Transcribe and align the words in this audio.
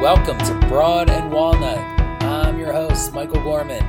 Welcome 0.00 0.38
to 0.38 0.54
Broad 0.66 1.10
and 1.10 1.30
Walnut. 1.30 1.76
I'm 2.22 2.58
your 2.58 2.72
host, 2.72 3.12
Michael 3.12 3.42
Gorman. 3.42 3.84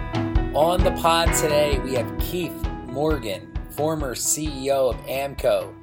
On 0.53 0.83
the 0.83 0.91
pod 0.91 1.33
today, 1.35 1.79
we 1.79 1.93
have 1.93 2.19
Keith 2.19 2.67
Morgan, 2.87 3.49
former 3.69 4.13
CEO 4.13 4.89
of 4.89 4.97
AAMCO 5.05 5.73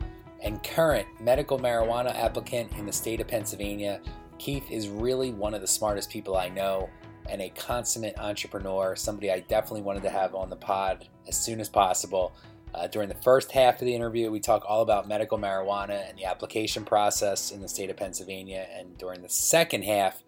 and 0.43 0.63
current 0.63 1.09
medical 1.19 1.59
marijuana 1.59 2.15
applicant 2.15 2.71
in 2.77 2.85
the 2.85 2.93
state 2.93 3.23
of 3.23 3.27
Pennsylvania. 3.27 4.03
Keith 4.37 4.71
is 4.71 4.91
really 4.91 5.33
one 5.33 5.55
of 5.55 5.63
the 5.63 5.67
smartest 5.67 6.11
people 6.11 6.37
I 6.37 6.51
know 6.51 6.91
and 7.31 7.41
a 7.41 7.49
consummate 7.49 8.19
entrepreneur, 8.19 8.95
somebody 8.97 9.33
I 9.33 9.41
definitely 9.41 9.81
wanted 9.81 10.03
to 10.03 10.11
have 10.11 10.35
on 10.35 10.51
the 10.51 10.57
pod 10.57 11.09
as 11.27 11.39
soon 11.39 11.59
as 11.59 11.71
possible. 11.71 12.35
Uh, 12.75 12.87
during 12.87 13.09
the 13.09 13.15
first 13.17 13.53
half 13.53 13.75
of 13.75 13.87
the 13.87 13.95
interview, 13.95 14.31
we 14.31 14.41
talk 14.41 14.65
all 14.69 14.83
about 14.83 15.09
medical 15.09 15.39
marijuana 15.39 16.09
and 16.09 16.19
the 16.19 16.25
application 16.25 16.85
process 16.85 17.51
in 17.51 17.61
the 17.61 17.69
state 17.69 17.91
of 17.91 17.97
Pennsylvania. 17.97 18.67
And 18.73 18.97
during 18.99 19.23
the 19.23 19.29
second 19.29 19.85
half, 19.85 20.23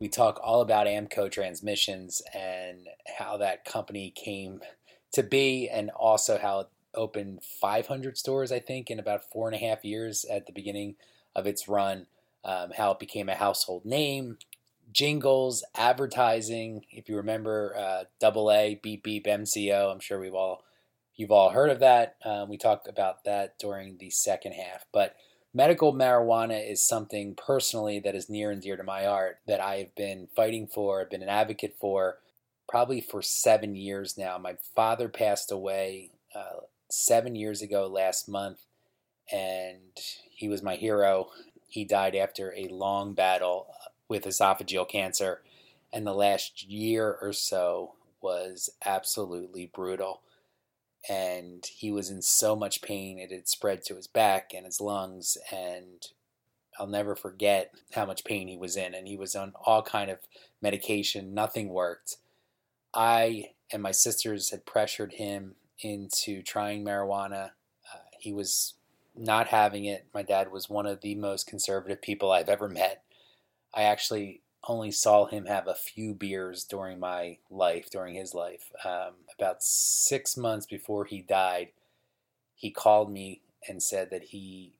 we 0.00 0.08
talk 0.08 0.40
all 0.42 0.60
about 0.60 0.86
AAMCO 0.86 1.30
Transmissions 1.30 2.22
and 2.34 2.88
how 3.18 3.36
that 3.36 3.64
company 3.64 4.10
came 4.10 4.60
to 5.12 5.22
be, 5.22 5.68
and 5.68 5.90
also 5.90 6.38
how 6.38 6.60
it 6.60 6.68
opened 6.94 7.42
500 7.42 8.18
stores, 8.18 8.50
I 8.50 8.58
think, 8.58 8.90
in 8.90 8.98
about 8.98 9.30
four 9.32 9.46
and 9.48 9.54
a 9.54 9.58
half 9.58 9.84
years 9.84 10.24
at 10.24 10.46
the 10.46 10.52
beginning 10.52 10.96
of 11.34 11.46
its 11.46 11.68
run. 11.68 12.06
Um, 12.44 12.72
how 12.76 12.90
it 12.90 12.98
became 12.98 13.30
a 13.30 13.34
household 13.34 13.86
name, 13.86 14.36
jingles, 14.92 15.64
advertising. 15.74 16.84
If 16.90 17.08
you 17.08 17.16
remember, 17.16 17.74
uh, 17.74 18.04
Double 18.20 18.52
A, 18.52 18.78
Beep 18.82 19.02
Beep, 19.02 19.24
MCO. 19.24 19.90
I'm 19.90 20.00
sure 20.00 20.20
we've 20.20 20.34
all 20.34 20.62
you've 21.16 21.30
all 21.30 21.50
heard 21.50 21.70
of 21.70 21.80
that. 21.80 22.16
Um, 22.24 22.48
we 22.48 22.56
talked 22.56 22.88
about 22.88 23.24
that 23.24 23.58
during 23.58 23.98
the 23.98 24.10
second 24.10 24.52
half, 24.52 24.86
but 24.92 25.16
medical 25.52 25.92
marijuana 25.92 26.70
is 26.70 26.86
something 26.86 27.34
personally 27.36 28.00
that 28.00 28.14
is 28.14 28.28
near 28.28 28.50
and 28.50 28.60
dear 28.60 28.76
to 28.76 28.82
my 28.82 29.04
heart 29.04 29.38
that 29.46 29.60
I 29.60 29.76
have 29.76 29.94
been 29.94 30.28
fighting 30.34 30.66
for, 30.66 31.00
I've 31.00 31.10
been 31.10 31.22
an 31.22 31.28
advocate 31.28 31.76
for, 31.80 32.18
probably 32.68 33.00
for 33.00 33.22
seven 33.22 33.76
years 33.76 34.18
now. 34.18 34.36
My 34.38 34.56
father 34.74 35.08
passed 35.08 35.52
away 35.52 36.10
uh, 36.34 36.60
seven 36.90 37.36
years 37.36 37.62
ago 37.62 37.86
last 37.86 38.28
month, 38.28 38.58
and 39.30 39.96
he 40.30 40.48
was 40.48 40.62
my 40.62 40.76
hero. 40.76 41.28
He 41.68 41.84
died 41.84 42.16
after 42.16 42.52
a 42.56 42.68
long 42.68 43.14
battle 43.14 43.68
with 44.08 44.24
esophageal 44.24 44.88
cancer, 44.88 45.42
and 45.92 46.06
the 46.06 46.14
last 46.14 46.68
year 46.68 47.16
or 47.20 47.32
so 47.32 47.94
was 48.20 48.70
absolutely 48.84 49.70
brutal. 49.72 50.22
And 51.08 51.64
he 51.66 51.90
was 51.90 52.10
in 52.10 52.22
so 52.22 52.56
much 52.56 52.80
pain, 52.82 53.18
it 53.18 53.30
had 53.30 53.48
spread 53.48 53.82
to 53.84 53.96
his 53.96 54.06
back 54.06 54.52
and 54.54 54.64
his 54.64 54.80
lungs, 54.80 55.36
and 55.52 56.06
I'll 56.78 56.86
never 56.86 57.14
forget 57.14 57.72
how 57.94 58.06
much 58.06 58.24
pain 58.24 58.48
he 58.48 58.56
was 58.56 58.76
in. 58.76 58.94
And 58.94 59.06
he 59.06 59.16
was 59.16 59.36
on 59.36 59.52
all 59.64 59.82
kind 59.82 60.10
of 60.10 60.18
medication, 60.62 61.34
nothing 61.34 61.68
worked. 61.68 62.16
I 62.94 63.50
and 63.72 63.82
my 63.82 63.90
sisters 63.92 64.50
had 64.50 64.66
pressured 64.66 65.14
him 65.14 65.56
into 65.80 66.42
trying 66.42 66.84
marijuana. 66.84 67.50
Uh, 67.92 67.98
he 68.18 68.32
was 68.32 68.74
not 69.16 69.48
having 69.48 69.84
it. 69.84 70.06
My 70.14 70.22
dad 70.22 70.50
was 70.50 70.68
one 70.68 70.86
of 70.86 71.00
the 71.00 71.14
most 71.14 71.46
conservative 71.46 72.02
people 72.02 72.30
I've 72.30 72.48
ever 72.48 72.68
met. 72.68 73.02
I 73.74 73.82
actually 73.82 74.42
only 74.66 74.90
saw 74.90 75.26
him 75.26 75.46
have 75.46 75.66
a 75.66 75.74
few 75.74 76.14
beers 76.14 76.64
during 76.64 76.98
my 76.98 77.38
life, 77.50 77.90
during 77.90 78.14
his 78.14 78.34
life. 78.34 78.70
Um, 78.84 79.14
about 79.38 79.62
six 79.62 80.36
months 80.36 80.66
before 80.66 81.04
he 81.04 81.20
died, 81.20 81.68
he 82.54 82.70
called 82.70 83.10
me 83.10 83.40
and 83.68 83.82
said 83.82 84.10
that 84.10 84.24
he 84.24 84.78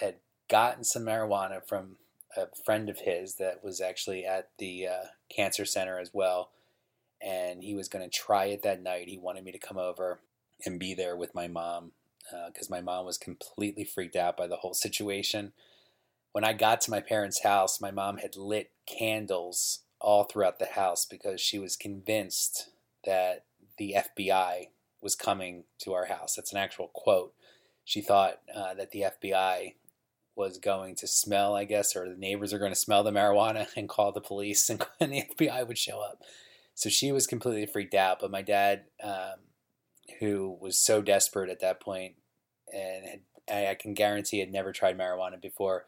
had 0.00 0.16
gotten 0.48 0.84
some 0.84 1.04
marijuana 1.04 1.66
from 1.66 1.96
a 2.36 2.46
friend 2.64 2.88
of 2.88 2.98
his 3.00 3.36
that 3.36 3.62
was 3.62 3.80
actually 3.80 4.24
at 4.24 4.48
the 4.58 4.86
uh, 4.86 5.06
cancer 5.34 5.64
center 5.64 5.98
as 5.98 6.10
well. 6.12 6.50
And 7.22 7.62
he 7.62 7.74
was 7.74 7.88
going 7.88 8.08
to 8.08 8.16
try 8.16 8.46
it 8.46 8.62
that 8.62 8.82
night. 8.82 9.08
He 9.08 9.18
wanted 9.18 9.44
me 9.44 9.52
to 9.52 9.58
come 9.58 9.78
over 9.78 10.20
and 10.66 10.78
be 10.78 10.94
there 10.94 11.16
with 11.16 11.34
my 11.34 11.48
mom 11.48 11.92
because 12.48 12.70
uh, 12.70 12.74
my 12.74 12.80
mom 12.80 13.06
was 13.06 13.18
completely 13.18 13.84
freaked 13.84 14.16
out 14.16 14.36
by 14.36 14.46
the 14.46 14.56
whole 14.56 14.74
situation 14.74 15.52
when 16.34 16.42
I 16.42 16.52
got 16.52 16.80
to 16.82 16.90
my 16.90 16.98
parents' 16.98 17.44
house, 17.44 17.80
my 17.80 17.92
mom 17.92 18.16
had 18.16 18.34
lit 18.34 18.72
candles 18.86 19.82
all 20.00 20.24
throughout 20.24 20.58
the 20.58 20.66
house 20.66 21.06
because 21.06 21.40
she 21.40 21.60
was 21.60 21.76
convinced 21.76 22.70
that 23.04 23.44
the 23.78 23.96
FBI 23.98 24.68
was 25.00 25.14
coming 25.14 25.64
to 25.80 25.92
our 25.92 26.06
house. 26.06 26.34
That's 26.34 26.52
an 26.52 26.58
actual 26.58 26.90
quote. 26.92 27.34
She 27.84 28.00
thought 28.00 28.40
uh, 28.54 28.74
that 28.74 28.90
the 28.90 29.04
FBI 29.22 29.74
was 30.36 30.58
going 30.58 30.96
to 30.96 31.06
smell, 31.06 31.54
I 31.54 31.64
guess, 31.64 31.94
or 31.94 32.08
the 32.08 32.16
neighbors 32.16 32.52
are 32.52 32.58
going 32.58 32.72
to 32.72 32.78
smell 32.78 33.04
the 33.04 33.12
marijuana 33.12 33.66
and 33.76 33.88
call 33.88 34.12
the 34.12 34.20
police, 34.20 34.68
and, 34.70 34.84
and 35.00 35.12
the 35.12 35.24
FBI 35.38 35.66
would 35.66 35.78
show 35.78 36.00
up. 36.00 36.22
So 36.74 36.88
she 36.88 37.12
was 37.12 37.26
completely 37.26 37.66
freaked 37.66 37.94
out. 37.94 38.18
But 38.20 38.32
my 38.32 38.42
dad, 38.42 38.84
um, 39.02 39.44
who 40.18 40.56
was 40.60 40.78
so 40.78 41.02
desperate 41.02 41.50
at 41.50 41.60
that 41.60 41.80
point, 41.80 42.14
and 42.72 43.04
had, 43.48 43.66
I 43.68 43.74
can 43.74 43.94
guarantee 43.94 44.40
had 44.40 44.50
never 44.50 44.72
tried 44.72 44.98
marijuana 44.98 45.40
before, 45.40 45.84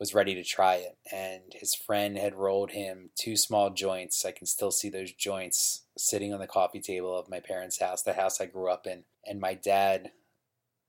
was 0.00 0.14
ready 0.14 0.34
to 0.34 0.42
try 0.42 0.76
it, 0.76 0.96
and 1.12 1.42
his 1.52 1.74
friend 1.74 2.16
had 2.16 2.34
rolled 2.34 2.70
him 2.70 3.10
two 3.14 3.36
small 3.36 3.68
joints. 3.68 4.24
I 4.24 4.32
can 4.32 4.46
still 4.46 4.70
see 4.70 4.88
those 4.88 5.12
joints 5.12 5.82
sitting 6.00 6.32
on 6.32 6.40
the 6.40 6.46
coffee 6.46 6.80
table 6.80 7.16
of 7.16 7.28
my 7.28 7.40
parents' 7.40 7.80
house, 7.80 8.02
the 8.02 8.14
house 8.14 8.40
I 8.40 8.46
grew 8.46 8.70
up 8.70 8.86
in. 8.86 9.04
And 9.26 9.40
my 9.40 9.54
dad 9.54 10.12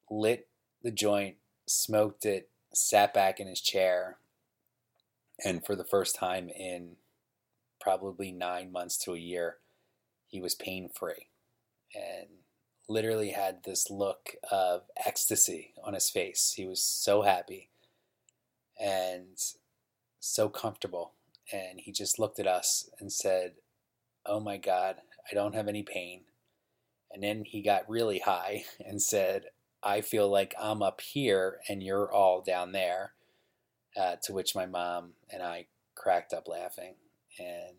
lit 0.09 0.47
the 0.83 0.91
joint, 0.91 1.35
smoked 1.67 2.25
it, 2.25 2.49
sat 2.73 3.13
back 3.13 3.39
in 3.39 3.47
his 3.47 3.61
chair, 3.61 4.17
and 5.43 5.65
for 5.65 5.75
the 5.75 5.83
first 5.83 6.15
time 6.15 6.49
in 6.49 6.95
probably 7.79 8.31
nine 8.31 8.71
months 8.71 8.97
to 8.97 9.13
a 9.13 9.19
year, 9.19 9.57
he 10.27 10.39
was 10.39 10.55
pain 10.55 10.87
free 10.87 11.27
and 11.95 12.27
literally 12.87 13.31
had 13.31 13.63
this 13.63 13.89
look 13.89 14.35
of 14.51 14.83
ecstasy 15.03 15.73
on 15.83 15.93
his 15.93 16.09
face. 16.09 16.53
He 16.55 16.65
was 16.65 16.81
so 16.81 17.23
happy 17.23 17.69
and 18.79 19.37
so 20.19 20.47
comfortable. 20.47 21.13
And 21.51 21.79
he 21.79 21.91
just 21.91 22.19
looked 22.19 22.39
at 22.39 22.47
us 22.47 22.89
and 22.99 23.11
said, 23.11 23.53
Oh 24.25 24.39
my 24.39 24.57
God, 24.57 24.97
I 25.29 25.35
don't 25.35 25.55
have 25.55 25.67
any 25.67 25.83
pain. 25.83 26.21
And 27.11 27.23
then 27.23 27.43
he 27.45 27.61
got 27.61 27.89
really 27.89 28.19
high 28.19 28.63
and 28.85 29.01
said, 29.01 29.45
I 29.83 30.01
feel 30.01 30.29
like 30.29 30.53
I'm 30.61 30.81
up 30.81 31.01
here 31.01 31.59
and 31.67 31.81
you're 31.81 32.11
all 32.11 32.41
down 32.41 32.71
there. 32.71 33.13
Uh, 33.99 34.15
to 34.23 34.31
which 34.31 34.55
my 34.55 34.65
mom 34.65 35.11
and 35.29 35.43
I 35.43 35.65
cracked 35.95 36.31
up 36.31 36.47
laughing. 36.47 36.93
And 37.37 37.75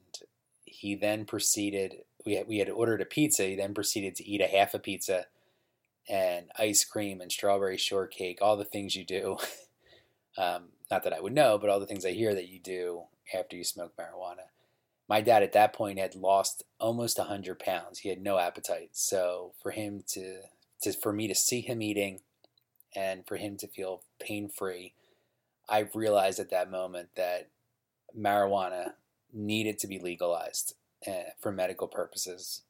he 0.66 0.94
then 0.94 1.25
proceeded, 1.25 2.02
we 2.26 2.34
had, 2.34 2.47
we 2.47 2.58
had 2.58 2.69
ordered 2.69 3.00
a 3.00 3.06
pizza. 3.06 3.44
He 3.44 3.56
then 3.56 3.72
proceeded 3.72 4.16
to 4.16 4.28
eat 4.28 4.42
a 4.42 4.47
half 4.47 4.75
a 4.75 4.78
pizza 4.78 5.25
and 6.10 6.50
ice 6.58 6.84
cream 6.84 7.22
and 7.22 7.32
strawberry 7.32 7.78
shortcake, 7.78 8.41
all 8.42 8.58
the 8.58 8.64
things 8.64 8.94
you 8.94 9.04
do. 9.06 9.38
um, 10.36 10.64
not 10.91 11.04
that 11.04 11.14
I 11.14 11.20
would 11.20 11.32
know, 11.32 11.56
but 11.58 11.70
all 11.70 11.81
the 11.81 11.86
things 11.86 12.04
I 12.04 12.12
hear 12.12 12.34
that 12.34 12.48
you 12.48 12.60
do 12.60 13.04
after 13.34 13.56
you 13.56 13.64
smoke 13.64 13.94
marijuana. 13.97 14.51
My 15.12 15.20
dad 15.20 15.42
at 15.42 15.52
that 15.52 15.74
point 15.74 15.98
had 15.98 16.14
lost 16.14 16.62
almost 16.80 17.18
100 17.18 17.58
pounds. 17.58 17.98
He 17.98 18.08
had 18.08 18.22
no 18.22 18.38
appetite. 18.38 18.92
So 18.92 19.52
for 19.62 19.70
him 19.70 20.02
to, 20.06 20.38
to 20.80 20.92
for 20.94 21.12
me 21.12 21.28
to 21.28 21.34
see 21.34 21.60
him 21.60 21.82
eating 21.82 22.20
and 22.96 23.26
for 23.26 23.36
him 23.36 23.58
to 23.58 23.68
feel 23.68 24.04
pain 24.18 24.48
free, 24.48 24.94
I 25.68 25.86
realized 25.92 26.40
at 26.40 26.48
that 26.48 26.70
moment 26.70 27.10
that 27.14 27.50
marijuana 28.18 28.92
needed 29.34 29.78
to 29.80 29.86
be 29.86 29.98
legalized 29.98 30.76
uh, 31.06 31.34
for 31.38 31.52
medical 31.52 31.88
purposes. 31.88 32.62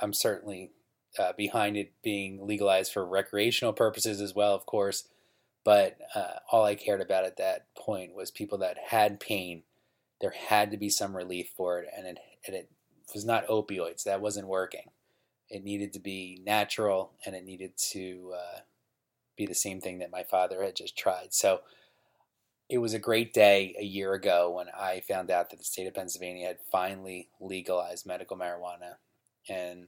I'm 0.00 0.12
certainly 0.12 0.70
uh, 1.18 1.32
behind 1.36 1.76
it 1.76 1.94
being 2.04 2.46
legalized 2.46 2.92
for 2.92 3.04
recreational 3.04 3.72
purposes 3.72 4.20
as 4.20 4.36
well, 4.36 4.54
of 4.54 4.66
course. 4.66 5.08
But 5.64 5.98
uh, 6.14 6.38
all 6.52 6.64
I 6.64 6.76
cared 6.76 7.00
about 7.00 7.24
at 7.24 7.38
that 7.38 7.66
point 7.76 8.14
was 8.14 8.30
people 8.30 8.58
that 8.58 8.76
had 8.90 9.18
pain. 9.18 9.64
There 10.20 10.34
had 10.48 10.70
to 10.70 10.76
be 10.76 10.90
some 10.90 11.16
relief 11.16 11.50
for 11.56 11.80
it, 11.80 11.88
and 11.96 12.06
it, 12.06 12.18
and 12.46 12.56
it 12.56 12.70
was 13.14 13.24
not 13.24 13.46
opioids. 13.46 14.04
That 14.04 14.20
wasn't 14.20 14.48
working. 14.48 14.90
It 15.48 15.64
needed 15.64 15.92
to 15.94 16.00
be 16.00 16.40
natural, 16.44 17.12
and 17.24 17.34
it 17.34 17.44
needed 17.44 17.72
to 17.92 18.34
uh, 18.36 18.58
be 19.36 19.46
the 19.46 19.54
same 19.54 19.80
thing 19.80 19.98
that 20.00 20.10
my 20.10 20.24
father 20.24 20.62
had 20.62 20.76
just 20.76 20.98
tried. 20.98 21.32
So 21.32 21.60
it 22.68 22.78
was 22.78 22.92
a 22.92 22.98
great 22.98 23.32
day 23.32 23.74
a 23.78 23.84
year 23.84 24.12
ago 24.12 24.50
when 24.50 24.66
I 24.78 25.00
found 25.00 25.30
out 25.30 25.50
that 25.50 25.58
the 25.58 25.64
state 25.64 25.86
of 25.86 25.94
Pennsylvania 25.94 26.46
had 26.46 26.58
finally 26.70 27.28
legalized 27.40 28.06
medical 28.06 28.36
marijuana. 28.36 28.96
And 29.48 29.86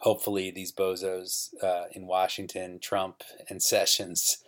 hopefully, 0.00 0.50
these 0.50 0.72
bozos 0.72 1.48
uh, 1.62 1.84
in 1.92 2.06
Washington, 2.06 2.78
Trump, 2.78 3.22
and 3.48 3.62
Sessions 3.62 4.44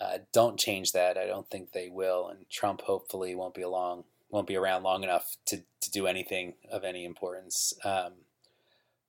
uh, 0.00 0.18
don't 0.32 0.58
change 0.58 0.92
that. 0.92 1.16
I 1.16 1.26
don't 1.26 1.48
think 1.48 1.72
they 1.72 1.88
will, 1.88 2.28
and 2.28 2.48
Trump 2.50 2.82
hopefully 2.82 3.34
won't 3.34 3.54
be 3.54 3.62
along, 3.62 4.04
won't 4.30 4.46
be 4.46 4.56
around 4.56 4.82
long 4.82 5.02
enough 5.02 5.36
to 5.46 5.62
to 5.80 5.90
do 5.90 6.06
anything 6.06 6.54
of 6.70 6.84
any 6.84 7.04
importance. 7.04 7.72
Um, 7.84 8.12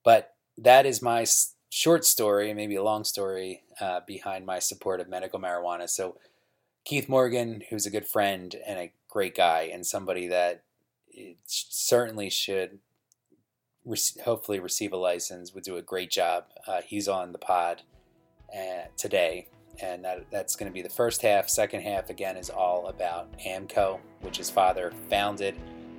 but 0.04 0.36
that 0.58 0.86
is 0.86 1.02
my 1.02 1.26
short 1.70 2.06
story, 2.06 2.54
maybe 2.54 2.76
a 2.76 2.84
long 2.84 3.04
story 3.04 3.64
uh, 3.82 4.02
behind 4.06 4.46
my 4.46 4.60
support 4.60 5.00
of 5.00 5.10
medical 5.10 5.40
marijuana. 5.40 5.90
So 5.90 6.18
Keith 6.86 7.10
Morgan, 7.10 7.64
who's 7.70 7.86
a 7.86 7.92
good 7.92 8.08
friend 8.08 8.56
and 8.66 8.80
a 8.80 8.94
great 9.10 9.36
guy 9.36 9.70
and 9.74 9.86
somebody 9.86 10.28
that 10.28 10.64
certainly 11.46 12.30
should 12.30 12.80
re- 13.84 13.98
hopefully 14.24 14.60
receive 14.60 14.94
a 14.94 14.98
license. 14.98 15.54
Would 15.54 15.64
do 15.64 15.78
a 15.78 15.82
great 15.82 16.12
job. 16.12 16.46
Uh, 16.68 16.82
he's 16.86 17.08
on 17.08 17.32
the 17.32 17.38
pod 17.38 17.82
uh, 18.56 18.88
today, 18.98 19.48
and 19.82 20.04
that, 20.06 20.26
that's 20.32 20.56
going 20.56 20.70
to 20.70 20.74
be 20.74 20.82
the 20.82 20.90
first 20.90 21.22
half. 21.22 21.50
Second 21.50 21.82
half 21.82 22.10
again 22.10 22.38
is 22.38 22.50
all 22.50 22.88
about 22.88 23.38
AAMCO, 23.40 24.00
which 24.22 24.38
his 24.38 24.50
father 24.50 24.94
founded 25.10 25.56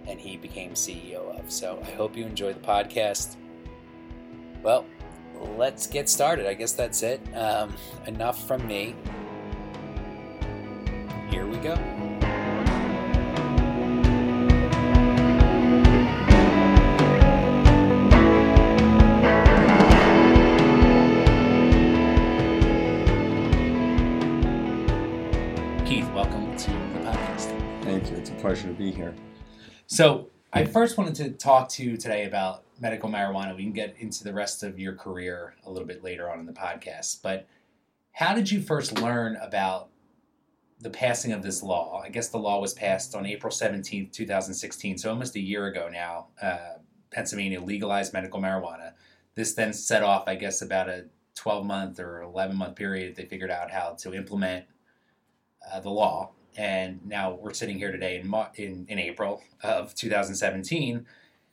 and 0.07 0.21
he 0.21 0.37
became 0.37 0.73
CEO 0.73 1.39
of. 1.39 1.51
So 1.51 1.83
I 1.85 1.91
hope 1.91 2.17
you 2.17 2.25
enjoy 2.25 2.53
the 2.53 2.61
podcast. 2.61 3.37
Well, 4.63 4.87
let's 5.57 5.87
get 5.87 6.09
started. 6.09 6.47
I 6.47 6.55
guess 6.55 6.73
that's 6.73 7.03
it. 7.03 7.21
Um, 7.35 7.75
enough 8.07 8.47
from 8.47 8.67
me. 8.67 8.95
Here 11.31 11.47
we 11.47 11.57
go. 11.59 12.06
Pleasure 28.47 28.69
to 28.69 28.75
be 28.75 28.93
here. 28.93 29.13
So, 29.89 30.31
I 30.53 30.67
first 30.67 30.97
wanted 30.97 31.17
to 31.17 31.31
talk 31.31 31.69
to 31.71 31.85
you 31.85 31.97
today 31.97 32.27
about 32.27 32.63
medical 32.81 33.11
marijuana. 33.11 33.57
We 33.57 33.65
can 33.65 33.73
get 33.73 33.97
into 33.99 34.23
the 34.23 34.33
rest 34.33 34.63
of 34.63 34.79
your 34.79 34.95
career 34.95 35.57
a 35.65 35.71
little 35.71 35.87
bit 35.87 36.05
later 36.05 36.31
on 36.31 36.39
in 36.39 36.47
the 36.47 36.53
podcast. 36.53 37.23
But 37.23 37.49
how 38.13 38.37
did 38.37 38.49
you 38.49 38.63
first 38.63 39.01
learn 39.01 39.37
about 39.43 39.89
the 40.81 40.91
passing 40.91 41.33
of 41.33 41.43
this 41.43 41.61
law? 41.61 42.01
I 42.05 42.09
guess 42.09 42.29
the 42.29 42.39
law 42.39 42.61
was 42.61 42.73
passed 42.73 43.17
on 43.17 43.27
April 43.27 43.53
17th, 43.53 44.13
2016, 44.13 44.99
so 44.99 45.11
almost 45.11 45.35
a 45.35 45.41
year 45.41 45.67
ago 45.67 45.89
now. 45.93 46.29
Uh, 46.41 46.75
Pennsylvania 47.11 47.61
legalized 47.61 48.13
medical 48.13 48.41
marijuana. 48.41 48.93
This 49.35 49.55
then 49.55 49.73
set 49.73 50.05
off, 50.05 50.29
I 50.29 50.37
guess, 50.37 50.63
about 50.63 50.89
a 50.89 51.07
12 51.35 51.67
month 51.67 51.99
or 51.99 52.23
11 52.23 52.55
month 52.55 52.77
period. 52.77 53.17
They 53.17 53.25
figured 53.25 53.51
out 53.51 53.73
how 53.73 53.97
to 54.03 54.15
implement 54.15 54.67
uh, 55.69 55.81
the 55.81 55.91
law 55.91 56.31
and 56.57 57.05
now 57.07 57.33
we're 57.35 57.53
sitting 57.53 57.79
here 57.79 57.93
today 57.93 58.19
in, 58.19 58.35
in, 58.57 58.87
in 58.89 58.99
April 58.99 59.43
of 59.63 59.95
2017, 59.95 61.07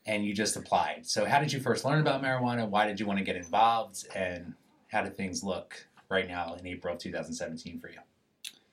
and 0.05 0.25
you 0.25 0.33
just 0.33 0.55
applied. 0.55 1.05
So, 1.05 1.25
how 1.25 1.39
did 1.39 1.51
you 1.51 1.59
first 1.59 1.85
learn 1.85 1.99
about 1.99 2.21
marijuana? 2.21 2.67
Why 2.67 2.87
did 2.87 2.99
you 2.99 3.05
want 3.05 3.19
to 3.19 3.25
get 3.25 3.35
involved? 3.35 4.05
And 4.15 4.53
how 4.87 5.03
do 5.03 5.09
things 5.09 5.43
look 5.43 5.87
right 6.09 6.27
now 6.27 6.55
in 6.55 6.65
April 6.67 6.93
of 6.93 6.99
2017 6.99 7.79
for 7.79 7.89
you? 7.89 7.99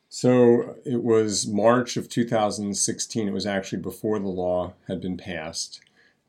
So, 0.08 0.76
it 0.84 1.02
was 1.02 1.46
March 1.46 1.96
of 1.96 2.08
2016. 2.08 3.28
It 3.28 3.32
was 3.32 3.46
actually 3.46 3.82
before 3.82 4.18
the 4.18 4.28
law 4.28 4.74
had 4.88 5.00
been 5.00 5.16
passed 5.16 5.80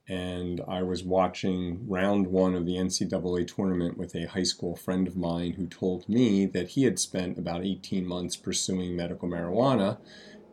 and 0.08 0.62
I 0.68 0.82
was 0.84 1.04
watching 1.04 1.88
round 1.88 2.28
one 2.28 2.56
of 2.56 2.66
the 2.66 2.76
NCAA 2.76 3.54
tournament 3.54 3.98
with 3.98 4.16
a 4.16 4.28
high 4.28 4.44
school 4.44 4.76
friend 4.76 5.08
of 5.08 5.16
mine 5.16 5.54
who 5.54 5.68
told 5.68 6.10
me 6.10 6.46
that 6.48 6.70
he 6.70 6.84
had 6.84 7.00
spent 7.00 7.38
about 7.38 7.64
18 7.64 8.06
months 8.06 8.36
pursuing 8.36 8.96
medical 8.96 9.30
marijuana 9.30 9.98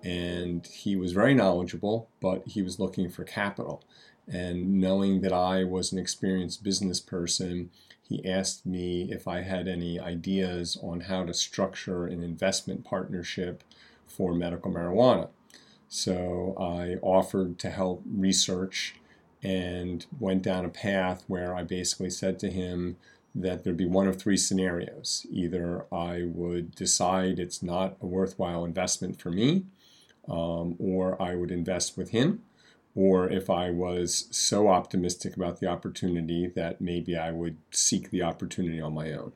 and 0.04 0.66
he 0.66 0.94
was 0.96 1.12
very 1.12 1.34
knowledgeable, 1.34 2.08
but 2.20 2.42
he 2.46 2.62
was 2.62 2.78
looking 2.78 3.10
for 3.10 3.24
capital. 3.24 3.82
And 4.26 4.80
knowing 4.80 5.22
that 5.22 5.32
I 5.32 5.64
was 5.64 5.92
an 5.92 5.98
experienced 5.98 6.62
business 6.62 7.00
person, 7.00 7.70
he 8.02 8.24
asked 8.28 8.64
me 8.64 9.10
if 9.10 9.26
I 9.26 9.42
had 9.42 9.66
any 9.66 9.98
ideas 9.98 10.78
on 10.82 11.00
how 11.00 11.24
to 11.24 11.34
structure 11.34 12.06
an 12.06 12.22
investment 12.22 12.84
partnership 12.84 13.64
for 14.06 14.34
medical 14.34 14.70
marijuana. 14.70 15.28
So 15.88 16.54
I 16.58 16.96
offered 17.02 17.58
to 17.60 17.70
help 17.70 18.02
research 18.06 18.94
and 19.42 20.06
went 20.18 20.42
down 20.42 20.64
a 20.64 20.70
path 20.70 21.24
where 21.26 21.54
I 21.54 21.62
basically 21.62 22.10
said 22.10 22.38
to 22.40 22.50
him 22.50 22.96
that 23.34 23.62
there'd 23.62 23.76
be 23.76 23.86
one 23.86 24.08
of 24.08 24.20
three 24.20 24.36
scenarios. 24.36 25.26
Either 25.30 25.86
I 25.92 26.24
would 26.24 26.74
decide 26.74 27.38
it's 27.38 27.62
not 27.62 27.96
a 28.00 28.06
worthwhile 28.06 28.64
investment 28.64 29.20
for 29.20 29.30
me, 29.30 29.64
um, 30.28 30.76
or 30.78 31.20
I 31.22 31.34
would 31.34 31.50
invest 31.50 31.96
with 31.96 32.10
him, 32.10 32.42
or 32.94 33.28
if 33.30 33.48
I 33.48 33.70
was 33.70 34.26
so 34.30 34.68
optimistic 34.68 35.36
about 35.36 35.60
the 35.60 35.68
opportunity 35.68 36.48
that 36.48 36.80
maybe 36.80 37.16
I 37.16 37.30
would 37.30 37.58
seek 37.70 38.10
the 38.10 38.22
opportunity 38.22 38.80
on 38.80 38.94
my 38.94 39.12
own. 39.12 39.32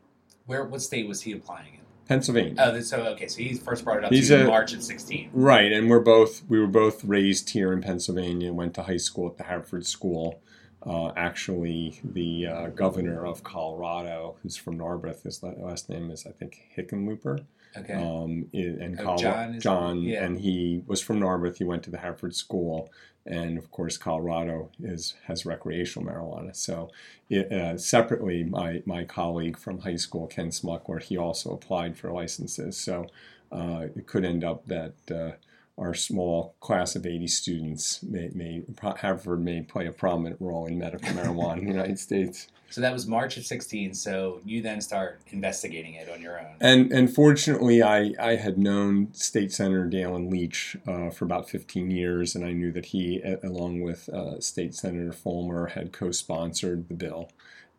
Where, 0.46 0.64
what 0.64 0.82
state 0.82 1.06
was 1.06 1.22
he 1.22 1.32
applying 1.32 1.74
in? 1.74 1.81
Pennsylvania. 2.08 2.54
Oh, 2.58 2.80
so 2.80 3.04
okay, 3.08 3.28
so 3.28 3.38
he 3.38 3.54
first 3.54 3.84
brought 3.84 3.98
it 3.98 4.04
up 4.04 4.12
He's 4.12 4.28
to 4.28 4.40
in 4.40 4.46
March 4.46 4.72
of 4.72 4.82
sixteen. 4.82 5.30
Right, 5.32 5.72
and 5.72 5.88
we're 5.88 6.00
both 6.00 6.42
we 6.48 6.58
were 6.58 6.66
both 6.66 7.04
raised 7.04 7.50
here 7.50 7.72
in 7.72 7.80
Pennsylvania. 7.80 8.52
Went 8.52 8.74
to 8.74 8.82
high 8.82 8.96
school 8.96 9.28
at 9.28 9.38
the 9.38 9.44
Haverford 9.44 9.86
School. 9.86 10.40
Uh, 10.84 11.12
actually, 11.16 12.00
the 12.02 12.46
uh, 12.46 12.66
governor 12.68 13.24
of 13.24 13.44
Colorado, 13.44 14.36
who's 14.42 14.56
from 14.56 14.78
Narberth, 14.78 15.22
his 15.22 15.42
last 15.42 15.88
name 15.88 16.10
is 16.10 16.26
I 16.26 16.30
think 16.30 16.58
Hickenlooper. 16.76 17.44
Okay. 17.76 17.94
Um, 17.94 18.48
and 18.52 19.00
oh, 19.00 19.16
John, 19.16 19.58
John 19.60 20.02
yeah. 20.02 20.24
and 20.24 20.38
he 20.38 20.82
was 20.86 21.00
from 21.00 21.20
Narberth. 21.20 21.56
He 21.58 21.64
went 21.64 21.82
to 21.84 21.90
the 21.90 21.98
Haverford 21.98 22.34
School, 22.34 22.90
and 23.24 23.58
of 23.58 23.70
course, 23.70 23.96
Colorado 23.96 24.70
is 24.82 25.14
has 25.26 25.46
recreational 25.46 26.08
marijuana. 26.08 26.54
So, 26.54 26.90
it, 27.28 27.52
uh, 27.52 27.78
separately, 27.78 28.44
my 28.44 28.82
my 28.86 29.04
colleague 29.04 29.58
from 29.58 29.80
high 29.80 29.96
school, 29.96 30.26
Ken 30.26 30.50
Smuckler, 30.50 31.00
he 31.02 31.16
also 31.16 31.52
applied 31.52 31.96
for 31.96 32.10
licenses. 32.10 32.76
So, 32.76 33.06
uh, 33.50 33.86
it 33.94 34.06
could 34.06 34.24
end 34.24 34.42
up 34.44 34.66
that 34.66 34.94
uh, 35.10 35.32
our 35.78 35.94
small 35.94 36.54
class 36.60 36.96
of 36.96 37.06
80 37.06 37.26
students 37.28 38.02
may, 38.02 38.30
may 38.34 38.62
Haverford 38.96 39.42
may 39.42 39.62
play 39.62 39.86
a 39.86 39.92
prominent 39.92 40.40
role 40.40 40.66
in 40.66 40.78
medical 40.78 41.08
marijuana 41.10 41.58
in 41.58 41.64
the 41.64 41.72
United 41.72 41.98
States. 41.98 42.48
So 42.72 42.80
that 42.80 42.92
was 42.92 43.06
March 43.06 43.36
of 43.36 43.44
16. 43.44 43.92
So 43.92 44.40
you 44.46 44.62
then 44.62 44.80
start 44.80 45.20
investigating 45.26 45.94
it 45.94 46.08
on 46.08 46.22
your 46.22 46.40
own. 46.40 46.56
And 46.60 46.90
and 46.90 47.14
fortunately, 47.14 47.82
I, 47.82 48.14
I 48.18 48.36
had 48.36 48.56
known 48.56 49.12
State 49.12 49.52
Senator 49.52 49.86
Daylin 49.86 50.30
Leach 50.30 50.76
uh, 50.86 51.10
for 51.10 51.26
about 51.26 51.50
15 51.50 51.90
years, 51.90 52.34
and 52.34 52.44
I 52.44 52.52
knew 52.52 52.72
that 52.72 52.86
he, 52.86 53.22
along 53.42 53.82
with 53.82 54.08
uh, 54.08 54.40
State 54.40 54.74
Senator 54.74 55.12
Folmer, 55.12 55.72
had 55.72 55.92
co-sponsored 55.92 56.88
the 56.88 56.94
bill, 56.94 57.30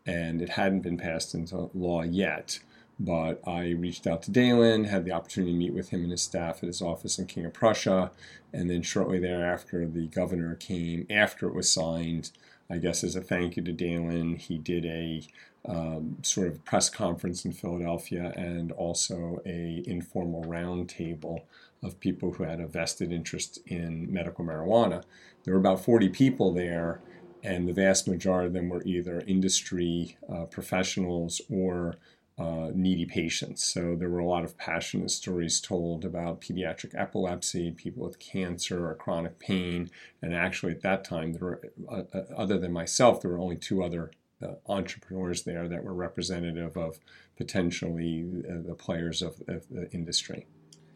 and 0.06 0.44
it 0.44 0.50
hadn't 0.50 0.82
been 0.82 0.98
passed 0.98 1.34
into 1.34 1.72
law 1.74 2.04
yet. 2.04 2.60
But 3.00 3.42
I 3.48 3.70
reached 3.72 4.06
out 4.06 4.22
to 4.24 4.32
Daylin, 4.32 4.88
had 4.88 5.06
the 5.06 5.12
opportunity 5.12 5.54
to 5.54 5.58
meet 5.58 5.74
with 5.74 5.90
him 5.90 6.04
and 6.04 6.12
his 6.12 6.22
staff 6.22 6.58
at 6.58 6.68
his 6.68 6.82
office 6.82 7.18
in 7.18 7.26
King 7.26 7.46
of 7.46 7.54
Prussia, 7.54 8.12
and 8.54 8.70
then 8.70 8.84
shortly 8.84 9.20
thereafter, 9.20 9.88
the 9.88 10.06
governor 10.06 10.54
came 10.54 11.08
after 11.10 11.48
it 11.48 11.56
was 11.56 11.72
signed 11.72 12.30
I 12.74 12.80
guess 12.80 13.04
as 13.04 13.16
a 13.16 13.22
thank 13.22 13.56
you 13.56 13.64
to 13.64 13.72
Daylin, 13.72 14.36
he 14.36 14.58
did 14.58 14.84
a 14.86 15.22
um, 15.66 16.18
sort 16.24 16.48
of 16.48 16.66
press 16.66 16.90
conference 16.90 17.46
in 17.46 17.54
Philadelphia 17.54 18.34
and 18.36 18.72
also 18.72 19.42
a 19.46 19.84
informal 19.86 20.44
roundtable 20.46 21.44
of 21.84 22.00
people 22.00 22.34
who 22.34 22.44
had 22.44 22.60
a 22.60 22.66
vested 22.66 23.12
interest 23.12 23.60
in 23.68 24.12
medical 24.12 24.44
marijuana. 24.44 25.04
There 25.44 25.54
were 25.54 25.60
about 25.60 25.86
40 25.86 26.10
people 26.10 26.52
there, 26.52 27.00
and 27.44 27.68
the 27.68 27.74
vast 27.74 28.08
majority 28.08 28.48
of 28.48 28.54
them 28.54 28.70
were 28.70 28.82
either 28.86 29.22
industry 29.28 30.18
uh, 30.28 30.46
professionals 30.46 31.42
or 31.52 31.98
uh, 32.38 32.70
needy 32.74 33.06
patients. 33.06 33.64
So 33.64 33.96
there 33.96 34.10
were 34.10 34.20
a 34.20 34.28
lot 34.28 34.44
of 34.44 34.58
passionate 34.58 35.12
stories 35.12 35.62
told 35.62 36.04
about 36.04 36.42
pediatric 36.42 37.00
epilepsy, 37.00 37.72
people 37.72 38.04
with 38.04 38.20
cancer 38.20 38.90
or 38.90 38.96
chronic 38.96 39.38
pain. 39.40 39.92
And 40.22 40.34
actually, 40.34 40.72
at 40.72 40.82
that 40.82 41.04
time, 41.04 41.34
there 41.34 41.42
were, 41.42 41.62
uh, 41.88 42.04
uh, 42.14 42.24
other 42.36 42.58
than 42.58 42.72
myself, 42.72 43.22
there 43.22 43.32
were 43.32 43.40
only 43.40 43.58
two 43.58 43.84
other 43.84 44.12
uh, 44.42 44.56
entrepreneurs 44.68 45.44
there 45.44 45.68
that 45.68 45.84
were 45.84 45.94
representative 45.94 46.76
of 46.76 47.00
potentially 47.38 48.26
uh, 48.50 48.68
the 48.68 48.76
players 48.76 49.22
of, 49.22 49.42
of 49.48 49.68
the 49.70 49.90
industry. 49.92 50.48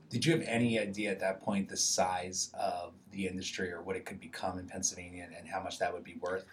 Did 0.09 0.25
you 0.25 0.31
have 0.31 0.43
any 0.47 0.79
idea 0.79 1.11
at 1.11 1.19
that 1.19 1.41
point 1.41 1.69
the 1.69 1.77
size 1.77 2.49
of 2.53 2.93
the 3.11 3.27
industry 3.27 3.71
or 3.71 3.81
what 3.81 3.95
it 3.95 4.05
could 4.05 4.19
become 4.19 4.57
in 4.57 4.65
Pennsylvania 4.65 5.27
and 5.37 5.47
how 5.47 5.61
much 5.61 5.79
that 5.79 5.93
would 5.93 6.03
be 6.03 6.15
worth? 6.19 6.45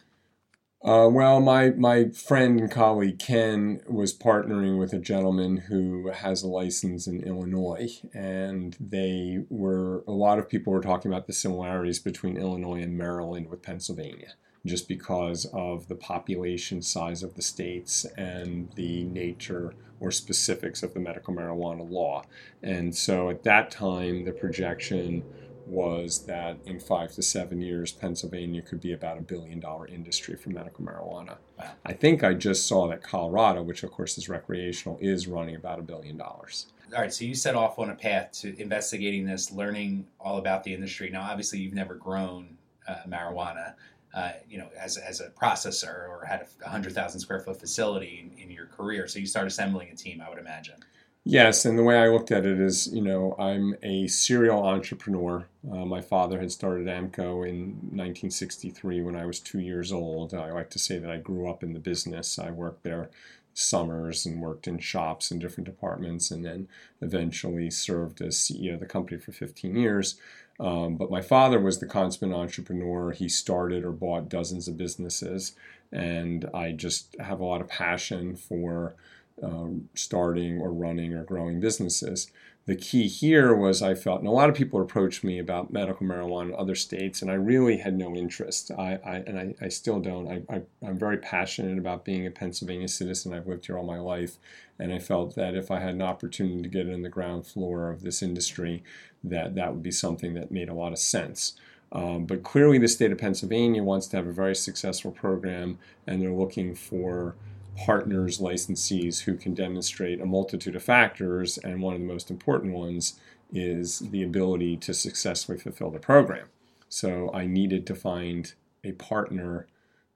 Uh, 0.84 1.08
well, 1.10 1.40
my, 1.40 1.70
my 1.70 2.10
friend 2.10 2.60
and 2.60 2.70
colleague 2.70 3.18
Ken 3.18 3.80
was 3.88 4.14
partnering 4.14 4.78
with 4.78 4.92
a 4.92 4.98
gentleman 4.98 5.56
who 5.56 6.10
has 6.10 6.42
a 6.42 6.46
license 6.46 7.06
in 7.06 7.22
Illinois, 7.22 8.02
and 8.12 8.76
they 8.78 9.38
were 9.48 10.04
a 10.06 10.12
lot 10.12 10.38
of 10.38 10.46
people 10.46 10.74
were 10.74 10.82
talking 10.82 11.10
about 11.10 11.26
the 11.26 11.32
similarities 11.32 11.98
between 11.98 12.36
Illinois 12.36 12.82
and 12.82 12.98
Maryland 12.98 13.48
with 13.48 13.62
Pennsylvania, 13.62 14.34
just 14.66 14.86
because 14.86 15.46
of 15.54 15.88
the 15.88 15.94
population 15.94 16.82
size 16.82 17.22
of 17.22 17.32
the 17.32 17.40
states 17.40 18.04
and 18.18 18.70
the 18.74 19.04
nature 19.04 19.72
or 20.00 20.10
specifics 20.10 20.82
of 20.82 20.92
the 20.92 21.00
medical 21.00 21.32
marijuana 21.32 21.88
law. 21.88 22.24
And 22.62 22.94
so 22.94 23.30
at 23.30 23.42
that 23.44 23.70
time, 23.70 24.26
the 24.26 24.32
projection 24.32 25.24
was 25.66 26.26
that 26.26 26.59
in 26.66 26.78
five 26.78 27.12
to 27.12 27.23
seven 27.23 27.61
years, 27.61 27.92
Pennsylvania 27.92 28.62
could 28.62 28.80
be 28.80 28.92
about 28.92 29.18
a 29.18 29.23
billion 29.23 29.61
dollar 29.61 29.87
industry 29.87 30.37
for 30.37 30.50
medical 30.50 30.85
marijuana. 30.85 31.37
Wow. 31.59 31.73
I 31.85 31.92
think 31.92 32.23
I 32.23 32.35
just 32.35 32.66
saw 32.66 32.88
that 32.88 33.02
Colorado, 33.02 33.62
which 33.62 33.83
of 33.83 33.90
course 33.90 34.18
is 34.18 34.28
recreational, 34.28 34.99
is 35.00 35.26
running 35.26 35.56
about 35.56 35.78
a 35.78 35.83
billion 35.83 36.16
dollars. 36.16 36.66
all 36.92 37.00
right, 37.00 37.12
so 37.12 37.25
you 37.25 37.35
set 37.35 37.54
off 37.54 37.78
on 37.78 37.90
a 37.90 37.94
path 37.94 38.33
to 38.40 38.61
investigating 38.61 39.25
this, 39.25 39.50
learning 39.50 40.06
all 40.21 40.38
about 40.38 40.64
the 40.64 40.75
industry. 40.75 41.11
Now, 41.11 41.23
obviously, 41.23 41.61
you've 41.61 41.75
never 41.75 41.94
grown 41.94 42.56
uh, 42.87 42.97
marijuana, 43.09 43.75
uh, 44.14 44.33
you 44.49 44.59
know, 44.59 44.68
as, 44.78 44.97
as 44.97 45.21
a 45.21 45.30
processor 45.30 46.09
or 46.09 46.25
had 46.25 46.42
a 46.42 46.47
100,000 46.62 47.21
square 47.21 47.40
foot 47.40 47.59
facility 47.59 48.21
in, 48.23 48.38
in 48.40 48.50
your 48.50 48.66
career. 48.66 49.09
So 49.09 49.18
you 49.18 49.26
start 49.26 49.47
assembling 49.47 49.88
a 49.90 49.97
team, 49.97 50.23
I 50.25 50.28
would 50.28 50.38
imagine. 50.38 50.76
Yes, 51.26 51.64
and 51.64 51.78
the 51.78 51.82
way 51.82 51.96
I 51.96 52.08
looked 52.08 52.30
at 52.30 52.44
it 52.44 52.60
is, 52.60 52.86
you 52.92 53.00
know, 53.00 53.34
I'm 53.38 53.76
a 53.82 54.06
serial 54.08 54.62
entrepreneur. 54.62 55.46
Uh, 55.70 55.86
my 55.86 56.02
father 56.02 56.38
had 56.38 56.52
started 56.52 56.86
AAMCO 56.86 57.48
in 57.48 57.66
1963 57.92 59.00
when 59.00 59.16
I 59.16 59.24
was 59.24 59.40
two 59.40 59.60
years 59.60 59.90
old. 59.90 60.34
I 60.34 60.52
like 60.52 60.68
to 60.70 60.78
say 60.78 60.98
that 60.98 61.10
I 61.10 61.16
grew 61.16 61.48
up 61.48 61.62
in 61.62 61.72
the 61.72 61.78
business. 61.78 62.38
I 62.38 62.50
worked 62.50 62.82
there 62.82 63.08
summers 63.54 64.26
and 64.26 64.42
worked 64.42 64.66
in 64.66 64.78
shops 64.78 65.30
in 65.30 65.38
different 65.38 65.64
departments 65.66 66.30
and 66.30 66.44
then 66.44 66.68
eventually 67.00 67.70
served 67.70 68.20
as 68.20 68.36
CEO 68.36 68.74
of 68.74 68.80
the 68.80 68.86
company 68.86 69.18
for 69.18 69.32
15 69.32 69.76
years. 69.76 70.16
Um, 70.60 70.96
but 70.96 71.10
my 71.10 71.22
father 71.22 71.58
was 71.58 71.78
the 71.78 71.86
consummate 71.86 72.36
entrepreneur. 72.36 73.12
He 73.12 73.28
started 73.30 73.82
or 73.84 73.92
bought 73.92 74.28
dozens 74.28 74.68
of 74.68 74.76
businesses, 74.76 75.52
and 75.90 76.48
I 76.52 76.72
just 76.72 77.16
have 77.18 77.40
a 77.40 77.44
lot 77.44 77.60
of 77.60 77.68
passion 77.68 78.36
for 78.36 78.94
um, 79.42 79.88
starting 79.94 80.60
or 80.60 80.72
running 80.72 81.12
or 81.12 81.24
growing 81.24 81.60
businesses. 81.60 82.30
The 82.66 82.76
key 82.76 83.08
here 83.08 83.54
was 83.54 83.82
I 83.82 83.94
felt, 83.94 84.20
and 84.20 84.28
a 84.28 84.32
lot 84.32 84.48
of 84.48 84.54
people 84.54 84.80
approached 84.80 85.22
me 85.22 85.38
about 85.38 85.70
medical 85.70 86.06
marijuana 86.06 86.48
in 86.48 86.54
other 86.54 86.74
states, 86.74 87.20
and 87.20 87.30
I 87.30 87.34
really 87.34 87.76
had 87.76 87.94
no 87.94 88.16
interest. 88.16 88.70
I, 88.70 88.98
I 89.04 89.16
and 89.16 89.38
I, 89.38 89.54
I, 89.66 89.68
still 89.68 90.00
don't. 90.00 90.26
I, 90.26 90.42
I, 90.48 90.62
am 90.88 90.98
very 90.98 91.18
passionate 91.18 91.76
about 91.76 92.06
being 92.06 92.26
a 92.26 92.30
Pennsylvania 92.30 92.88
citizen. 92.88 93.34
I've 93.34 93.46
lived 93.46 93.66
here 93.66 93.76
all 93.76 93.84
my 93.84 93.98
life, 93.98 94.38
and 94.78 94.94
I 94.94 94.98
felt 94.98 95.34
that 95.34 95.54
if 95.54 95.70
I 95.70 95.78
had 95.78 95.94
an 95.94 96.00
opportunity 96.00 96.62
to 96.62 96.68
get 96.68 96.88
in 96.88 97.02
the 97.02 97.10
ground 97.10 97.46
floor 97.46 97.90
of 97.90 98.00
this 98.00 98.22
industry, 98.22 98.82
that 99.22 99.54
that 99.56 99.74
would 99.74 99.82
be 99.82 99.90
something 99.90 100.32
that 100.32 100.50
made 100.50 100.70
a 100.70 100.74
lot 100.74 100.92
of 100.92 100.98
sense. 100.98 101.58
Um, 101.92 102.24
but 102.24 102.44
clearly, 102.44 102.78
the 102.78 102.88
state 102.88 103.12
of 103.12 103.18
Pennsylvania 103.18 103.82
wants 103.82 104.06
to 104.06 104.16
have 104.16 104.26
a 104.26 104.32
very 104.32 104.54
successful 104.56 105.10
program, 105.10 105.78
and 106.06 106.22
they're 106.22 106.32
looking 106.32 106.74
for 106.74 107.34
partners, 107.76 108.38
licensees 108.38 109.22
who 109.22 109.36
can 109.36 109.54
demonstrate 109.54 110.20
a 110.20 110.26
multitude 110.26 110.76
of 110.76 110.82
factors, 110.82 111.58
and 111.58 111.82
one 111.82 111.94
of 111.94 112.00
the 112.00 112.06
most 112.06 112.30
important 112.30 112.72
ones 112.72 113.18
is 113.52 114.00
the 114.00 114.22
ability 114.22 114.76
to 114.78 114.94
successfully 114.94 115.58
fulfill 115.58 115.90
the 115.90 115.98
program. 115.98 116.48
So 116.88 117.30
I 117.32 117.46
needed 117.46 117.86
to 117.88 117.94
find 117.94 118.52
a 118.82 118.92
partner 118.92 119.66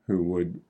who 0.06 0.22
would, 0.22 0.60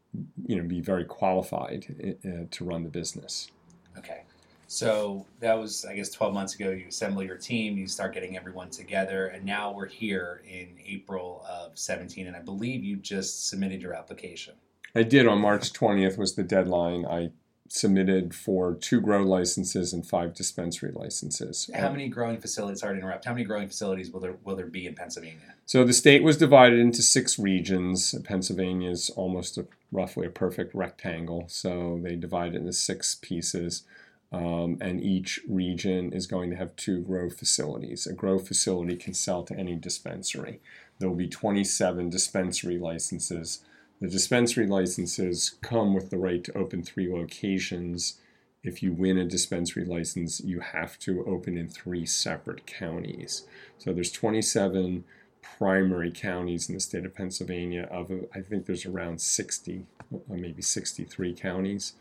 you 0.46 0.56
know, 0.56 0.64
be 0.66 0.80
very 0.80 1.04
qualified 1.04 2.18
uh, 2.24 2.46
to 2.50 2.64
run 2.64 2.82
the 2.82 2.88
business. 2.88 3.50
Okay. 3.96 4.22
So 4.70 5.24
that 5.40 5.58
was, 5.58 5.86
I 5.86 5.94
guess, 5.96 6.10
12 6.10 6.34
months 6.34 6.54
ago. 6.54 6.70
You 6.70 6.88
assemble 6.88 7.22
your 7.22 7.38
team, 7.38 7.78
you 7.78 7.88
start 7.88 8.12
getting 8.12 8.36
everyone 8.36 8.68
together, 8.68 9.28
and 9.28 9.44
now 9.44 9.72
we're 9.72 9.86
here 9.86 10.42
in 10.46 10.68
April 10.86 11.44
of 11.48 11.78
17, 11.78 12.26
and 12.26 12.36
I 12.36 12.40
believe 12.40 12.84
you 12.84 12.96
just 12.96 13.48
submitted 13.48 13.80
your 13.80 13.94
application. 13.94 14.54
I 14.94 15.02
did 15.02 15.26
on 15.26 15.40
March 15.40 15.72
20th 15.72 16.18
was 16.18 16.34
the 16.34 16.42
deadline. 16.42 17.04
I 17.06 17.30
submitted 17.68 18.34
for 18.34 18.74
two 18.74 19.00
grow 19.00 19.22
licenses 19.22 19.92
and 19.92 20.06
five 20.06 20.34
dispensary 20.34 20.90
licenses. 20.92 21.70
How 21.74 21.90
many 21.90 22.08
growing 22.08 22.38
facilities? 22.38 22.80
Sorry 22.80 22.94
to 22.94 23.00
interrupt. 23.00 23.24
How 23.24 23.32
many 23.32 23.44
growing 23.44 23.68
facilities 23.68 24.10
will 24.10 24.20
there 24.20 24.36
will 24.44 24.56
there 24.56 24.66
be 24.66 24.86
in 24.86 24.94
Pennsylvania? 24.94 25.54
So 25.66 25.84
the 25.84 25.92
state 25.92 26.22
was 26.22 26.36
divided 26.36 26.78
into 26.78 27.02
six 27.02 27.38
regions. 27.38 28.14
Pennsylvania 28.24 28.90
is 28.90 29.10
almost 29.10 29.58
a, 29.58 29.66
roughly 29.92 30.26
a 30.26 30.30
perfect 30.30 30.74
rectangle, 30.74 31.44
so 31.48 32.00
they 32.02 32.16
divided 32.16 32.56
into 32.56 32.72
six 32.72 33.14
pieces. 33.14 33.84
Um, 34.30 34.76
and 34.82 35.02
each 35.02 35.40
region 35.48 36.12
is 36.12 36.26
going 36.26 36.50
to 36.50 36.56
have 36.56 36.76
two 36.76 37.00
grow 37.00 37.30
facilities. 37.30 38.06
A 38.06 38.12
grow 38.12 38.38
facility 38.38 38.94
can 38.94 39.14
sell 39.14 39.42
to 39.44 39.56
any 39.56 39.74
dispensary. 39.74 40.60
There 40.98 41.08
will 41.08 41.16
be 41.16 41.28
27 41.28 42.10
dispensary 42.10 42.76
licenses 42.76 43.60
the 44.00 44.08
dispensary 44.08 44.66
licenses 44.66 45.56
come 45.60 45.94
with 45.94 46.10
the 46.10 46.18
right 46.18 46.42
to 46.44 46.56
open 46.56 46.82
three 46.82 47.12
locations. 47.12 48.20
If 48.62 48.82
you 48.82 48.92
win 48.92 49.18
a 49.18 49.24
dispensary 49.24 49.84
license, 49.84 50.40
you 50.40 50.60
have 50.60 50.98
to 51.00 51.24
open 51.26 51.56
in 51.56 51.68
three 51.68 52.06
separate 52.06 52.66
counties. 52.66 53.46
So 53.78 53.92
there's 53.92 54.12
27 54.12 55.04
primary 55.42 56.10
counties 56.10 56.68
in 56.68 56.74
the 56.74 56.80
state 56.80 57.04
of 57.04 57.14
Pennsylvania. 57.14 57.88
Of 57.90 58.12
I 58.34 58.40
think 58.40 58.66
there's 58.66 58.86
around 58.86 59.20
60, 59.20 59.86
maybe 60.28 60.62
63 60.62 61.34
counties. 61.34 61.94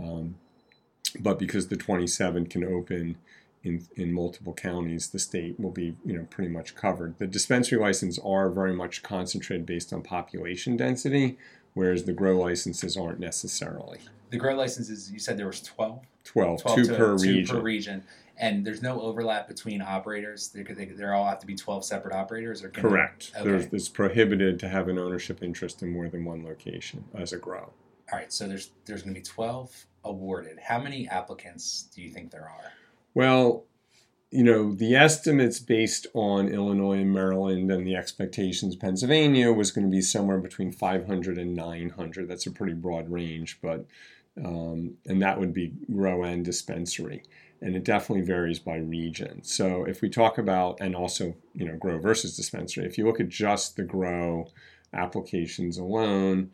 Um, 0.00 0.36
but 1.20 1.38
because 1.38 1.68
the 1.68 1.76
27 1.76 2.46
can 2.46 2.64
open 2.64 3.16
in, 3.62 3.86
in 3.96 4.12
multiple 4.12 4.54
counties, 4.54 5.08
the 5.08 5.18
state 5.18 5.58
will 5.58 5.70
be 5.70 5.96
you 6.04 6.16
know 6.16 6.26
pretty 6.30 6.50
much 6.50 6.74
covered. 6.74 7.18
The 7.18 7.26
dispensary 7.26 7.78
licenses 7.78 8.22
are 8.24 8.50
very 8.50 8.72
much 8.72 9.02
concentrated 9.02 9.66
based 9.66 9.92
on 9.92 10.02
population 10.02 10.76
density, 10.76 11.38
whereas 11.74 12.04
the 12.04 12.12
grow 12.12 12.38
licenses 12.38 12.96
aren't 12.96 13.20
necessarily. 13.20 14.00
The 14.30 14.36
grow 14.36 14.54
licenses, 14.54 15.10
you 15.10 15.18
said 15.18 15.38
there 15.38 15.46
was 15.46 15.62
12? 15.62 16.04
12, 16.24 16.62
12 16.62 16.76
two, 16.76 16.84
to, 16.84 16.96
per, 16.96 17.18
two 17.18 17.24
region. 17.24 17.56
per 17.56 17.62
region. 17.62 18.04
And 18.36 18.64
there's 18.64 18.82
no 18.82 19.00
overlap 19.00 19.48
between 19.48 19.82
operators. 19.82 20.48
They, 20.48 20.62
they, 20.62 20.84
they 20.84 21.04
all 21.06 21.26
have 21.26 21.40
to 21.40 21.46
be 21.46 21.56
12 21.56 21.84
separate 21.84 22.14
operators. 22.14 22.62
Or 22.62 22.68
Correct. 22.68 23.32
Okay. 23.34 23.44
There's, 23.44 23.64
it's 23.72 23.88
prohibited 23.88 24.60
to 24.60 24.68
have 24.68 24.88
an 24.88 24.98
ownership 24.98 25.42
interest 25.42 25.82
in 25.82 25.92
more 25.92 26.08
than 26.08 26.24
one 26.24 26.44
location 26.44 27.04
as 27.14 27.32
a 27.32 27.38
grow. 27.38 27.72
All 28.12 28.18
right. 28.18 28.32
So 28.32 28.46
there's 28.46 28.70
there's 28.84 29.02
going 29.02 29.14
to 29.14 29.20
be 29.20 29.24
12 29.24 29.86
awarded. 30.04 30.58
How 30.60 30.78
many 30.78 31.08
applicants 31.08 31.88
do 31.94 32.02
you 32.02 32.10
think 32.10 32.30
there 32.30 32.48
are? 32.48 32.72
Well, 33.14 33.64
you 34.30 34.44
know, 34.44 34.74
the 34.74 34.94
estimates 34.94 35.58
based 35.58 36.06
on 36.12 36.48
Illinois 36.48 36.98
and 36.98 37.12
Maryland 37.12 37.70
and 37.70 37.86
the 37.86 37.96
expectations 37.96 38.76
Pennsylvania 38.76 39.52
was 39.52 39.70
going 39.70 39.86
to 39.86 39.90
be 39.90 40.02
somewhere 40.02 40.38
between 40.38 40.70
500 40.70 41.38
and 41.38 41.54
900. 41.54 42.28
That's 42.28 42.46
a 42.46 42.50
pretty 42.50 42.74
broad 42.74 43.10
range, 43.10 43.58
but 43.62 43.86
um, 44.44 44.94
and 45.06 45.20
that 45.22 45.40
would 45.40 45.52
be 45.52 45.72
grow 45.92 46.22
and 46.22 46.44
dispensary. 46.44 47.22
And 47.60 47.74
it 47.74 47.84
definitely 47.84 48.24
varies 48.24 48.60
by 48.60 48.76
region. 48.76 49.42
So 49.42 49.84
if 49.84 50.00
we 50.00 50.10
talk 50.10 50.38
about, 50.38 50.78
and 50.80 50.94
also, 50.94 51.34
you 51.54 51.66
know, 51.66 51.76
grow 51.76 51.98
versus 51.98 52.36
dispensary, 52.36 52.86
if 52.86 52.98
you 52.98 53.04
look 53.04 53.18
at 53.18 53.28
just 53.28 53.74
the 53.74 53.82
grow 53.82 54.48
applications 54.92 55.76
alone, 55.76 56.50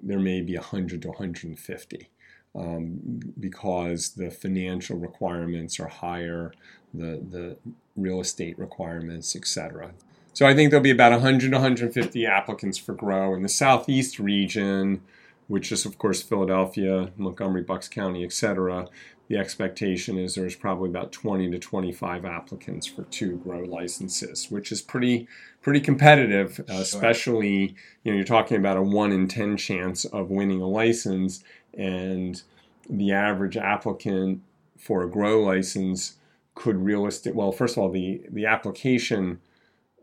there 0.00 0.20
may 0.20 0.42
be 0.42 0.54
100 0.54 1.02
to 1.02 1.08
150 1.08 2.08
um, 2.54 3.20
because 3.38 4.10
the 4.10 4.30
financial 4.30 4.96
requirements 4.96 5.80
are 5.80 5.88
higher, 5.88 6.52
the, 6.92 7.20
the 7.30 7.56
real 7.96 8.20
estate 8.20 8.58
requirements, 8.58 9.34
etc. 9.34 9.92
So 10.32 10.46
I 10.46 10.54
think 10.54 10.70
there'll 10.70 10.82
be 10.82 10.90
about 10.90 11.12
100 11.12 11.50
to 11.50 11.56
150 11.56 12.26
applicants 12.26 12.78
for 12.78 12.92
Grow 12.92 13.34
in 13.34 13.42
the 13.42 13.48
Southeast 13.48 14.18
region, 14.18 15.02
which 15.46 15.70
is, 15.70 15.84
of 15.84 15.98
course, 15.98 16.22
Philadelphia, 16.22 17.12
Montgomery, 17.16 17.62
Bucks 17.62 17.88
County, 17.88 18.24
etc. 18.24 18.88
The 19.28 19.36
expectation 19.38 20.18
is 20.18 20.34
there's 20.34 20.56
probably 20.56 20.90
about 20.90 21.12
20 21.12 21.50
to 21.50 21.58
25 21.58 22.24
applicants 22.24 22.86
for 22.86 23.04
two 23.04 23.38
grow 23.38 23.60
licenses, 23.60 24.50
which 24.50 24.70
is 24.70 24.82
pretty 24.82 25.28
pretty 25.62 25.80
competitive, 25.80 26.60
uh, 26.68 26.74
especially 26.74 27.74
you 28.02 28.12
know 28.12 28.16
you're 28.16 28.24
talking 28.24 28.58
about 28.58 28.76
a 28.76 28.82
one 28.82 29.12
in 29.12 29.26
10 29.26 29.56
chance 29.56 30.04
of 30.04 30.30
winning 30.30 30.60
a 30.60 30.68
license, 30.68 31.42
and 31.78 32.42
the 32.88 33.12
average 33.12 33.56
applicant 33.56 34.40
for 34.78 35.02
a 35.02 35.10
grow 35.10 35.42
license 35.42 36.16
could 36.54 36.76
realistic 36.76 37.34
well 37.34 37.52
first 37.52 37.76
of 37.76 37.82
all 37.82 37.90
the 37.90 38.22
the 38.30 38.46
application 38.46 39.40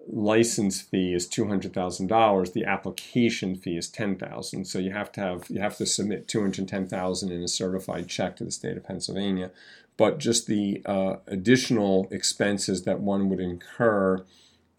license 0.07 0.81
fee 0.81 1.13
is 1.13 1.27
$200,000 1.27 2.53
the 2.53 2.65
application 2.65 3.55
fee 3.55 3.77
is 3.77 3.87
10,000 3.89 4.65
so 4.65 4.79
you 4.79 4.91
have 4.91 5.11
to 5.11 5.21
have 5.21 5.49
you 5.49 5.59
have 5.59 5.77
to 5.77 5.85
submit 5.85 6.27
210,000 6.27 7.31
in 7.31 7.43
a 7.43 7.47
certified 7.47 8.07
check 8.07 8.35
to 8.35 8.43
the 8.43 8.51
state 8.51 8.77
of 8.77 8.83
Pennsylvania. 8.83 9.51
But 9.97 10.17
just 10.17 10.47
the 10.47 10.81
uh, 10.85 11.17
additional 11.27 12.07
expenses 12.11 12.83
that 12.83 13.01
one 13.01 13.29
would 13.29 13.39
incur 13.39 14.25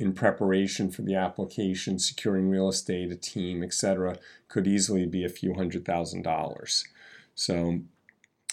in 0.02 0.12
preparation 0.12 0.90
for 0.90 1.02
the 1.02 1.14
application 1.14 1.98
securing 1.98 2.50
real 2.50 2.68
estate 2.68 3.10
a 3.10 3.16
team 3.16 3.62
etc 3.62 4.16
could 4.48 4.66
easily 4.66 5.06
be 5.06 5.24
a 5.24 5.30
few 5.30 5.54
hundred 5.54 5.84
thousand 5.84 6.22
dollars 6.22 6.84
so 7.34 7.80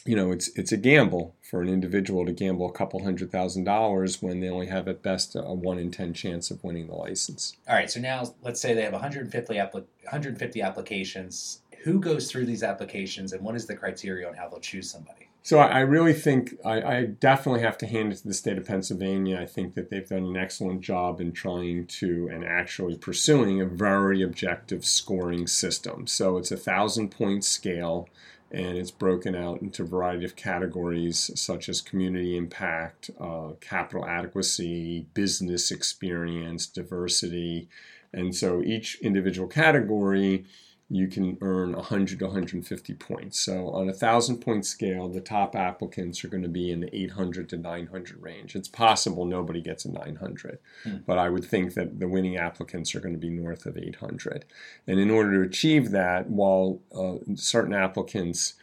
you 0.06 0.16
know, 0.16 0.32
it's 0.32 0.48
it's 0.56 0.72
a 0.72 0.78
gamble 0.78 1.36
for 1.42 1.62
an 1.62 1.70
individual 1.70 2.26
to 2.26 2.32
gamble 2.32 2.68
a 2.68 2.72
couple 2.72 3.04
hundred 3.04 3.32
thousand 3.32 3.66
dollars 3.66 4.22
when 4.22 4.40
they 4.40 4.50
only 4.50 4.68
have 4.68 4.88
at 4.88 5.04
best 5.04 5.36
a 5.36 5.54
one 5.54 5.78
in 5.78 5.92
ten 5.92 6.14
chance 6.14 6.50
of 6.50 6.64
winning 6.64 6.88
the 6.88 6.96
license. 6.96 7.56
All 7.68 7.76
right, 7.76 7.92
so 7.92 8.00
now 8.00 8.34
let's 8.42 8.62
say 8.62 8.74
they 8.74 8.82
have 8.82 8.94
150 8.94 9.54
applic- 9.56 9.86
150 10.04 10.62
applications. 10.62 11.62
Who 11.84 12.00
goes 12.00 12.30
through 12.30 12.46
these 12.46 12.64
applications, 12.64 13.34
and 13.34 13.44
what 13.44 13.56
is 13.56 13.66
the 13.66 13.76
criteria 13.76 14.28
on 14.28 14.34
how 14.34 14.50
they'll 14.50 14.60
choose 14.60 14.90
somebody? 14.90 15.29
So 15.42 15.58
I, 15.58 15.80
really 15.80 16.14
think 16.14 16.56
I, 16.66 16.82
I, 16.82 17.06
definitely 17.06 17.62
have 17.62 17.78
to 17.80 17.88
hand 17.88 18.12
it 18.12 18.18
to 18.18 18.28
the 18.28 18.34
state 18.34 18.58
of 18.58 18.66
Pennsylvania. 18.66 19.40
I 19.40 19.46
think 19.46 19.74
that 19.76 19.90
they've 19.90 20.08
done 20.08 20.26
an 20.26 20.38
excellent 20.38 20.82
job 20.82 21.22
in 21.22 21.32
trying 21.32 21.88
to 21.88 22.30
and 22.32 22.44
actually 22.44 22.98
pursuing 22.98 23.62
a 23.62 23.66
very 23.66 24.22
objective 24.22 24.86
scoring 24.86 25.48
system. 25.48 26.08
So 26.08 26.38
it's 26.38 26.52
a 26.52 26.58
thousand 26.58 27.10
point 27.10 27.46
scale 27.46 28.10
and 28.52 28.78
it's 28.78 28.92
broken 28.92 29.36
out 29.36 29.62
into 29.62 29.84
a 29.84 29.86
variety 29.86 30.26
of 30.26 30.36
categories 30.36 31.32
such 31.36 31.70
as 31.70 31.82
community 31.82 32.36
impact, 32.36 33.10
uh, 33.20 33.52
capital 33.62 34.06
adequacy, 34.06 35.06
business 35.14 35.72
experience, 35.72 36.66
diversity. 36.66 37.70
And 38.12 38.36
so 38.36 38.62
each 38.64 39.00
individual 39.02 39.48
category 39.48 40.46
you 40.92 41.08
can 41.08 41.38
earn 41.42 41.74
100 41.74 42.18
to 42.20 42.26
150 42.26 42.94
points. 42.96 43.40
So 43.40 43.70
on 43.70 43.90
a 43.90 43.94
thousand 43.94 44.38
point 44.38 44.66
scale, 44.66 45.08
the 45.08 45.22
top 45.22 45.56
applicants 45.56 46.24
are 46.24 46.30
going 46.30 46.44
to 46.44 46.50
be 46.50 46.72
in 46.72 46.80
the 46.80 46.96
800 46.96 47.48
to 47.50 47.58
900 47.58 48.22
range. 48.22 48.56
It's 48.56 48.68
possible 48.68 49.26
nobody 49.26 49.62
gets 49.62 49.86
a 49.86 49.92
900, 49.92 50.58
hmm. 50.84 50.98
but 51.06 51.20
I 51.20 51.30
would 51.30 51.46
think 51.46 51.76
that 51.76 52.00
the 52.00 52.08
winning 52.08 52.38
applicants 52.38 52.96
are 52.96 53.00
going 53.00 53.14
to 53.14 53.20
be 53.20 53.30
north 53.30 53.68
of 53.68 53.78
800. 53.78 54.46
And 54.88 55.00
in 55.00 55.12
order 55.12 55.44
to 55.44 55.48
achieve 55.48 55.92
that, 55.92 56.28
while 56.28 56.82
uh, 56.96 57.18
certain 57.36 57.74
applicants 57.74 58.56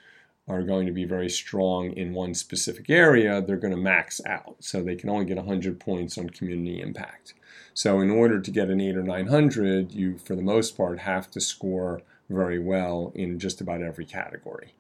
are 0.49 0.63
going 0.63 0.87
to 0.87 0.93
be 0.93 1.05
very 1.05 1.29
strong 1.29 1.93
in 1.93 2.13
one 2.13 2.35
specific 2.35 2.91
area, 2.91 3.41
they're 3.41 3.57
going 3.57 3.75
to 3.75 3.81
max 3.81 4.21
out. 4.27 4.57
So 4.61 4.83
they 4.83 4.97
can 4.97 5.11
only 5.11 5.25
get 5.25 5.37
100 5.37 5.79
points 5.79 6.19
on 6.19 6.31
community 6.31 6.81
impact. 6.81 7.35
So 7.75 8.01
in 8.01 8.11
order 8.11 8.41
to 8.41 8.51
get 8.51 8.71
an 8.71 8.81
8 8.81 8.97
or 8.97 9.03
900, 9.03 9.93
you, 9.93 10.19
for 10.19 10.35
the 10.35 10.43
most 10.43 10.77
part, 10.77 11.01
have 11.01 11.31
to 11.33 11.41
score 11.41 12.03
very 12.29 12.59
well 12.59 13.13
in 13.15 13.39
just 13.39 13.61
about 13.61 13.83
every 13.83 14.05
category. 14.05 14.75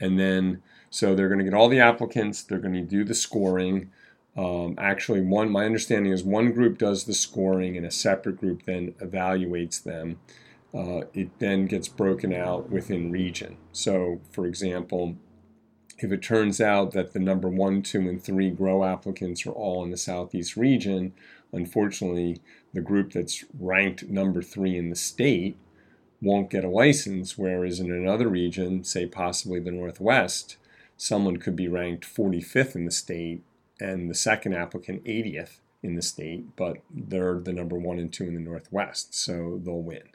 And 0.00 0.18
then, 0.18 0.62
so 0.90 1.14
they're 1.14 1.28
going 1.28 1.38
to 1.38 1.44
get 1.44 1.54
all 1.54 1.68
the 1.68 1.80
applicants, 1.80 2.42
they're 2.42 2.58
going 2.58 2.74
to 2.74 2.82
do 2.82 3.04
the 3.04 3.14
scoring. 3.14 3.90
Um, 4.36 4.74
actually, 4.78 5.20
one, 5.20 5.50
my 5.50 5.64
understanding 5.64 6.12
is 6.12 6.24
one 6.24 6.52
group 6.52 6.78
does 6.78 7.04
the 7.04 7.14
scoring 7.14 7.76
and 7.76 7.86
a 7.86 7.90
separate 7.90 8.38
group 8.38 8.64
then 8.64 8.92
evaluates 9.00 9.82
them. 9.82 10.18
Uh, 10.74 11.02
it 11.14 11.38
then 11.38 11.66
gets 11.66 11.86
broken 11.86 12.32
out 12.32 12.68
within 12.68 13.12
region. 13.12 13.56
So, 13.70 14.20
for 14.30 14.44
example, 14.44 15.16
if 15.98 16.10
it 16.10 16.22
turns 16.22 16.60
out 16.60 16.90
that 16.92 17.12
the 17.12 17.20
number 17.20 17.48
one, 17.48 17.82
two, 17.82 18.08
and 18.08 18.20
three 18.20 18.50
grow 18.50 18.84
applicants 18.84 19.46
are 19.46 19.52
all 19.52 19.84
in 19.84 19.90
the 19.90 19.96
southeast 19.96 20.56
region, 20.56 21.12
unfortunately, 21.52 22.40
the 22.72 22.80
group 22.80 23.12
that's 23.12 23.44
ranked 23.56 24.08
number 24.08 24.42
three 24.42 24.76
in 24.76 24.90
the 24.90 24.96
state 24.96 25.56
won't 26.24 26.50
get 26.50 26.64
a 26.64 26.68
license, 26.68 27.38
whereas 27.38 27.78
in 27.78 27.92
another 27.92 28.28
region, 28.28 28.82
say 28.82 29.06
possibly 29.06 29.60
the 29.60 29.70
Northwest, 29.70 30.56
someone 30.96 31.36
could 31.36 31.54
be 31.54 31.68
ranked 31.68 32.04
45th 32.04 32.74
in 32.74 32.84
the 32.84 32.90
state 32.90 33.42
and 33.80 34.10
the 34.10 34.14
second 34.14 34.54
applicant 34.54 35.04
80th 35.04 35.58
in 35.82 35.96
the 35.96 36.02
state, 36.02 36.56
but 36.56 36.78
they're 36.90 37.38
the 37.38 37.52
number 37.52 37.76
one 37.76 37.98
and 37.98 38.12
two 38.12 38.24
in 38.24 38.34
the 38.34 38.40
Northwest, 38.40 39.14
so 39.14 39.60
they'll 39.62 39.82
win. 39.82 40.08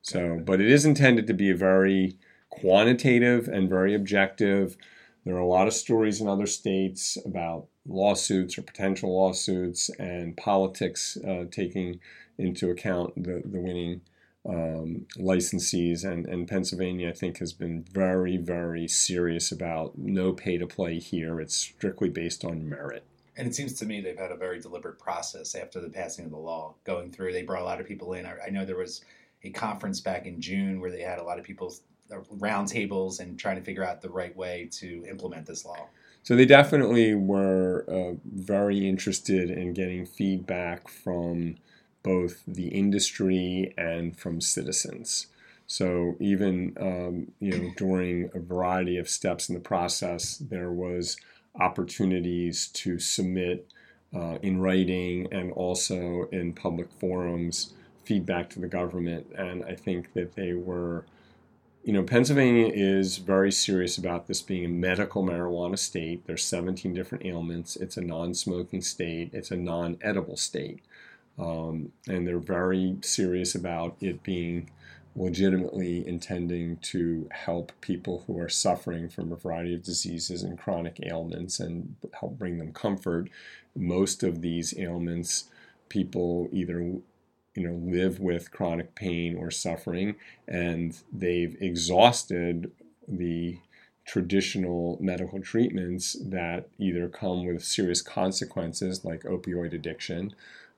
So, 0.00 0.40
but 0.44 0.60
it 0.60 0.70
is 0.70 0.84
intended 0.84 1.26
to 1.26 1.34
be 1.34 1.50
a 1.50 1.56
very 1.56 2.16
quantitative 2.50 3.48
and 3.48 3.68
very 3.68 3.94
objective. 3.94 4.76
There 5.24 5.34
are 5.34 5.40
a 5.40 5.46
lot 5.46 5.66
of 5.66 5.74
stories 5.74 6.20
in 6.20 6.28
other 6.28 6.46
states 6.46 7.18
about 7.26 7.66
lawsuits 7.86 8.56
or 8.56 8.62
potential 8.62 9.14
lawsuits 9.14 9.90
and 9.98 10.36
politics 10.36 11.18
uh, 11.26 11.44
taking 11.50 12.00
into 12.38 12.70
account 12.70 13.14
the, 13.16 13.42
the 13.44 13.60
winning 13.60 14.02
um, 14.48 15.06
licensees, 15.18 16.04
and, 16.04 16.26
and 16.26 16.48
Pennsylvania, 16.48 17.10
I 17.10 17.12
think, 17.12 17.38
has 17.38 17.52
been 17.52 17.82
very, 17.82 18.38
very 18.38 18.88
serious 18.88 19.52
about 19.52 19.98
no 19.98 20.32
pay 20.32 20.56
to 20.56 20.66
play 20.66 20.98
here. 20.98 21.40
It's 21.40 21.54
strictly 21.54 22.08
based 22.08 22.44
on 22.44 22.68
merit. 22.68 23.04
And 23.36 23.46
it 23.46 23.54
seems 23.54 23.74
to 23.74 23.86
me 23.86 24.00
they've 24.00 24.18
had 24.18 24.32
a 24.32 24.36
very 24.36 24.58
deliberate 24.58 24.98
process 24.98 25.54
after 25.54 25.80
the 25.80 25.90
passing 25.90 26.24
of 26.24 26.30
the 26.30 26.38
law 26.38 26.74
going 26.84 27.12
through. 27.12 27.32
They 27.32 27.42
brought 27.42 27.62
a 27.62 27.66
lot 27.66 27.80
of 27.80 27.86
people 27.86 28.14
in. 28.14 28.26
I, 28.26 28.34
I 28.46 28.50
know 28.50 28.64
there 28.64 28.76
was 28.76 29.02
a 29.44 29.50
conference 29.50 30.00
back 30.00 30.26
in 30.26 30.40
June 30.40 30.80
where 30.80 30.90
they 30.90 31.02
had 31.02 31.18
a 31.18 31.22
lot 31.22 31.38
of 31.38 31.44
people 31.44 31.72
uh, 32.10 32.16
roundtables 32.38 33.20
and 33.20 33.38
trying 33.38 33.56
to 33.56 33.62
figure 33.62 33.84
out 33.84 34.00
the 34.00 34.10
right 34.10 34.34
way 34.34 34.68
to 34.72 35.04
implement 35.08 35.46
this 35.46 35.64
law. 35.64 35.86
So 36.22 36.34
they 36.34 36.46
definitely 36.46 37.14
were 37.14 37.84
uh, 37.86 38.16
very 38.24 38.88
interested 38.88 39.50
in 39.50 39.72
getting 39.72 40.04
feedback 40.04 40.88
from 40.88 41.56
both 42.02 42.42
the 42.46 42.68
industry 42.68 43.74
and 43.76 44.16
from 44.16 44.40
citizens. 44.40 45.26
So 45.66 46.16
even 46.18 46.76
um, 46.80 47.32
you 47.40 47.58
know 47.58 47.70
during 47.76 48.30
a 48.34 48.40
variety 48.40 48.96
of 48.96 49.08
steps 49.08 49.48
in 49.48 49.54
the 49.54 49.60
process, 49.60 50.38
there 50.38 50.70
was 50.70 51.16
opportunities 51.60 52.68
to 52.68 52.98
submit 52.98 53.68
uh, 54.14 54.38
in 54.42 54.60
writing 54.60 55.28
and 55.32 55.52
also 55.52 56.28
in 56.32 56.52
public 56.52 56.90
forums 56.92 57.74
feedback 58.04 58.48
to 58.50 58.58
the 58.58 58.68
government. 58.68 59.26
And 59.36 59.62
I 59.64 59.74
think 59.74 60.14
that 60.14 60.34
they 60.34 60.54
were, 60.54 61.04
you 61.84 61.92
know, 61.92 62.02
Pennsylvania 62.02 62.70
is 62.72 63.18
very 63.18 63.52
serious 63.52 63.98
about 63.98 64.26
this 64.26 64.40
being 64.40 64.64
a 64.64 64.68
medical 64.68 65.22
marijuana 65.22 65.78
state. 65.78 66.26
There's 66.26 66.44
17 66.44 66.94
different 66.94 67.26
ailments. 67.26 67.76
It's 67.76 67.98
a 67.98 68.00
non-smoking 68.00 68.80
state. 68.80 69.30
It's 69.34 69.50
a 69.50 69.56
non-edible 69.56 70.38
state. 70.38 70.80
Um, 71.38 71.92
and 72.08 72.26
they're 72.26 72.38
very 72.38 72.96
serious 73.02 73.54
about 73.54 73.96
it 74.00 74.22
being 74.22 74.70
legitimately 75.18 76.06
intending 76.06 76.76
to 76.76 77.28
help 77.32 77.72
people 77.80 78.24
who 78.26 78.38
are 78.38 78.48
suffering 78.48 79.08
from 79.08 79.32
a 79.32 79.36
variety 79.36 79.74
of 79.74 79.82
diseases 79.82 80.42
and 80.42 80.58
chronic 80.58 81.00
ailments 81.02 81.60
and 81.60 81.96
help 82.12 82.38
bring 82.38 82.58
them 82.58 82.72
comfort. 82.72 83.28
Most 83.76 84.22
of 84.22 84.40
these 84.40 84.78
ailments, 84.78 85.44
people 85.88 86.48
either 86.52 86.80
you 86.80 87.02
know 87.66 87.74
live 87.74 88.20
with 88.20 88.52
chronic 88.52 88.94
pain 88.94 89.36
or 89.36 89.50
suffering, 89.50 90.14
and 90.46 90.96
they've 91.12 91.56
exhausted 91.60 92.70
the 93.08 93.58
traditional 94.04 94.96
medical 95.00 95.40
treatments 95.40 96.16
that 96.20 96.68
either 96.78 97.08
come 97.08 97.44
with 97.44 97.62
serious 97.62 98.00
consequences 98.00 99.04
like 99.04 99.22
opioid 99.24 99.74
addiction 99.74 100.34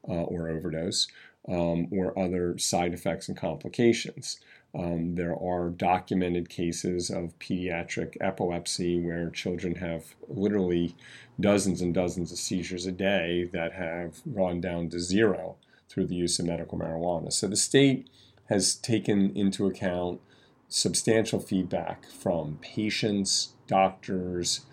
uh, 0.09 0.13
or 0.13 0.49
overdose, 0.49 1.07
um, 1.49 1.89
or 1.93 2.19
other 2.19 2.59
side 2.59 2.95
effects 2.95 3.29
and 3.29 3.37
complications. 3.37 4.41
Um, 4.75 5.17
there 5.17 5.35
are 5.35 5.71
documented 5.71 6.49
cases 6.49 7.11
of 7.11 7.37
pediatric 7.41 8.17
epilepsy 8.21 9.01
where 9.01 9.31
children 9.31 9.75
have 9.77 10.15
literally 10.29 10.95
dozens 11.41 11.81
and 11.81 11.93
dozens 11.93 12.31
of 12.31 12.39
seizures 12.39 12.87
a 12.87 12.93
day 12.93 13.51
that 13.53 13.73
have 13.73 14.23
gone 14.33 14.61
down 14.61 14.89
to 14.91 15.01
zero 15.01 15.57
through 15.89 16.07
the 16.07 16.15
use 16.15 16.39
of 16.39 16.47
medical 16.47 16.79
marijuana. 16.79 17.33
So 17.33 17.49
the 17.49 17.57
state 17.57 18.09
has 18.49 18.77
taken 18.77 19.37
into 19.37 19.67
account 19.67 20.21
substantial 20.69 21.41
feedback 21.41 22.07
from 22.07 22.59
patients, 22.61 23.55
doctors, 23.67 24.67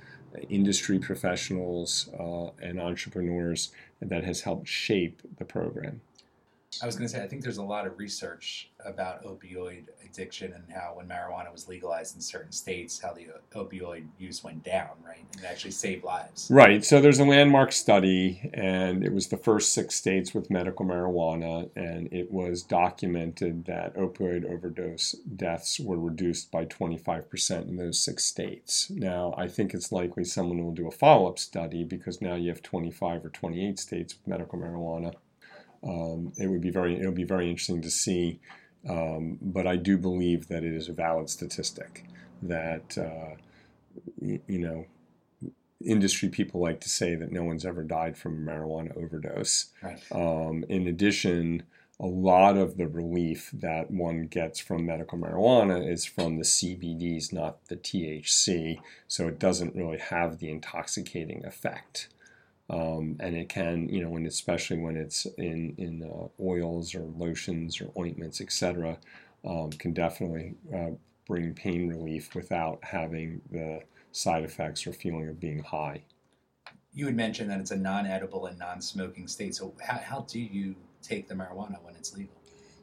industry 0.49 0.99
professionals, 0.99 2.09
uh, 2.19 2.49
and 2.61 2.79
entrepreneurs 2.79 3.71
that 4.01 4.23
has 4.23 4.41
helped 4.41 4.67
shape 4.67 5.21
the 5.37 5.45
program. 5.45 6.01
I 6.81 6.85
was 6.85 6.95
going 6.95 7.07
to 7.07 7.13
say, 7.13 7.23
I 7.23 7.27
think 7.27 7.43
there's 7.43 7.57
a 7.57 7.63
lot 7.63 7.87
of 7.87 7.97
research 7.97 8.69
about 8.85 9.23
opioid 9.23 9.85
addiction 10.05 10.53
and 10.53 10.63
how 10.73 10.93
when 10.95 11.07
marijuana 11.07 11.51
was 11.51 11.67
legalized 11.67 12.15
in 12.15 12.21
certain 12.21 12.51
states, 12.51 12.99
how 12.99 13.13
the 13.13 13.27
opioid 13.53 14.05
use 14.17 14.43
went 14.43 14.63
down, 14.63 14.91
right? 15.05 15.25
And 15.35 15.45
actually 15.45 15.71
saved 15.71 16.03
lives. 16.03 16.47
Right. 16.49 16.83
So 16.83 17.01
there's 17.01 17.19
a 17.19 17.25
landmark 17.25 17.71
study, 17.71 18.49
and 18.53 19.03
it 19.03 19.13
was 19.13 19.27
the 19.27 19.37
first 19.37 19.73
six 19.73 19.95
states 19.95 20.33
with 20.33 20.49
medical 20.49 20.85
marijuana, 20.85 21.69
and 21.75 22.11
it 22.11 22.31
was 22.31 22.63
documented 22.63 23.65
that 23.65 23.95
opioid 23.95 24.49
overdose 24.49 25.13
deaths 25.35 25.79
were 25.79 25.99
reduced 25.99 26.51
by 26.51 26.65
25% 26.65 27.67
in 27.67 27.77
those 27.77 27.99
six 27.99 28.25
states. 28.25 28.89
Now, 28.89 29.33
I 29.37 29.47
think 29.47 29.73
it's 29.73 29.91
likely 29.91 30.23
someone 30.23 30.63
will 30.63 30.73
do 30.73 30.87
a 30.87 30.91
follow 30.91 31.27
up 31.27 31.39
study 31.39 31.83
because 31.83 32.21
now 32.21 32.35
you 32.35 32.49
have 32.49 32.61
25 32.61 33.25
or 33.25 33.29
28 33.29 33.79
states 33.79 34.15
with 34.15 34.27
medical 34.27 34.59
marijuana 34.59 35.13
um, 35.83 36.33
it 36.37 36.47
would 36.47 36.61
be 36.61 36.69
very 36.69 36.99
it 36.99 37.05
would 37.05 37.15
be 37.15 37.23
very 37.23 37.49
interesting 37.49 37.81
to 37.81 37.91
see. 37.91 38.39
Um, 38.87 39.37
but 39.41 39.67
I 39.67 39.75
do 39.75 39.97
believe 39.97 40.47
that 40.47 40.63
it 40.63 40.73
is 40.73 40.87
a 40.87 40.93
valid 40.93 41.29
statistic 41.29 42.05
that 42.41 42.97
uh, 42.97 43.35
you, 44.21 44.39
you 44.47 44.59
know 44.59 44.85
industry 45.85 46.29
people 46.29 46.61
like 46.61 46.81
to 46.81 46.89
say 46.89 47.15
that 47.15 47.31
no 47.31 47.43
one's 47.43 47.65
ever 47.65 47.83
died 47.83 48.17
from 48.17 48.35
a 48.35 48.51
marijuana 48.51 48.95
overdose. 48.97 49.67
Right. 49.81 50.01
Um, 50.11 50.65
in 50.69 50.87
addition, 50.87 51.63
a 51.99 52.05
lot 52.05 52.57
of 52.57 52.77
the 52.77 52.87
relief 52.87 53.49
that 53.53 53.89
one 53.89 54.27
gets 54.27 54.59
from 54.59 54.85
medical 54.85 55.17
marijuana 55.17 55.87
is 55.87 56.05
from 56.05 56.37
the 56.37 56.43
CBDs, 56.43 57.33
not 57.33 57.65
the 57.67 57.75
THC, 57.75 58.79
so 59.07 59.27
it 59.27 59.39
doesn't 59.39 59.75
really 59.75 59.97
have 59.97 60.39
the 60.39 60.49
intoxicating 60.49 61.45
effect. 61.45 62.09
Um, 62.69 63.15
and 63.19 63.35
it 63.35 63.47
can, 63.47 63.87
you 63.87 64.03
know, 64.03 64.17
especially 64.27 64.79
when 64.79 64.97
it's 64.97 65.25
in 65.37 65.73
in 65.77 66.03
uh, 66.03 66.27
oils 66.41 66.93
or 66.95 67.03
lotions 67.17 67.79
or 67.79 67.91
ointments, 67.97 68.41
etc., 68.41 68.97
um, 69.45 69.69
can 69.71 69.93
definitely 69.93 70.55
uh, 70.75 70.91
bring 71.25 71.53
pain 71.53 71.87
relief 71.87 72.35
without 72.35 72.79
having 72.83 73.41
the 73.51 73.81
side 74.11 74.43
effects 74.43 74.85
or 74.85 74.93
feeling 74.93 75.27
of 75.29 75.39
being 75.39 75.63
high. 75.63 76.01
You 76.93 77.05
had 77.05 77.15
mentioned 77.15 77.49
that 77.51 77.59
it's 77.59 77.71
a 77.71 77.77
non-edible 77.77 78.47
and 78.47 78.57
non-smoking 78.57 79.27
state. 79.27 79.55
So 79.55 79.73
how, 79.81 79.97
how 79.97 80.21
do 80.21 80.39
you 80.39 80.75
take 81.01 81.27
the 81.27 81.35
marijuana 81.35 81.81
when 81.83 81.95
it's 81.95 82.15
legal? 82.17 82.36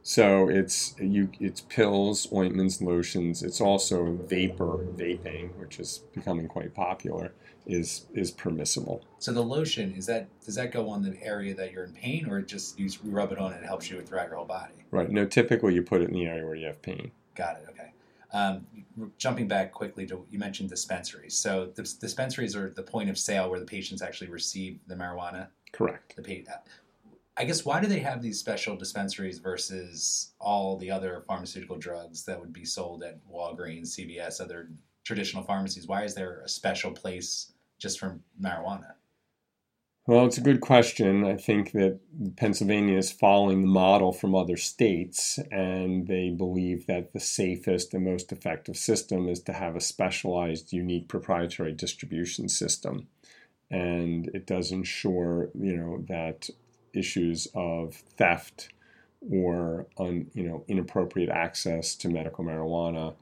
So 0.07 0.51
it's 0.51 0.95
you 1.01 1.31
it's 1.41 1.63
pills, 1.63 2.29
ointments, 2.31 2.83
lotions. 2.83 3.43
It's 3.43 3.59
also 3.59 4.19
vapor 4.29 4.87
vaping, 4.97 5.57
which 5.57 5.81
is 5.81 6.03
becoming 6.13 6.47
quite 6.47 6.75
popular, 6.75 7.33
is 7.67 8.05
is 8.13 8.31
permissible. 8.31 9.03
So 9.19 9.33
the 9.33 9.43
lotion 9.43 9.95
is 9.95 10.05
that 10.05 10.29
does 10.45 10.57
that 10.57 10.73
go 10.73 10.91
on 10.91 11.03
the 11.03 11.17
area 11.23 11.55
that 11.55 11.73
you're 11.73 11.85
in 11.85 11.95
pain, 11.95 12.29
or 12.29 12.43
just 12.43 12.79
you 12.79 12.91
rub 13.05 13.33
it 13.33 13.39
on 13.39 13.55
and 13.55 13.65
it 13.65 13.67
helps 13.67 13.91
you 13.91 13.97
with 13.97 14.07
throughout 14.07 14.29
your 14.29 14.37
whole 14.37 14.45
body? 14.45 14.75
Right. 14.91 15.11
No, 15.11 15.25
typically 15.25 15.75
you 15.75 15.83
put 15.83 16.03
it 16.03 16.11
in 16.11 16.15
the 16.15 16.27
area 16.27 16.45
where 16.45 16.55
you 16.55 16.67
have 16.67 16.83
pain. 16.83 17.11
Got 17.35 17.57
it. 17.57 17.67
Okay. 17.71 17.93
Um, 18.35 18.67
jumping 19.17 19.49
back 19.49 19.73
quickly 19.73 20.05
to 20.09 20.27
you 20.31 20.39
mentioned 20.39 20.69
dispensaries. 20.69 21.35
So 21.35 21.73
the 21.75 21.83
dispensaries 21.83 22.55
are 22.55 22.69
the 22.69 22.83
point 22.83 23.09
of 23.09 23.17
sale 23.17 23.49
where 23.49 23.59
the 23.59 23.65
patients 23.65 24.03
actually 24.03 24.29
receive 24.29 24.81
the 24.87 24.97
marijuana. 24.97 25.47
Correct. 25.73 26.15
The 26.15 26.45
pa- 26.45 26.59
I 27.37 27.45
guess 27.45 27.65
why 27.65 27.81
do 27.81 27.89
they 27.89 27.99
have 27.99 28.23
these 28.23 28.39
special 28.39 28.77
dispensaries 28.77 29.39
versus 29.39 30.35
all 30.39 30.77
the 30.77 30.91
other 30.91 31.25
pharmaceutical 31.27 31.77
drugs 31.77 32.25
that 32.25 32.39
would 32.39 32.53
be 32.53 32.65
sold 32.65 33.03
at 33.03 33.19
Walgreens, 33.27 33.99
CVS, 33.99 34.41
other 34.41 34.71
traditional 35.03 35.43
pharmacies? 35.43 35.89
Why 35.89 36.05
is 36.05 36.15
there 36.15 36.41
a 36.45 36.49
special 36.49 36.93
place 36.93 37.53
just 37.79 37.99
for 37.99 38.21
marijuana? 38.41 38.93
Well, 40.07 40.27
it's 40.27 40.39
a 40.39 40.43
good 40.43 40.61
question. 40.61 41.25
I 41.25 41.37
think 41.37 41.73
that 41.73 41.99
Pennsylvania 42.37 42.99
is 42.99 43.11
following 43.11 43.63
the 43.63 43.69
model 43.69 44.13
from 44.13 44.35
other 44.35 44.59
states, 44.59 45.39
and 45.51 46.07
they 46.07 46.29
believe 46.29 46.87
that 46.87 47.15
the 47.15 47.21
safest 47.21 47.95
and 47.95 48.05
most 48.05 48.31
effective 48.31 48.77
system 48.77 49.29
is 49.29 49.41
to 49.45 49.55
have 49.55 49.75
a 49.75 49.81
specialized, 49.81 50.75
unique 50.75 51.09
proprietary 51.09 51.73
distribution 51.73 52.51
system. 52.51 53.09
And 53.71 54.29
it 54.35 54.47
does 54.47 54.73
ensure, 54.73 55.49
you 55.55 55.75
know, 55.75 56.05
that 56.07 56.51
issues 56.95 57.49
of 57.55 57.95
theft 58.17 58.69
or 59.31 59.87
un, 59.99 60.31
you 60.35 60.43
know 60.43 60.65
inappropriate 60.69 61.31
access 61.31 61.95
to 61.95 62.09
medical 62.09 62.45
marijuana 62.45 63.15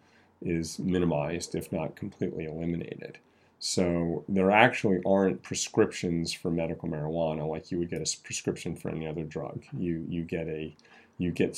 is 0.44 0.78
minimized, 0.78 1.54
if 1.54 1.70
not 1.72 1.96
completely 1.96 2.44
eliminated. 2.44 3.18
So 3.58 4.24
there 4.28 4.50
actually 4.50 5.00
aren't 5.06 5.44
prescriptions 5.44 6.32
for 6.32 6.50
medical 6.50 6.88
marijuana 6.88 7.48
like 7.48 7.70
you 7.70 7.78
would 7.78 7.90
get 7.90 8.00
a 8.00 8.16
prescription 8.24 8.74
for 8.74 8.88
any 8.90 9.06
other 9.06 9.22
drug. 9.22 9.62
You 9.72 10.04
you 10.08 10.22
get 10.24 10.48
a 10.48 10.74
you 11.18 11.30
get 11.30 11.56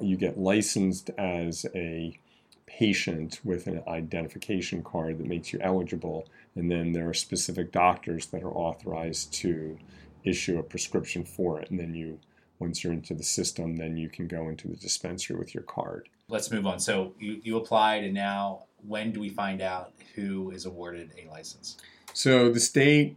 you 0.00 0.16
get 0.16 0.38
licensed 0.38 1.10
as 1.18 1.66
a 1.74 2.18
patient 2.66 3.40
with 3.42 3.66
an 3.66 3.82
identification 3.88 4.84
card 4.84 5.18
that 5.18 5.26
makes 5.26 5.52
you 5.52 5.58
eligible, 5.60 6.28
and 6.54 6.70
then 6.70 6.92
there 6.92 7.08
are 7.08 7.14
specific 7.14 7.72
doctors 7.72 8.26
that 8.26 8.44
are 8.44 8.52
authorized 8.52 9.32
to 9.32 9.76
issue 10.24 10.58
a 10.58 10.62
prescription 10.62 11.24
for 11.24 11.60
it, 11.60 11.70
and 11.70 11.78
then 11.78 11.94
you 11.94 12.18
once 12.58 12.84
you're 12.84 12.92
into 12.92 13.14
the 13.14 13.24
system, 13.24 13.76
then 13.76 13.96
you 13.96 14.08
can 14.08 14.26
go 14.26 14.48
into 14.48 14.68
the 14.68 14.76
dispensary 14.76 15.36
with 15.36 15.54
your 15.54 15.64
card. 15.64 16.08
Let's 16.28 16.50
move 16.50 16.66
on. 16.66 16.78
So 16.78 17.14
you, 17.18 17.40
you 17.42 17.56
applied, 17.56 18.04
and 18.04 18.12
now 18.12 18.64
when 18.86 19.12
do 19.12 19.20
we 19.20 19.30
find 19.30 19.62
out 19.62 19.92
who 20.14 20.50
is 20.50 20.66
awarded 20.66 21.10
a 21.18 21.28
license? 21.30 21.78
So 22.12 22.50
the 22.50 22.60
state 22.60 23.16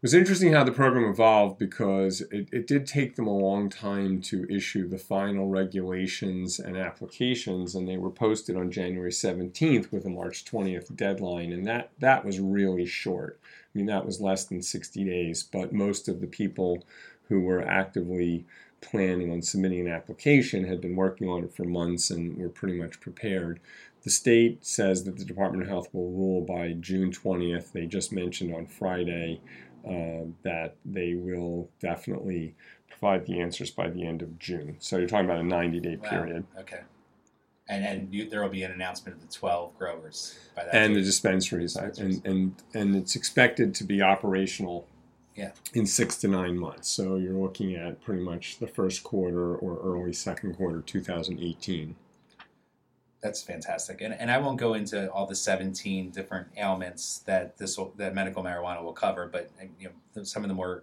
was 0.00 0.14
interesting 0.14 0.52
how 0.52 0.62
the 0.62 0.70
program 0.70 1.10
evolved 1.10 1.58
because 1.58 2.20
it, 2.30 2.48
it 2.52 2.66
did 2.66 2.86
take 2.86 3.16
them 3.16 3.26
a 3.26 3.36
long 3.36 3.68
time 3.68 4.20
to 4.22 4.46
issue 4.48 4.88
the 4.88 4.98
final 4.98 5.48
regulations 5.48 6.60
and 6.60 6.76
applications, 6.76 7.74
and 7.74 7.88
they 7.88 7.96
were 7.96 8.10
posted 8.10 8.56
on 8.56 8.70
January 8.70 9.10
17th 9.10 9.90
with 9.90 10.04
a 10.04 10.10
March 10.10 10.44
20th 10.44 10.94
deadline, 10.94 11.52
and 11.52 11.66
that, 11.66 11.90
that 11.98 12.24
was 12.24 12.38
really 12.38 12.86
short. 12.86 13.40
I 13.74 13.78
mean, 13.78 13.86
that 13.86 14.06
was 14.06 14.20
less 14.20 14.44
than 14.44 14.62
60 14.62 15.04
days, 15.04 15.42
but 15.42 15.72
most 15.72 16.08
of 16.08 16.20
the 16.20 16.26
people 16.26 16.84
who 17.28 17.40
were 17.40 17.62
actively 17.62 18.46
planning 18.80 19.30
on 19.30 19.42
submitting 19.42 19.80
an 19.80 19.92
application 19.92 20.64
had 20.64 20.80
been 20.80 20.96
working 20.96 21.28
on 21.28 21.44
it 21.44 21.52
for 21.52 21.64
months 21.64 22.10
and 22.10 22.38
were 22.38 22.48
pretty 22.48 22.78
much 22.78 23.00
prepared. 23.00 23.60
The 24.04 24.10
state 24.10 24.64
says 24.64 25.04
that 25.04 25.18
the 25.18 25.24
Department 25.24 25.62
of 25.62 25.68
Health 25.68 25.88
will 25.92 26.10
rule 26.10 26.40
by 26.40 26.72
June 26.72 27.10
20th. 27.10 27.72
They 27.72 27.86
just 27.86 28.12
mentioned 28.12 28.54
on 28.54 28.66
Friday 28.66 29.40
uh, 29.86 30.30
that 30.44 30.76
they 30.84 31.14
will 31.14 31.68
definitely 31.80 32.54
provide 32.88 33.26
the 33.26 33.40
answers 33.40 33.70
by 33.70 33.90
the 33.90 34.06
end 34.06 34.22
of 34.22 34.38
June. 34.38 34.76
So 34.78 34.96
you're 34.96 35.08
talking 35.08 35.26
about 35.26 35.40
a 35.40 35.44
90 35.44 35.80
day 35.80 35.96
wow. 35.96 36.08
period. 36.08 36.46
Okay 36.58 36.80
and 37.68 37.84
and 37.84 38.14
you, 38.14 38.28
there 38.28 38.42
will 38.42 38.48
be 38.48 38.62
an 38.62 38.72
announcement 38.72 39.16
of 39.16 39.26
the 39.26 39.32
12 39.32 39.78
growers 39.78 40.38
by 40.56 40.64
that 40.64 40.74
and 40.74 40.94
date. 40.94 41.00
the 41.00 41.06
dispensaries, 41.06 41.76
and, 41.76 42.24
and 42.24 42.54
and 42.74 42.96
it's 42.96 43.16
expected 43.16 43.74
to 43.74 43.84
be 43.84 44.02
operational 44.02 44.86
yeah. 45.38 45.52
in 45.74 45.86
six 45.86 46.16
to 46.16 46.28
nine 46.28 46.58
months 46.58 46.88
so 46.88 47.16
you're 47.16 47.32
looking 47.32 47.76
at 47.76 48.02
pretty 48.02 48.22
much 48.22 48.58
the 48.58 48.66
first 48.66 49.04
quarter 49.04 49.54
or 49.54 49.78
early 49.78 50.12
second 50.12 50.54
quarter 50.56 50.80
2018 50.80 51.94
that's 53.20 53.40
fantastic 53.40 54.00
and, 54.00 54.14
and 54.14 54.32
i 54.32 54.38
won't 54.38 54.58
go 54.58 54.74
into 54.74 55.08
all 55.12 55.26
the 55.26 55.36
17 55.36 56.10
different 56.10 56.48
ailments 56.56 57.20
that 57.20 57.56
this 57.56 57.78
will, 57.78 57.94
that 57.96 58.14
medical 58.14 58.42
marijuana 58.42 58.82
will 58.82 58.92
cover 58.92 59.28
but 59.28 59.48
you 59.78 59.88
know 59.88 60.22
some 60.24 60.42
of 60.42 60.48
the 60.48 60.54
more 60.54 60.82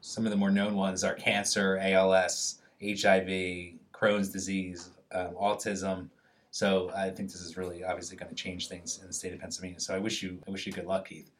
some 0.00 0.24
of 0.24 0.30
the 0.30 0.36
more 0.36 0.52
known 0.52 0.76
ones 0.76 1.02
are 1.02 1.14
cancer 1.14 1.76
als 1.78 2.58
hiv 2.80 3.74
crohn's 3.92 4.28
disease 4.28 4.90
um, 5.12 5.34
autism. 5.40 6.08
So 6.50 6.90
I 6.96 7.10
think 7.10 7.30
this 7.30 7.40
is 7.40 7.56
really 7.56 7.84
obviously 7.84 8.16
going 8.16 8.30
to 8.30 8.34
change 8.34 8.68
things 8.68 8.98
in 9.00 9.06
the 9.06 9.12
state 9.12 9.32
of 9.32 9.40
Pennsylvania. 9.40 9.80
So 9.80 9.94
I 9.94 9.98
wish 9.98 10.22
you 10.22 10.38
I 10.46 10.50
wish 10.50 10.66
you 10.66 10.72
good 10.72 10.86
luck, 10.86 11.08
Keith. 11.08 11.30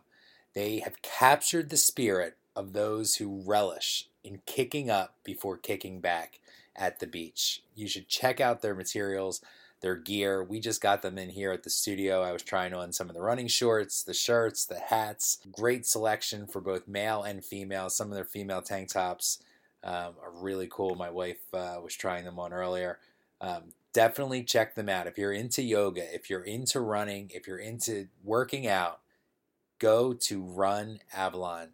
They 0.53 0.79
have 0.79 1.01
captured 1.01 1.69
the 1.69 1.75
spirit 1.75 2.37
of 2.55 2.71
those 2.71 3.15
who 3.15 3.43
relish 3.45 4.07
in 4.23 4.39
kicking 4.45 4.89
up 4.89 5.15
before 5.25 5.57
kicking 5.57 5.99
back 5.99 6.39
at 6.77 7.01
the 7.01 7.07
beach. 7.07 7.61
You 7.75 7.89
should 7.89 8.07
check 8.07 8.39
out 8.39 8.61
their 8.61 8.73
materials, 8.73 9.41
their 9.81 9.97
gear. 9.97 10.41
We 10.41 10.61
just 10.61 10.79
got 10.79 11.01
them 11.01 11.17
in 11.17 11.31
here 11.31 11.51
at 11.51 11.63
the 11.63 11.69
studio. 11.69 12.21
I 12.21 12.31
was 12.31 12.41
trying 12.41 12.73
on 12.73 12.93
some 12.93 13.09
of 13.09 13.15
the 13.15 13.21
running 13.21 13.49
shorts, 13.49 14.01
the 14.01 14.13
shirts, 14.13 14.65
the 14.65 14.79
hats. 14.79 15.39
Great 15.51 15.85
selection 15.85 16.47
for 16.47 16.61
both 16.61 16.87
male 16.87 17.21
and 17.21 17.43
female. 17.43 17.89
Some 17.89 18.07
of 18.07 18.15
their 18.15 18.23
female 18.23 18.61
tank 18.61 18.93
tops 18.93 19.39
um, 19.83 20.13
are 20.21 20.31
really 20.33 20.67
cool. 20.69 20.95
My 20.95 21.09
wife 21.09 21.41
uh, 21.53 21.79
was 21.83 21.95
trying 21.95 22.25
them 22.25 22.39
on 22.39 22.53
earlier. 22.53 22.99
Um, 23.39 23.73
definitely 23.93 24.43
check 24.43 24.75
them 24.75 24.89
out. 24.89 25.07
If 25.07 25.17
you're 25.17 25.33
into 25.33 25.61
yoga, 25.63 26.13
if 26.13 26.29
you're 26.29 26.43
into 26.43 26.79
running, 26.79 27.31
if 27.33 27.47
you're 27.47 27.57
into 27.57 28.07
working 28.23 28.67
out, 28.67 28.99
go 29.79 30.13
to 30.13 30.43
runavalon.com. 30.43 31.71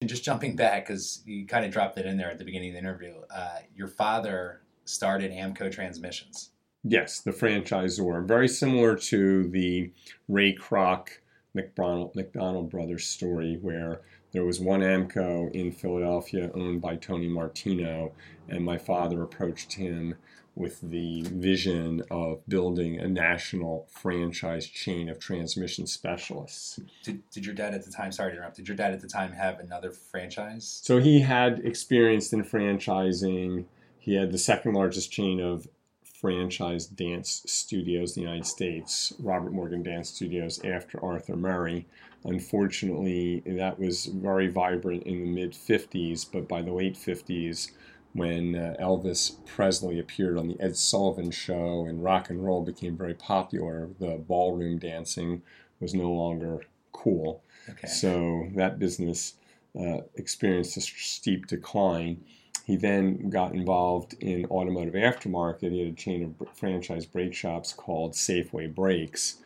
And 0.00 0.08
just 0.08 0.24
jumping 0.24 0.56
back, 0.56 0.86
because 0.86 1.22
you 1.26 1.46
kind 1.46 1.64
of 1.64 1.70
dropped 1.70 1.98
it 1.98 2.06
in 2.06 2.16
there 2.16 2.30
at 2.30 2.38
the 2.38 2.44
beginning 2.44 2.70
of 2.70 2.74
the 2.74 2.78
interview, 2.78 3.14
uh, 3.34 3.58
your 3.74 3.88
father 3.88 4.62
started 4.84 5.30
AAMCO 5.30 5.70
Transmissions. 5.70 6.50
Yes, 6.84 7.20
the 7.20 7.32
franchisor. 7.32 8.26
Very 8.26 8.48
similar 8.48 8.96
to 8.96 9.44
the 9.48 9.92
Ray 10.28 10.56
Kroc 10.56 11.08
McDonald, 11.54 12.14
McDonald 12.14 12.70
Brothers 12.70 13.06
story, 13.06 13.58
where 13.60 14.00
there 14.32 14.44
was 14.44 14.60
one 14.60 14.80
AAMCO 14.80 15.52
in 15.52 15.72
Philadelphia 15.72 16.50
owned 16.54 16.80
by 16.80 16.96
Tony 16.96 17.28
Martino, 17.28 18.12
and 18.48 18.64
my 18.64 18.78
father 18.78 19.22
approached 19.22 19.74
him 19.74 20.14
with 20.54 20.80
the 20.82 21.22
vision 21.22 22.02
of 22.10 22.46
building 22.46 22.98
a 22.98 23.08
national 23.08 23.86
franchise 23.90 24.66
chain 24.66 25.08
of 25.08 25.18
transmission 25.18 25.86
specialists. 25.86 26.80
Did, 27.02 27.22
did 27.30 27.46
your 27.46 27.54
dad 27.54 27.72
at 27.72 27.84
the 27.84 27.90
time, 27.90 28.12
sorry 28.12 28.32
to 28.32 28.36
interrupt, 28.36 28.56
did 28.56 28.68
your 28.68 28.76
dad 28.76 28.92
at 28.92 29.00
the 29.00 29.08
time 29.08 29.32
have 29.32 29.58
another 29.58 29.90
franchise? 29.90 30.80
So 30.82 30.98
he 30.98 31.20
had 31.20 31.60
experience 31.60 32.32
in 32.32 32.44
franchising. 32.44 33.64
He 33.98 34.14
had 34.14 34.32
the 34.32 34.38
second 34.38 34.74
largest 34.74 35.12
chain 35.12 35.40
of 35.40 35.68
franchise 36.20 36.86
dance 36.86 37.42
studios 37.46 38.16
in 38.16 38.22
the 38.22 38.28
United 38.28 38.46
States, 38.46 39.14
Robert 39.18 39.52
Morgan 39.52 39.82
Dance 39.82 40.10
Studios, 40.10 40.62
after 40.64 41.02
Arthur 41.02 41.36
Murray. 41.36 41.86
Unfortunately, 42.24 43.42
that 43.46 43.78
was 43.78 44.06
very 44.06 44.48
vibrant 44.48 45.04
in 45.04 45.20
the 45.20 45.30
mid 45.30 45.52
50s, 45.52 46.26
but 46.30 46.46
by 46.46 46.60
the 46.62 46.72
late 46.72 46.94
50s, 46.94 47.70
when 48.12 48.56
uh, 48.56 48.74
Elvis 48.80 49.44
Presley 49.46 49.98
appeared 49.98 50.36
on 50.36 50.48
the 50.48 50.60
Ed 50.60 50.76
Sullivan 50.76 51.30
Show 51.30 51.86
and 51.86 52.02
rock 52.02 52.28
and 52.28 52.44
roll 52.44 52.62
became 52.62 52.96
very 52.96 53.14
popular, 53.14 53.88
the 53.98 54.16
ballroom 54.16 54.78
dancing 54.78 55.42
was 55.78 55.94
no 55.94 56.10
longer 56.10 56.62
cool. 56.92 57.42
Okay. 57.68 57.86
So 57.86 58.48
that 58.54 58.78
business 58.78 59.34
uh, 59.78 59.98
experienced 60.16 60.76
a 60.76 60.80
steep 60.80 61.46
decline. 61.46 62.22
he 62.66 62.76
then 62.76 63.30
got 63.30 63.54
involved 63.54 64.14
in 64.20 64.44
automotive 64.46 64.94
aftermarket. 64.94 65.70
He 65.70 65.80
had 65.80 65.92
a 65.92 65.96
chain 65.96 66.22
of 66.40 66.48
franchise 66.56 67.06
brake 67.06 67.34
shops 67.34 67.72
called 67.72 68.12
Safeway 68.12 68.74
Brakes. 68.74 69.36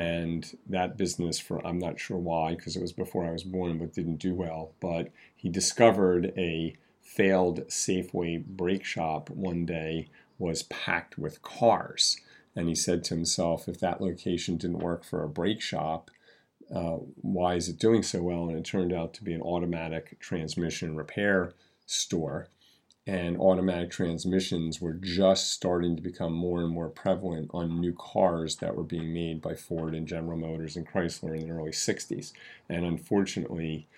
And 0.00 0.56
that 0.66 0.96
business, 0.96 1.38
for 1.38 1.64
I'm 1.66 1.78
not 1.78 2.00
sure 2.00 2.16
why, 2.16 2.54
because 2.54 2.74
it 2.74 2.80
was 2.80 2.94
before 2.94 3.26
I 3.26 3.32
was 3.32 3.44
born, 3.44 3.76
but 3.76 3.92
didn't 3.92 4.16
do 4.16 4.34
well. 4.34 4.72
But 4.80 5.10
he 5.36 5.50
discovered 5.50 6.32
a 6.38 6.74
failed 7.02 7.68
Safeway 7.68 8.42
brake 8.42 8.86
shop 8.86 9.28
one 9.28 9.66
day 9.66 10.08
was 10.38 10.62
packed 10.62 11.18
with 11.18 11.42
cars. 11.42 12.16
And 12.56 12.66
he 12.66 12.74
said 12.74 13.04
to 13.04 13.14
himself, 13.14 13.68
if 13.68 13.78
that 13.80 14.00
location 14.00 14.56
didn't 14.56 14.78
work 14.78 15.04
for 15.04 15.22
a 15.22 15.28
brake 15.28 15.60
shop, 15.60 16.10
uh, 16.74 16.96
why 17.20 17.56
is 17.56 17.68
it 17.68 17.78
doing 17.78 18.02
so 18.02 18.22
well? 18.22 18.48
And 18.48 18.56
it 18.56 18.64
turned 18.64 18.94
out 18.94 19.12
to 19.14 19.24
be 19.24 19.34
an 19.34 19.42
automatic 19.42 20.18
transmission 20.18 20.96
repair 20.96 21.52
store. 21.84 22.48
And 23.10 23.38
automatic 23.38 23.90
transmissions 23.90 24.80
were 24.80 24.92
just 24.92 25.50
starting 25.50 25.96
to 25.96 26.00
become 26.00 26.32
more 26.32 26.60
and 26.60 26.70
more 26.70 26.88
prevalent 26.88 27.50
on 27.52 27.80
new 27.80 27.92
cars 27.92 28.58
that 28.58 28.76
were 28.76 28.84
being 28.84 29.12
made 29.12 29.42
by 29.42 29.56
Ford 29.56 29.96
and 29.96 30.06
General 30.06 30.38
Motors 30.38 30.76
and 30.76 30.86
Chrysler 30.86 31.36
in 31.36 31.48
the 31.48 31.52
early 31.52 31.72
60s. 31.72 32.30
And 32.68 32.84
unfortunately, 32.84 33.88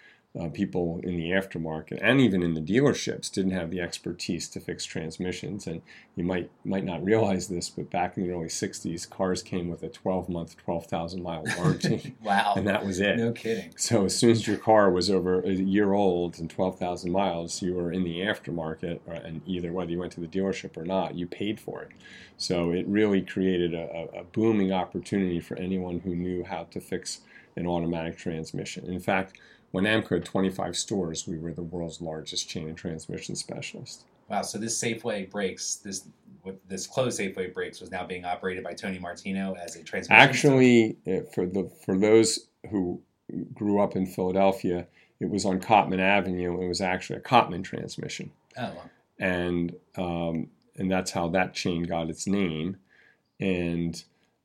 uh, 0.40 0.49
people 0.49 0.99
in 1.03 1.16
the 1.16 1.29
aftermarket 1.29 1.99
and 2.01 2.18
even 2.18 2.42
in 2.42 2.55
the 2.55 2.61
dealerships 2.61 3.31
didn't 3.31 3.51
have 3.51 3.71
the 3.71 3.81
expertise 3.81 4.49
to 4.49 4.61
fix 4.61 4.87
transmissions. 4.87 5.66
And 5.66 5.83
you 6.16 6.25
might 6.25 6.51
might 6.64 6.85
not 6.85 7.05
realize 7.05 7.49
this, 7.49 7.68
but 7.68 7.90
back 7.90 8.16
in 8.16 8.27
the 8.27 8.33
early 8.33 8.47
'60s, 8.47 9.09
cars 9.09 9.42
came 9.42 9.68
with 9.68 9.83
a 9.83 9.90
12-month, 9.90 10.57
12,000 10.57 11.23
mile 11.23 11.45
warranty. 11.59 12.14
wow! 12.23 12.55
And 12.57 12.66
that 12.66 12.87
was 12.87 12.99
it. 12.99 13.18
No 13.18 13.33
kidding. 13.33 13.75
So 13.77 14.07
as 14.07 14.16
soon 14.16 14.31
as 14.31 14.47
your 14.47 14.57
car 14.57 14.90
was 14.90 15.11
over 15.11 15.42
a 15.42 15.53
year 15.53 15.92
old 15.92 16.38
and 16.38 16.49
12,000 16.49 17.12
miles, 17.12 17.61
you 17.61 17.75
were 17.75 17.92
in 17.92 18.03
the 18.03 18.21
aftermarket, 18.21 19.01
uh, 19.07 19.12
and 19.12 19.42
either 19.47 19.71
whether 19.71 19.90
you 19.90 19.99
went 19.99 20.12
to 20.12 20.21
the 20.21 20.27
dealership 20.27 20.79
or 20.79 20.85
not, 20.85 21.14
you 21.14 21.27
paid 21.27 21.61
for 21.61 21.83
it. 21.83 21.90
So 22.38 22.71
it 22.71 22.87
really 22.87 23.21
created 23.21 23.75
a, 23.75 24.09
a 24.21 24.25
booming 24.25 24.73
opportunity 24.73 25.40
for 25.40 25.59
anyone 25.59 26.01
who 26.01 26.14
knew 26.14 26.42
how 26.42 26.64
to 26.71 26.81
fix 26.81 27.21
an 27.55 27.66
automatic 27.66 28.16
transmission. 28.16 28.87
In 28.87 28.99
fact 28.99 29.38
when 29.72 29.85
AAMCO 29.85 30.11
had 30.11 30.24
25 30.24 30.76
stores, 30.76 31.26
we 31.26 31.38
were 31.38 31.52
the 31.52 31.62
world's 31.62 32.00
largest 32.00 32.48
chain 32.48 32.68
and 32.68 32.76
transmission 32.76 33.35
specialist. 33.35 34.04
Wow! 34.28 34.42
So 34.42 34.58
this 34.58 34.80
Safeway 34.80 35.28
Brakes 35.30 35.76
this 35.76 36.06
this 36.68 36.87
closed 36.87 37.18
Safeway 37.18 37.52
Brakes 37.52 37.80
was 37.80 37.90
now 37.90 38.06
being 38.06 38.24
operated 38.24 38.64
by 38.64 38.74
Tony 38.74 38.98
Martino 38.98 39.54
as 39.54 39.76
a 39.76 39.82
transmission. 39.82 40.22
Actually, 40.22 40.96
uh, 41.06 41.20
for 41.35 41.46
the 41.46 41.70
for 41.85 41.98
those 41.98 42.48
who 42.70 43.00
grew 43.54 43.80
up 43.80 43.96
in 43.96 44.06
Philadelphia, 44.06 44.87
it 45.20 45.28
was 45.28 45.44
on 45.44 45.61
Cottman 45.61 46.00
Avenue. 46.00 46.61
It 46.61 46.68
was 46.68 46.80
actually 46.80 47.18
a 47.18 47.22
Cottman 47.22 47.64
transmission. 47.64 48.30
Oh. 48.56 48.62
Wow. 48.62 48.90
And 49.18 49.74
um, 49.96 50.48
and 50.76 50.90
that's 50.90 51.11
how 51.11 51.28
that 51.28 51.54
chain 51.54 51.85
got 51.85 52.11
its 52.11 52.26
name. 52.26 52.76
And 53.40 54.02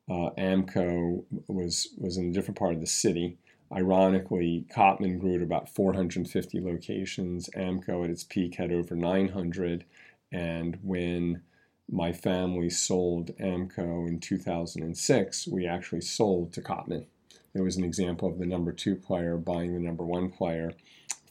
uh, 0.10 0.32
AAMCO 0.38 1.24
was 1.48 1.90
was 1.98 2.18
in 2.18 2.30
a 2.30 2.34
different 2.34 2.58
part 2.58 2.74
of 2.74 2.80
the 2.80 2.88
city 2.88 3.38
Ironically, 3.72 4.66
Cottman 4.74 5.20
grew 5.20 5.38
to 5.38 5.44
about 5.44 5.70
450 5.70 6.62
locations. 6.62 7.50
AAMCO 7.50 8.06
at 8.06 8.10
its 8.10 8.24
peak 8.24 8.56
had 8.56 8.72
over 8.72 8.96
900. 8.96 9.84
And 10.32 10.78
when 10.82 11.42
my 11.90 12.12
family 12.12 12.70
sold 12.70 13.36
AAMCO 13.38 14.08
in 14.08 14.20
2006, 14.20 15.48
we 15.48 15.66
actually 15.66 16.02
sold 16.02 16.54
to 16.54 16.62
Cottman. 16.62 17.06
It 17.54 17.62
was 17.62 17.78
an 17.78 17.84
example 17.84 18.30
of 18.30 18.38
the 18.38 18.46
number 18.46 18.72
two 18.72 18.96
player 18.96 19.36
buying 19.38 19.74
the 19.74 19.80
number 19.80 20.06
one 20.06 20.30
player 20.30 20.74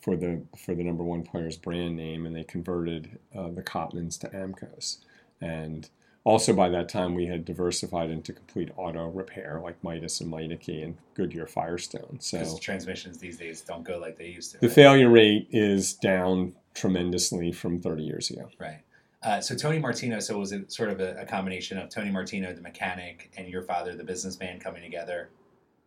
for 0.01 0.17
the 0.17 0.43
for 0.57 0.75
the 0.75 0.85
number 0.85 1.05
one 1.05 1.23
player's 1.23 1.57
brand 1.57 1.97
name, 1.97 2.27
and 2.27 2.35
they 2.35 2.45
converted 2.45 3.19
uh, 3.35 3.51
the 3.51 3.63
Cottmans 3.63 4.19
to 4.21 4.29
AAMCOs. 4.29 4.99
And 5.41 5.89
also, 6.27 6.53
by 6.53 6.69
that 6.71 6.89
time, 6.89 7.15
we 7.15 7.27
had 7.27 7.45
diversified 7.45 8.11
into 8.11 8.33
complete 8.33 8.73
auto 8.77 9.07
repair, 9.11 9.61
like 9.63 9.83
Midas 9.85 10.21
and 10.21 10.33
Meineke 10.33 10.83
and 10.83 10.97
Goodyear 11.15 11.47
Firestone. 11.47 12.19
So 12.19 12.59
transmissions 12.61 13.19
these 13.19 13.39
days 13.39 13.61
don't 13.61 13.85
go 13.85 13.99
like 13.99 14.19
they 14.19 14.27
used 14.27 14.51
to. 14.51 14.59
The 14.59 14.67
right? 14.67 14.75
failure 14.75 15.09
rate 15.09 15.47
is 15.53 15.93
down 15.93 16.57
tremendously 16.75 17.53
from 17.53 17.81
30 17.81 18.03
years 18.03 18.31
ago. 18.31 18.51
Right. 18.59 18.81
Uh, 19.23 19.41
so 19.41 19.55
Tony 19.55 19.79
Martino, 19.79 20.19
so 20.19 20.37
was 20.37 20.51
it 20.51 20.73
sort 20.73 20.91
of 20.91 20.99
a, 20.99 21.15
a, 21.21 21.27
combination 21.27 21.79
of 21.79 21.91
Tony 21.91 22.11
Martino, 22.11 22.53
the 22.53 22.61
mechanic, 22.61 23.31
and 23.37 23.47
your 23.47 23.63
father, 23.63 23.95
the 23.95 24.03
businessman, 24.03 24.59
coming 24.59 24.83
together 24.83 25.29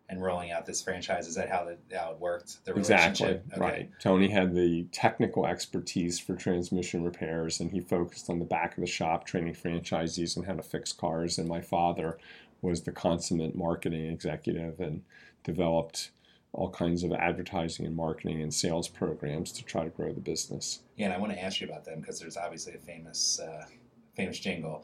and 0.10 0.22
rolling 0.22 0.52
out 0.52 0.66
this 0.66 0.82
franchise? 0.82 1.28
Is 1.28 1.36
that 1.36 1.50
how, 1.50 1.66
the, 1.66 1.96
how 1.96 2.12
it 2.12 2.20
worked? 2.20 2.66
The 2.66 2.74
exactly 2.74 3.28
okay. 3.28 3.42
right. 3.58 3.90
Tony 4.00 4.30
had 4.30 4.56
the 4.56 4.86
technical 4.92 5.46
expertise 5.46 6.20
for 6.20 6.36
transmission 6.36 7.04
repairs, 7.04 7.60
and 7.60 7.72
he 7.72 7.80
focused 7.80 8.30
on 8.30 8.40
the 8.40 8.46
back 8.46 8.76
of 8.76 8.82
the 8.82 8.88
shop, 8.88 9.26
training 9.26 9.54
franchisees 9.54 10.38
on 10.38 10.44
how 10.44 10.54
to 10.54 10.64
fix 10.64 10.92
cars. 10.92 11.38
And 11.38 11.48
my 11.48 11.62
father 11.62 12.18
was 12.62 12.82
the 12.82 12.92
consummate 12.92 13.56
marketing 13.56 14.08
executive 14.08 14.80
and 14.80 15.04
developed 15.44 16.12
all 16.52 16.70
kinds 16.72 17.04
of 17.04 17.14
advertising 17.14 17.86
and 17.86 17.96
marketing 17.96 18.42
and 18.42 18.52
sales 18.52 18.88
programs 18.88 19.52
to 19.52 19.64
try 19.64 19.84
to 19.84 19.90
grow 19.92 20.12
the 20.12 20.20
business. 20.20 20.80
Yeah, 20.98 21.06
and 21.06 21.14
I 21.14 21.20
want 21.20 21.32
to 21.32 21.42
ask 21.42 21.62
you 21.62 21.68
about 21.68 21.86
them 21.86 22.00
because 22.02 22.20
there's 22.20 22.38
obviously 22.38 22.74
a 22.74 22.80
famous, 22.80 23.40
uh, 23.40 23.66
famous 24.16 24.40
jingle 24.40 24.84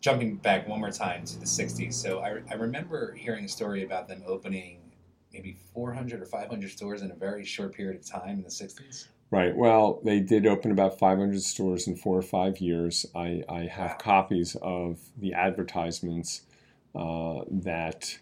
jumping 0.00 0.36
back 0.36 0.68
one 0.68 0.80
more 0.80 0.90
time 0.90 1.24
to 1.24 1.38
the 1.38 1.46
60s. 1.46 1.94
So 1.94 2.20
I, 2.20 2.38
I 2.50 2.54
remember 2.54 3.12
hearing 3.14 3.44
a 3.44 3.48
story 3.48 3.84
about 3.84 4.08
them 4.08 4.22
opening 4.26 4.80
maybe 5.32 5.56
400 5.74 6.22
or 6.22 6.26
500 6.26 6.70
stores 6.70 7.02
in 7.02 7.10
a 7.10 7.14
very 7.14 7.44
short 7.44 7.74
period 7.74 8.00
of 8.00 8.06
time 8.06 8.38
in 8.38 8.42
the 8.42 8.48
60s. 8.48 9.08
Right. 9.30 9.54
Well, 9.54 10.00
they 10.04 10.20
did 10.20 10.46
open 10.46 10.70
about 10.70 10.98
500 10.98 11.42
stores 11.42 11.88
in 11.88 11.96
four 11.96 12.16
or 12.16 12.22
five 12.22 12.58
years. 12.58 13.04
I, 13.14 13.42
I 13.48 13.62
have 13.62 13.90
wow. 13.90 13.96
copies 13.98 14.56
of 14.62 15.00
the 15.18 15.34
advertisements 15.34 16.42
uh, 16.94 17.40
that 17.50 18.18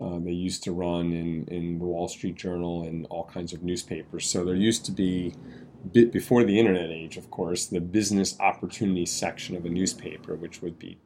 uh, 0.00 0.18
they 0.18 0.32
used 0.32 0.62
to 0.64 0.72
run 0.72 1.12
in, 1.12 1.46
in 1.46 1.78
the 1.78 1.84
Wall 1.84 2.06
Street 2.06 2.34
Journal 2.34 2.82
and 2.82 3.06
all 3.06 3.24
kinds 3.24 3.52
of 3.52 3.62
newspapers. 3.62 4.28
So 4.28 4.44
there 4.44 4.54
used 4.54 4.84
to 4.86 4.92
be, 4.92 5.34
bit 5.90 6.12
before 6.12 6.44
the 6.44 6.58
internet 6.58 6.90
age, 6.90 7.16
of 7.16 7.30
course, 7.30 7.66
the 7.66 7.80
business 7.80 8.38
opportunity 8.38 9.06
section 9.06 9.56
of 9.56 9.64
a 9.64 9.70
newspaper, 9.70 10.36
which 10.36 10.60
would 10.60 10.78
be 10.78 10.98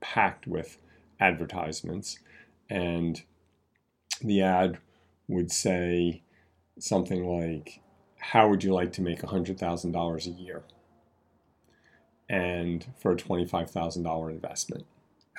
packed 0.00 0.46
with 0.46 0.78
advertisements. 1.18 2.18
And 2.68 3.22
the 4.20 4.42
ad 4.42 4.78
would 5.28 5.50
say 5.50 6.22
something 6.78 7.24
like, 7.24 7.80
How 8.18 8.48
would 8.48 8.64
you 8.64 8.72
like 8.72 8.92
to 8.94 9.02
make 9.02 9.20
$100,000 9.20 10.26
a 10.26 10.30
year? 10.30 10.62
And 12.28 12.86
for 13.00 13.12
a 13.12 13.16
$25,000 13.16 14.30
investment. 14.30 14.86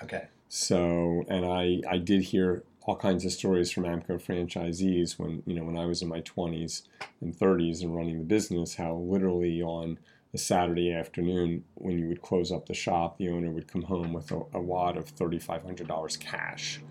Okay. 0.04 0.28
So, 0.50 1.24
and 1.30 1.46
I, 1.46 1.82
I 1.90 1.98
did 1.98 2.24
hear 2.24 2.64
all 2.84 2.96
kinds 2.96 3.24
of 3.26 3.32
stories 3.32 3.72
from 3.72 3.84
AAMCO 3.84 4.22
franchisees 4.22 5.18
when, 5.18 5.44
you 5.46 5.54
know, 5.54 5.64
when 5.64 5.78
I 5.78 5.86
was 5.86 6.02
in 6.02 6.10
my 6.10 6.22
20s 6.22 6.82
and 7.22 7.38
30s 7.38 7.82
and 7.82 7.96
running 7.96 8.18
the 8.18 8.26
business, 8.26 8.76
how 8.76 8.96
literally 8.96 9.62
on 9.62 10.00
a 10.34 10.38
Saturday 10.38 10.94
afternoon, 10.94 11.64
when 11.76 12.00
you 12.00 12.08
would 12.08 12.22
close 12.22 12.52
up 12.52 12.66
the 12.66 12.74
shop, 12.74 13.18
the 13.18 13.30
owner 13.30 13.52
would 13.52 13.68
come 13.68 13.84
home 13.84 14.14
with 14.14 14.32
a, 14.32 14.42
a 14.54 14.62
wad 14.62 14.98
of 14.98 15.14
$3,500 15.16 16.20
cash 16.20 16.82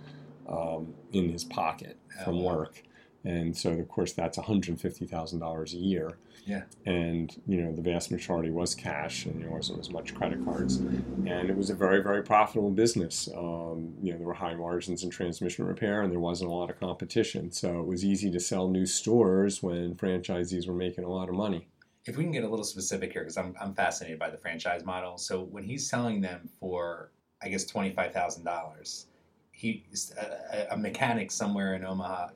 um, 0.49 0.95
in 1.13 1.31
his 1.31 1.45
pocket 1.45 1.99
from 2.25 2.39
oh, 2.39 2.43
work. 2.43 2.83
And 3.25 3.57
so, 3.57 3.71
of 3.71 3.89
course, 3.89 4.13
that's 4.13 4.39
$150,000 4.39 5.73
a 5.73 5.77
year. 5.77 6.19
Yeah. 6.47 6.63
And, 6.87 7.35
you 7.47 7.61
know, 7.63 7.73
the 7.73 7.83
vast 7.83 8.11
majority 8.11 8.51
was 8.51 8.75
cash 8.75 9.27
and 9.27 9.43
there 9.43 9.51
wasn't 9.51 9.79
as 9.79 9.91
much 9.91 10.15
credit 10.15 10.43
cards. 10.45 10.77
And 10.77 11.51
it 11.51 11.57
was 11.57 11.69
a 11.69 11.75
very, 11.75 12.03
very 12.03 12.23
profitable 12.23 12.71
business. 12.71 13.29
Um, 13.37 13.95
you 14.03 14.13
know, 14.13 14.19
there 14.19 14.27
were 14.27 14.35
high 14.35 14.55
margins 14.55 15.05
in 15.05 15.11
transmission 15.11 15.67
repair 15.67 16.01
and 16.01 16.11
there 16.11 16.21
wasn't 16.21 16.51
a 16.51 16.55
lot 16.55 16.71
of 16.71 16.81
competition. 16.81 17.53
So 17.53 17.81
it 17.81 17.87
was 17.87 18.05
easy 18.05 18.31
to 18.31 18.41
sell 18.41 18.69
new 18.69 18.87
stores 18.87 19.63
when 19.63 19.95
franchisees 19.95 20.67
were 20.67 20.75
making 20.75 21.05
a 21.05 21.11
lot 21.11 21.29
of 21.29 21.35
money 21.35 21.69
if 22.11 22.17
we 22.17 22.25
can 22.25 22.33
get 22.33 22.43
a 22.43 22.49
little 22.49 22.65
specific 22.65 23.13
here, 23.13 23.23
because 23.23 23.37
I'm, 23.37 23.55
I'm 23.61 23.73
fascinated 23.73 24.19
by 24.19 24.31
the 24.31 24.37
franchise 24.37 24.85
model. 24.85 25.17
So 25.17 25.43
when 25.45 25.63
he's 25.63 25.89
selling 25.89 26.21
them 26.21 26.51
for, 26.59 27.13
I 27.41 27.49
guess, 27.49 27.71
$25,000, 27.71 29.05
he's 29.53 30.13
uh, 30.21 30.67
a, 30.71 30.75
a, 30.75 30.77
mechanic 30.77 31.31
somewhere 31.31 31.75
in 31.75 31.85
Omaha, 31.85 32.31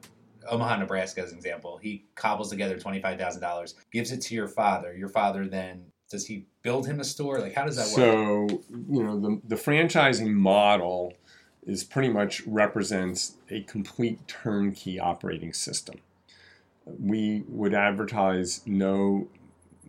Omaha, 0.49 0.77
Nebraska, 0.77 1.23
as 1.23 1.33
an 1.33 1.39
example. 1.39 1.77
He 1.79 2.05
cobbles 2.15 2.51
together 2.51 2.79
$25,000, 2.79 3.75
gives 3.93 4.13
it 4.13 4.21
to 4.23 4.35
your 4.37 4.47
father. 4.47 4.95
Your 4.95 5.09
father 5.09 5.49
then, 5.49 5.87
does 6.09 6.25
he 6.25 6.47
build 6.63 6.87
him 6.87 7.01
a 7.01 7.05
store? 7.05 7.41
Like, 7.41 7.55
how 7.55 7.65
does 7.65 7.77
that 7.77 7.87
work? 7.87 8.49
So, 8.51 8.63
you 8.71 9.03
know, 9.03 9.19
the, 9.19 9.41
the 9.45 9.57
franchising 9.57 10.33
model 10.33 11.15
is 11.67 11.83
pretty 11.83 12.11
much 12.11 12.43
represents 12.47 13.39
a 13.51 13.63
complete 13.63 14.29
turnkey 14.29 15.01
operating 15.01 15.53
system. 15.53 15.97
We 16.85 17.43
would 17.49 17.75
advertise 17.75 18.61
no 18.67 19.29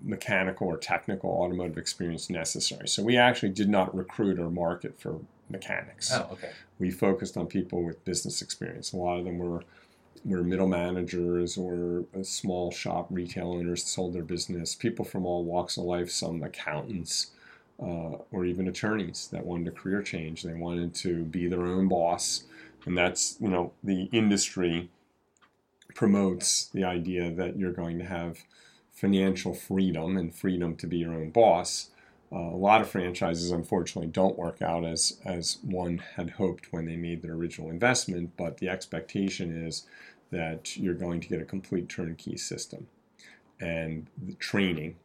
mechanical 0.05 0.67
or 0.67 0.77
technical 0.77 1.31
automotive 1.31 1.77
experience 1.77 2.29
necessary. 2.29 2.87
So 2.87 3.03
we 3.03 3.17
actually 3.17 3.49
did 3.49 3.69
not 3.69 3.95
recruit 3.95 4.39
or 4.39 4.49
market 4.49 4.97
for 4.99 5.19
mechanics. 5.49 6.11
Oh, 6.13 6.29
okay. 6.33 6.51
We 6.79 6.91
focused 6.91 7.35
on 7.35 7.47
people 7.47 7.83
with 7.83 8.03
business 8.05 8.41
experience. 8.41 8.93
A 8.93 8.97
lot 8.97 9.17
of 9.19 9.25
them 9.25 9.39
were 9.39 9.63
were 10.23 10.43
middle 10.43 10.67
managers 10.67 11.55
or 11.55 12.03
small 12.23 12.71
shop 12.71 13.05
retail 13.11 13.51
owners 13.51 13.83
that 13.83 13.89
sold 13.89 14.13
their 14.13 14.23
business, 14.23 14.73
people 14.73 15.05
from 15.05 15.23
all 15.23 15.43
walks 15.43 15.77
of 15.77 15.83
life, 15.83 16.09
some 16.09 16.41
accountants, 16.41 17.31
uh, 17.79 18.17
or 18.31 18.43
even 18.45 18.67
attorneys 18.67 19.27
that 19.31 19.45
wanted 19.45 19.67
a 19.67 19.71
career 19.71 20.01
change. 20.01 20.41
They 20.41 20.53
wanted 20.53 20.95
to 20.95 21.23
be 21.25 21.47
their 21.47 21.67
own 21.67 21.87
boss. 21.87 22.45
And 22.85 22.97
that's, 22.97 23.37
you 23.39 23.49
know, 23.49 23.71
the 23.83 24.03
industry 24.11 24.89
promotes 25.93 26.65
the 26.65 26.83
idea 26.83 27.31
that 27.31 27.57
you're 27.57 27.73
going 27.73 27.99
to 27.99 28.05
have 28.05 28.39
financial 28.95 29.53
freedom 29.53 30.17
and 30.17 30.33
freedom 30.33 30.75
to 30.77 30.87
be 30.87 30.97
your 30.97 31.13
own 31.13 31.29
boss. 31.29 31.89
Uh, 32.31 32.39
a 32.39 32.57
lot 32.57 32.81
of 32.81 32.89
franchises, 32.89 33.51
unfortunately, 33.51 34.09
don't 34.09 34.37
work 34.37 34.61
out 34.61 34.83
as, 34.83 35.19
as 35.23 35.59
one 35.61 35.99
had 36.15 36.31
hoped 36.31 36.71
when 36.71 36.85
they 36.85 36.95
made 36.95 37.21
their 37.21 37.33
original 37.33 37.69
investment, 37.69 38.31
but 38.35 38.57
the 38.57 38.69
expectation 38.69 39.65
is 39.65 39.85
that 40.31 40.75
you're 40.75 40.95
going 40.95 41.19
to 41.19 41.27
get 41.27 41.41
a 41.41 41.45
complete 41.45 41.87
turnkey 41.87 42.35
system. 42.37 42.87
And 43.59 44.07
the 44.17 44.33
training 44.33 44.95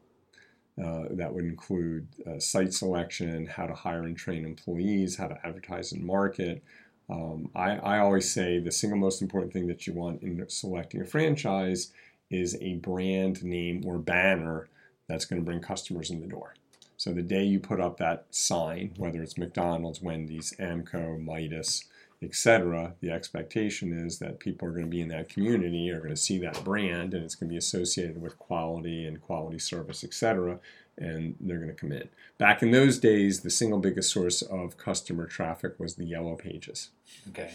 uh, 0.83 1.05
that 1.11 1.35
would 1.35 1.44
include 1.44 2.07
uh, 2.26 2.38
site 2.38 2.72
selection, 2.72 3.46
how 3.46 3.66
to 3.66 3.74
hire 3.74 4.05
and 4.05 4.16
train 4.16 4.44
employees, 4.44 5.16
how 5.16 5.29
to 5.29 5.46
advertise 5.46 5.92
and 5.92 6.03
market. 6.03 6.62
Um, 7.11 7.50
I, 7.55 7.72
I 7.76 7.98
always 7.98 8.33
say 8.33 8.61
the 8.61 8.72
single 8.72 8.98
most 8.98 9.20
important 9.20 9.53
thing 9.53 9.66
that 9.66 9.87
you 9.87 9.92
want 9.92 10.22
in 10.22 10.42
selecting 10.48 11.03
a 11.03 11.05
franchise 11.05 11.92
is 12.30 12.56
a 12.60 12.74
brand 12.74 13.42
name 13.42 13.82
or 13.84 13.98
banner 13.98 14.68
that's 15.08 15.24
going 15.24 15.40
to 15.40 15.44
bring 15.44 15.60
customers 15.60 16.10
in 16.10 16.20
the 16.20 16.26
door. 16.26 16.54
So 16.96 17.12
the 17.12 17.22
day 17.22 17.44
you 17.44 17.60
put 17.60 17.80
up 17.80 17.96
that 17.96 18.26
sign, 18.30 18.92
whether 18.96 19.22
it's 19.22 19.38
McDonald's, 19.38 20.02
Wendy's, 20.02 20.52
AAMCO, 20.60 21.24
Midas, 21.24 21.84
etc., 22.22 22.94
the 23.00 23.10
expectation 23.10 23.92
is 23.92 24.18
that 24.18 24.38
people 24.38 24.68
are 24.68 24.72
going 24.72 24.84
to 24.84 24.90
be 24.90 25.00
in 25.00 25.08
that 25.08 25.30
community, 25.30 25.90
are 25.90 26.00
going 26.00 26.10
to 26.10 26.16
see 26.16 26.38
that 26.38 26.62
brand, 26.62 27.14
and 27.14 27.24
it's 27.24 27.34
going 27.34 27.48
to 27.48 27.54
be 27.54 27.56
associated 27.56 28.20
with 28.20 28.38
quality 28.38 29.06
and 29.06 29.22
quality 29.22 29.58
service, 29.58 30.04
etc., 30.04 30.60
and 30.98 31.34
they're 31.40 31.56
going 31.56 31.68
to 31.68 31.74
come 31.74 31.92
in. 31.92 32.08
Back 32.36 32.62
in 32.62 32.70
those 32.70 32.98
days, 32.98 33.40
the 33.40 33.50
single 33.50 33.78
biggest 33.78 34.12
source 34.12 34.42
of 34.42 34.76
customer 34.76 35.26
traffic 35.26 35.80
was 35.80 35.94
the 35.94 36.04
yellow 36.04 36.34
pages. 36.36 36.90
Okay. 37.30 37.50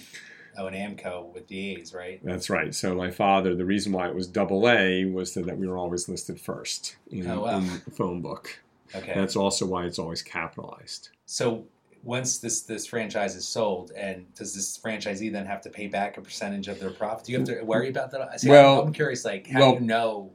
Oh, 0.58 0.68
and 0.68 0.76
AAMCO 0.76 1.34
with 1.34 1.48
the 1.48 1.76
A's, 1.76 1.94
right? 1.94 2.20
That's 2.24 2.50
right. 2.50 2.74
So 2.74 2.96
my 2.96 3.12
father, 3.12 3.56
the 3.56 3.66
reason 3.66 3.92
why 3.92 4.08
it 4.08 4.16
was 4.16 4.28
double 4.28 4.70
A 4.70 5.06
was 5.06 5.34
so 5.34 5.42
that 5.42 5.58
we 5.58 5.68
were 5.68 5.78
always 5.78 6.08
listed 6.10 6.40
first 6.40 6.96
in, 7.12 7.28
Oh, 7.30 7.42
wow. 7.42 7.58
in 7.58 7.68
the 7.86 7.92
phone 7.92 8.22
book. 8.22 8.60
Okay. 8.94 9.12
And 9.12 9.22
that's 9.22 9.36
also 9.36 9.66
why 9.66 9.86
it's 9.86 10.00
always 10.00 10.22
capitalized. 10.22 11.10
so 11.26 11.66
once 12.04 12.38
this 12.38 12.62
this 12.62 12.86
franchise 12.86 13.36
is 13.36 13.48
sold, 13.48 13.92
and 13.98 14.32
does 14.36 14.54
this 14.54 14.78
franchisee 14.78 15.32
then 15.32 15.48
have 15.48 15.60
to 15.62 15.72
pay 15.72 15.88
back 15.88 16.18
a 16.18 16.22
percentage 16.22 16.68
of 16.68 16.80
their 16.80 16.92
profit? 16.92 17.26
Do 17.26 17.32
you 17.32 17.40
have 17.40 17.48
to 17.48 17.64
worry 17.64 17.90
about 17.90 18.12
that? 18.12 18.40
See, 18.40 18.48
Well- 18.50 18.82
I'm, 18.82 18.88
I'm 18.90 18.94
curious, 18.94 19.26
like 19.26 19.48
how 19.48 19.60
well- 19.60 19.72
do 19.74 19.80
you 19.82 19.88
know 19.88 20.32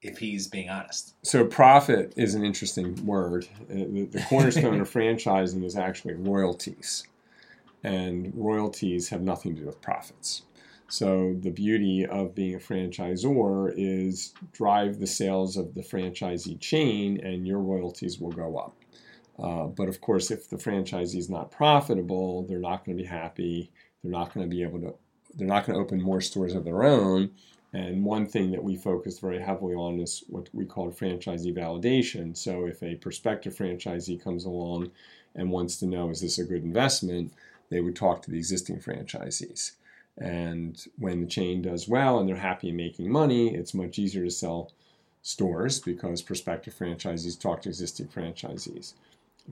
if 0.00 0.16
he's 0.16 0.46
being 0.48 0.70
honest? 0.70 1.14
So 1.22 1.44
profit 1.44 2.14
is 2.16 2.34
an 2.34 2.42
interesting 2.42 3.04
word. 3.04 3.46
Uh, 3.70 3.74
The, 3.74 4.04
the 4.12 4.22
cornerstone 4.30 4.80
of 4.80 4.90
franchising 4.92 5.62
is 5.62 5.76
actually 5.76 6.14
royalties, 6.14 7.04
and 7.84 8.32
royalties 8.34 9.08
have 9.08 9.22
nothing 9.22 9.54
to 9.54 9.60
do 9.62 9.66
with 9.66 9.80
profits. 9.80 10.42
So 10.88 11.36
the 11.38 11.50
beauty 11.50 12.06
of 12.06 12.34
being 12.34 12.54
a 12.54 12.58
franchisor 12.58 13.74
is 13.76 14.32
drive 14.52 14.98
the 14.98 15.06
sales 15.06 15.56
of 15.56 15.74
the 15.74 15.82
franchisee 15.82 16.58
chain, 16.60 17.20
and 17.22 17.46
your 17.46 17.58
royalties 17.60 18.18
will 18.18 18.32
go 18.32 18.56
up. 18.56 18.74
Uh, 19.38 19.66
but 19.66 19.88
of 19.88 20.00
course, 20.00 20.30
if 20.30 20.48
the 20.48 20.56
franchisee 20.56 21.18
is 21.18 21.28
not 21.28 21.50
profitable, 21.50 22.42
they're 22.44 22.58
not 22.58 22.84
going 22.84 22.96
to 22.96 23.02
be 23.02 23.08
happy. 23.08 23.70
They're 24.02 24.10
not 24.10 24.32
going 24.32 24.48
to 24.48 24.50
be 24.50 24.62
able 24.62 24.80
to. 24.80 24.94
They're 25.34 25.46
not 25.46 25.66
going 25.66 25.76
to 25.76 25.82
open 25.82 26.02
more 26.02 26.22
stores 26.22 26.54
of 26.54 26.64
their 26.64 26.82
own. 26.82 27.30
And 27.74 28.02
one 28.02 28.26
thing 28.26 28.50
that 28.52 28.64
we 28.64 28.76
focus 28.76 29.18
very 29.18 29.40
heavily 29.40 29.74
on 29.74 30.00
is 30.00 30.24
what 30.28 30.48
we 30.54 30.64
call 30.64 30.90
franchisee 30.90 31.54
validation. 31.54 32.34
So 32.34 32.64
if 32.64 32.82
a 32.82 32.94
prospective 32.96 33.54
franchisee 33.54 34.22
comes 34.22 34.46
along 34.46 34.90
and 35.34 35.50
wants 35.50 35.76
to 35.80 35.86
know 35.86 36.08
is 36.08 36.22
this 36.22 36.38
a 36.38 36.44
good 36.44 36.64
investment, 36.64 37.34
they 37.70 37.80
would 37.80 37.96
talk 37.96 38.22
to 38.22 38.30
the 38.30 38.38
existing 38.38 38.78
franchisees. 38.78 39.72
And 40.16 40.84
when 40.98 41.20
the 41.20 41.26
chain 41.26 41.62
does 41.62 41.88
well 41.88 42.18
and 42.18 42.28
they're 42.28 42.36
happy 42.36 42.72
making 42.72 43.10
money, 43.10 43.54
it's 43.54 43.74
much 43.74 43.98
easier 43.98 44.24
to 44.24 44.30
sell 44.30 44.72
stores 45.22 45.78
because 45.78 46.22
prospective 46.22 46.74
franchisees 46.74 47.40
talk 47.40 47.62
to 47.62 47.68
existing 47.68 48.08
franchisees. 48.08 48.94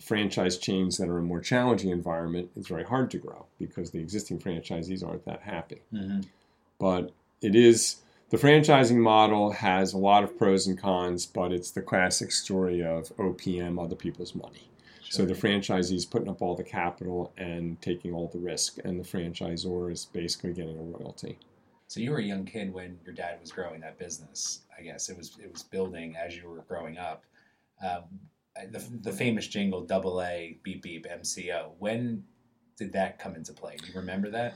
Franchise 0.00 0.58
chains 0.58 0.98
that 0.98 1.08
are 1.08 1.18
in 1.18 1.24
a 1.24 1.26
more 1.26 1.40
challenging 1.40 1.90
environment, 1.90 2.50
it's 2.56 2.68
very 2.68 2.84
hard 2.84 3.10
to 3.10 3.18
grow 3.18 3.46
because 3.58 3.90
the 3.90 4.00
existing 4.00 4.38
franchisees 4.38 5.06
aren't 5.06 5.24
that 5.24 5.42
happy. 5.42 5.80
Mm-hmm. 5.92 6.20
But 6.78 7.12
it 7.40 7.54
is 7.54 7.96
the 8.30 8.36
franchising 8.36 8.96
model 8.96 9.52
has 9.52 9.92
a 9.92 9.98
lot 9.98 10.24
of 10.24 10.36
pros 10.36 10.66
and 10.66 10.76
cons, 10.76 11.26
but 11.26 11.52
it's 11.52 11.70
the 11.70 11.80
classic 11.80 12.32
story 12.32 12.84
of 12.84 13.14
OPM, 13.16 13.82
other 13.82 13.94
people's 13.94 14.34
money. 14.34 14.68
So 15.08 15.24
the 15.24 15.34
franchisee 15.34 15.94
is 15.94 16.04
putting 16.04 16.28
up 16.28 16.42
all 16.42 16.56
the 16.56 16.64
capital 16.64 17.32
and 17.36 17.80
taking 17.80 18.12
all 18.12 18.28
the 18.28 18.38
risk, 18.38 18.78
and 18.84 18.98
the 18.98 19.04
franchisor 19.04 19.92
is 19.92 20.06
basically 20.06 20.52
getting 20.52 20.78
a 20.78 20.82
royalty. 20.82 21.38
So 21.88 22.00
you 22.00 22.10
were 22.10 22.18
a 22.18 22.22
young 22.22 22.44
kid 22.44 22.72
when 22.72 22.98
your 23.04 23.14
dad 23.14 23.38
was 23.40 23.52
growing 23.52 23.80
that 23.80 23.98
business. 23.98 24.62
I 24.76 24.82
guess 24.82 25.08
it 25.08 25.16
was 25.16 25.36
it 25.42 25.52
was 25.52 25.62
building 25.62 26.16
as 26.16 26.36
you 26.36 26.48
were 26.48 26.62
growing 26.68 26.98
up. 26.98 27.24
Um, 27.82 28.04
the, 28.70 28.82
the 29.02 29.12
famous 29.12 29.46
jingle 29.46 29.82
double 29.82 30.22
A 30.22 30.58
beep 30.62 30.82
beep 30.82 31.06
MCO. 31.06 31.70
When 31.78 32.24
did 32.76 32.92
that 32.92 33.18
come 33.18 33.34
into 33.34 33.52
play? 33.52 33.76
Do 33.76 33.86
you 33.86 33.98
remember 33.98 34.30
that? 34.30 34.54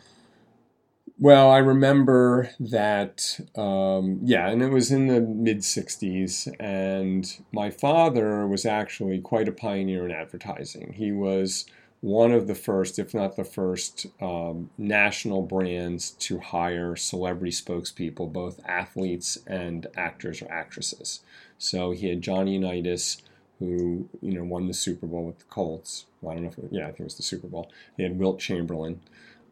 Well, 1.18 1.50
I 1.50 1.58
remember 1.58 2.50
that, 2.58 3.38
um, 3.54 4.20
yeah, 4.22 4.48
and 4.48 4.62
it 4.62 4.70
was 4.70 4.90
in 4.90 5.06
the 5.06 5.20
mid 5.20 5.62
60s, 5.62 6.48
and 6.58 7.26
my 7.52 7.70
father 7.70 8.46
was 8.46 8.64
actually 8.64 9.20
quite 9.20 9.48
a 9.48 9.52
pioneer 9.52 10.06
in 10.06 10.12
advertising. 10.12 10.94
He 10.94 11.12
was 11.12 11.66
one 12.00 12.32
of 12.32 12.46
the 12.46 12.54
first, 12.54 12.98
if 12.98 13.12
not 13.12 13.36
the 13.36 13.44
first, 13.44 14.06
um, 14.22 14.70
national 14.78 15.42
brands 15.42 16.12
to 16.12 16.38
hire 16.38 16.96
celebrity 16.96 17.52
spokespeople, 17.52 18.32
both 18.32 18.58
athletes 18.66 19.36
and 19.46 19.86
actors 19.96 20.40
or 20.40 20.50
actresses. 20.50 21.20
So 21.58 21.90
he 21.90 22.08
had 22.08 22.22
Johnny 22.22 22.54
Unitas, 22.54 23.20
who 23.58 24.08
you 24.22 24.32
know 24.32 24.44
won 24.44 24.66
the 24.68 24.74
Super 24.74 25.06
Bowl 25.06 25.26
with 25.26 25.38
the 25.40 25.44
Colts. 25.44 26.06
Well, 26.22 26.32
I 26.32 26.34
don't 26.36 26.44
know 26.44 26.50
if 26.50 26.58
it, 26.58 26.68
yeah, 26.70 26.84
I 26.84 26.86
think 26.86 27.00
it 27.00 27.04
was 27.04 27.16
the 27.16 27.22
Super 27.22 27.46
Bowl. 27.48 27.70
He 27.98 28.02
had 28.04 28.18
Wilt 28.18 28.38
Chamberlain. 28.40 29.00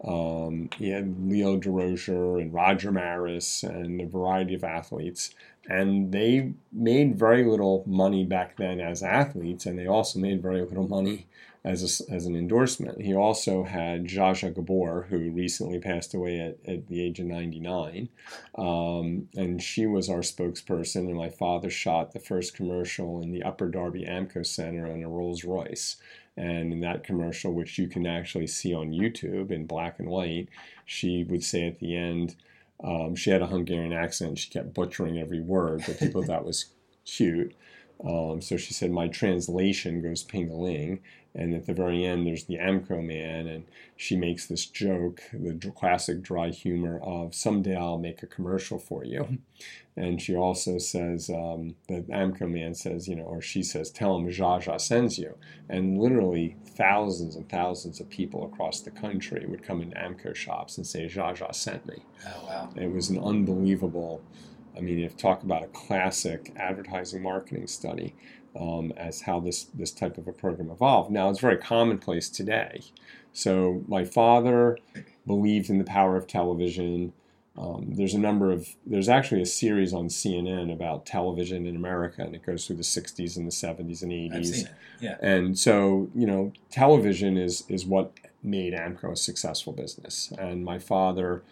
Um, 0.05 0.71
he 0.77 0.91
had 0.91 1.29
Leo 1.29 1.59
Durocher 1.59 2.41
and 2.41 2.53
Roger 2.53 2.93
Maris 2.93 3.63
and 3.63 4.01
a 4.01 4.07
variety 4.07 4.55
of 4.55 4.65
athletes. 4.65 5.31
And 5.69 6.13
they 6.13 6.53
made 6.73 7.19
very 7.19 7.45
little 7.45 7.85
money 7.87 8.25
back 8.25 8.57
then 8.57 8.81
as 8.81 9.03
athletes, 9.03 9.67
and 9.67 9.79
they 9.79 9.87
also 9.87 10.19
made 10.19 10.41
very 10.41 10.63
little 10.63 10.89
money 10.89 11.27
as, 11.65 11.83
a, 12.01 12.13
as 12.15 12.25
an 12.25 12.35
endorsement. 12.35 13.03
He 13.03 13.15
also 13.15 13.65
had 13.65 14.07
Zsa 14.07 14.55
Gabor, 14.55 15.07
who 15.11 15.31
recently 15.31 15.79
passed 15.79 16.15
away 16.15 16.41
at, 16.41 16.57
at 16.67 16.87
the 16.89 17.03
age 17.03 17.21
of 17.21 17.27
99. 17.27 18.09
Um, 18.57 19.29
and 19.37 19.63
she 19.63 19.87
was 19.87 20.09
our 20.09 20.21
spokesperson, 20.21 21.09
and 21.09 21.17
my 21.17 21.29
father 21.29 21.69
shot 21.69 22.13
the 22.13 22.21
first 22.21 22.55
commercial 22.55 23.21
in 23.21 23.33
the 23.33 23.43
Upper 23.43 23.69
Darby 23.69 24.05
AAMCO 24.05 24.47
Center 24.47 24.87
in 24.87 25.03
a 25.03 25.09
Rolls 25.09 25.45
Royce. 25.45 25.97
And 26.39 26.73
in 26.73 26.81
that 26.81 27.03
commercial, 27.03 27.53
which 27.53 27.79
you 27.79 27.89
can 27.89 28.07
actually 28.07 28.47
see 28.47 28.73
on 28.73 28.93
YouTube 28.93 29.51
in 29.51 29.67
black 29.67 29.99
and 29.99 30.09
white, 30.09 30.49
she 30.87 31.25
would 31.25 31.43
say 31.43 31.67
at 31.67 31.81
the 31.81 31.97
end, 31.97 32.37
um, 32.83 33.17
she 33.17 33.31
had 33.31 33.43
a 33.43 33.47
Hungarian 33.47 33.93
accent. 33.93 34.39
She 34.39 34.49
kept 34.49 34.73
butchering 34.73 35.19
every 35.19 35.41
word, 35.41 35.83
but 35.85 35.99
people 35.99 36.23
thought 36.23 36.45
was 36.45 36.67
cute. 37.05 37.55
Um, 38.05 38.41
so 38.41 38.57
she 38.57 38.73
said, 38.73 38.93
My 38.93 39.09
translation 39.09 40.01
goes 40.01 40.23
ping-a-ling. 40.23 41.01
And 41.39 41.55
at 41.55 41.67
the 41.67 41.73
very 41.73 42.05
end, 42.05 42.27
there's 42.27 42.45
the 42.45 42.57
AAMCO 42.57 43.01
man, 43.01 43.47
and 43.47 43.65
she 43.97 44.17
makes 44.17 44.47
this 44.47 44.67
joke, 44.67 45.23
the 45.33 45.55
classic 45.71 46.21
dry 46.21 46.51
humor 46.51 46.99
of, 47.01 47.33
Someday 47.33 47.77
I'll 47.77 47.97
make 47.97 48.25
a 48.25 48.27
commercial 48.27 48.77
for 48.77 49.05
you. 49.05 49.39
And 49.97 50.21
she 50.21 50.35
also 50.35 50.79
says, 50.79 51.31
um, 51.31 51.77
the 51.87 52.03
AAMCO 52.03 52.51
man 52.51 52.75
says, 52.75 53.07
you 53.07 53.15
know, 53.15 53.23
or 53.23 53.41
she 53.41 53.63
says, 53.63 53.91
Tell 53.91 54.17
him 54.17 54.27
Zsa 54.27 54.65
Zsa 54.65 54.81
sends 54.81 55.17
you. 55.17 55.37
And 55.69 55.97
literally 55.99 56.57
thousands 56.65 57.37
and 57.37 57.49
thousands 57.49 58.01
of 58.01 58.11
people 58.11 58.45
across 58.45 58.81
the 58.81 58.91
country 58.91 59.47
would 59.47 59.63
come 59.63 59.81
into 59.81 59.97
AAMCO 59.97 60.35
shops 60.35 60.77
and 60.77 60.85
say, 60.85 61.07
Zsa 61.07 61.37
Zsa 61.37 61.55
sent 61.55 61.87
me. 61.87 62.05
Oh 62.27 62.47
wow. 62.47 62.71
It 62.75 62.93
was 62.93 63.11
an 63.11 63.19
unbelievable, 63.21 64.23
I 64.77 64.81
mean, 64.81 64.99
if 64.99 65.17
talk 65.17 65.45
about 65.45 65.63
a 65.63 65.69
classic 65.69 66.53
advertising 66.57 67.23
marketing 67.23 67.69
study 67.69 68.17
um, 68.59 68.93
as 68.97 69.23
how 69.23 69.41
this, 69.41 69.65
this 69.75 69.91
type 69.91 70.19
of 70.19 70.27
a 70.29 70.33
program 70.33 70.71
evolved. 70.71 71.11
Now, 71.11 71.31
it's 71.31 71.41
very 71.41 71.57
commonplace 71.57 72.29
today. 72.29 72.83
So, 73.33 73.85
my 73.87 74.05
father 74.05 74.79
believed 75.27 75.71
in 75.71 75.79
the 75.79 75.85
power 75.85 76.17
of 76.17 76.27
television. 76.27 77.13
Um, 77.57 77.95
there's 77.95 78.15
a 78.15 78.19
number 78.19 78.53
of, 78.53 78.69
there's 78.87 79.09
actually 79.09 79.43
a 79.43 79.47
series 79.47 79.93
on 79.93 80.09
CNN 80.09 80.73
about 80.73 81.07
television 81.07 81.67
in 81.67 81.77
America, 81.77 82.23
and 82.23 82.35
it 82.35 82.47
goes 82.47 82.67
through 82.67 82.77
the 82.77 82.83
60s 82.83 83.37
and 83.37 83.47
the 83.47 83.51
70s 83.51 84.03
and 84.03 84.13
80s. 84.13 84.35
I've 84.35 84.47
seen 84.47 84.67
it. 84.67 84.73
Yeah. 85.01 85.17
And 85.21 85.59
so, 85.59 86.09
you 86.15 86.27
know, 86.27 86.53
television 86.71 87.37
is 87.37 87.65
is 87.69 87.85
what 87.85 88.13
made 88.43 88.73
AAMCO 88.73 89.13
a 89.13 89.17
successful 89.17 89.73
business. 89.73 90.33
And 90.39 90.65
my 90.65 90.79
father 90.79 91.43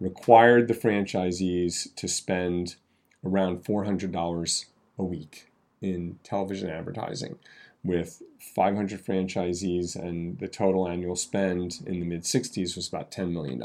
required 0.00 0.68
the 0.68 0.74
franchisees 0.74 1.94
to 1.96 2.08
spend 2.08 2.76
around 3.24 3.64
$400 3.64 4.64
a 4.98 5.04
week 5.04 5.48
in 5.80 6.18
television 6.22 6.70
advertising 6.70 7.38
with 7.86 8.22
500 8.54 9.04
franchisees 9.04 9.96
and 9.96 10.38
the 10.38 10.48
total 10.48 10.88
annual 10.88 11.16
spend 11.16 11.82
in 11.86 12.00
the 12.00 12.06
mid 12.06 12.22
60s 12.22 12.76
was 12.76 12.88
about 12.88 13.10
$10 13.10 13.32
million. 13.32 13.62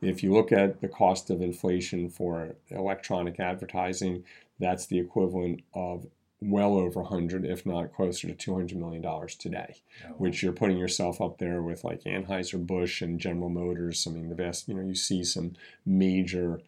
If 0.00 0.22
you 0.22 0.32
look 0.32 0.50
at 0.50 0.80
the 0.80 0.88
cost 0.88 1.30
of 1.30 1.42
inflation 1.42 2.08
for 2.08 2.56
electronic 2.70 3.38
advertising, 3.38 4.24
that's 4.58 4.86
the 4.86 4.98
equivalent 4.98 5.62
of 5.74 6.06
well 6.40 6.76
over 6.76 7.00
100 7.00 7.44
if 7.44 7.64
not 7.64 7.94
closer 7.94 8.28
to 8.28 8.34
200 8.34 8.76
million 8.76 9.00
dollars 9.00 9.34
today 9.34 9.76
oh. 10.04 10.08
which 10.18 10.42
you're 10.42 10.52
putting 10.52 10.76
yourself 10.76 11.18
up 11.18 11.38
there 11.38 11.62
with 11.62 11.84
like 11.84 12.02
Anheuser-Busch 12.04 13.00
and 13.00 13.18
General 13.18 13.48
Motors 13.48 14.06
I 14.06 14.10
mean 14.10 14.28
the 14.28 14.34
best 14.34 14.68
you 14.68 14.74
know 14.74 14.82
you 14.82 14.94
see 14.94 15.24
some 15.24 15.54
major 15.86 16.60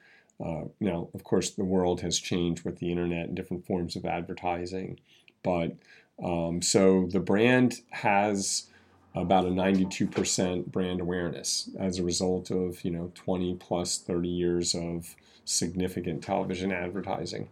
uh, 0.45 0.65
now 0.81 1.09
of 1.15 1.25
course 1.25 1.51
the 1.51 1.65
world 1.65 2.01
has 2.01 2.19
changed 2.19 2.65
with 2.65 2.79
the 2.79 2.91
internet 2.91 3.27
and 3.27 3.37
different 3.37 3.67
forms 3.67 3.97
of 3.97 4.05
advertising 4.05 4.99
but 5.43 5.77
um, 6.23 6.63
so 6.63 7.07
the 7.11 7.21
brand 7.21 7.81
has 7.91 8.67
about 9.15 9.47
a 9.47 9.49
92% 9.49 10.67
brand 10.67 11.01
awareness 11.01 11.71
as 11.79 11.99
a 11.99 12.05
result 12.05 12.51
of 12.51 12.85
you 12.85 12.91
know 12.91 13.11
20 13.15 13.55
plus 13.55 13.99
30 13.99 14.29
years 14.29 14.75
of 14.75 15.15
significant 15.45 16.23
television 16.23 16.71
advertising 16.73 17.49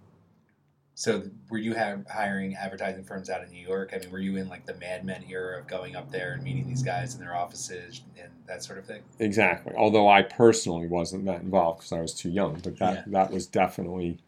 so 0.95 1.25
were 1.49 1.59
you 1.59 1.75
ha- 1.75 1.99
hiring 2.11 2.55
advertising 2.55 3.03
firms 3.03 3.29
out 3.29 3.43
in 3.43 3.51
New 3.51 3.67
York? 3.67 3.91
I 3.93 3.99
mean, 3.99 4.11
were 4.11 4.21
you 4.21 4.37
in 4.37 4.49
like 4.49 4.65
the 4.65 4.75
Mad 4.75 5.05
Men 5.05 5.25
era 5.29 5.59
of 5.59 5.67
going 5.67 5.97
up 5.97 6.11
there 6.11 6.35
and 6.35 6.43
meeting 6.43 6.69
these 6.69 6.83
guys 6.83 7.15
in 7.15 7.21
their 7.21 7.35
offices 7.35 8.03
and 8.17 8.31
that 8.47 8.63
sort 8.63 8.79
of 8.79 8.87
thing? 8.87 9.03
Exactly. 9.19 9.73
Although 9.77 10.09
I 10.09 10.23
personally 10.23 10.87
wasn't 10.87 11.25
that 11.25 11.43
involved 11.43 11.81
because 11.81 11.93
I 11.93 12.01
was 12.01 12.15
too 12.15 12.31
young, 12.31 12.61
but 12.63 12.79
that 12.79 12.95
yeah. 12.95 13.03
that 13.09 13.33
was 13.33 13.47
definitely 13.47 14.19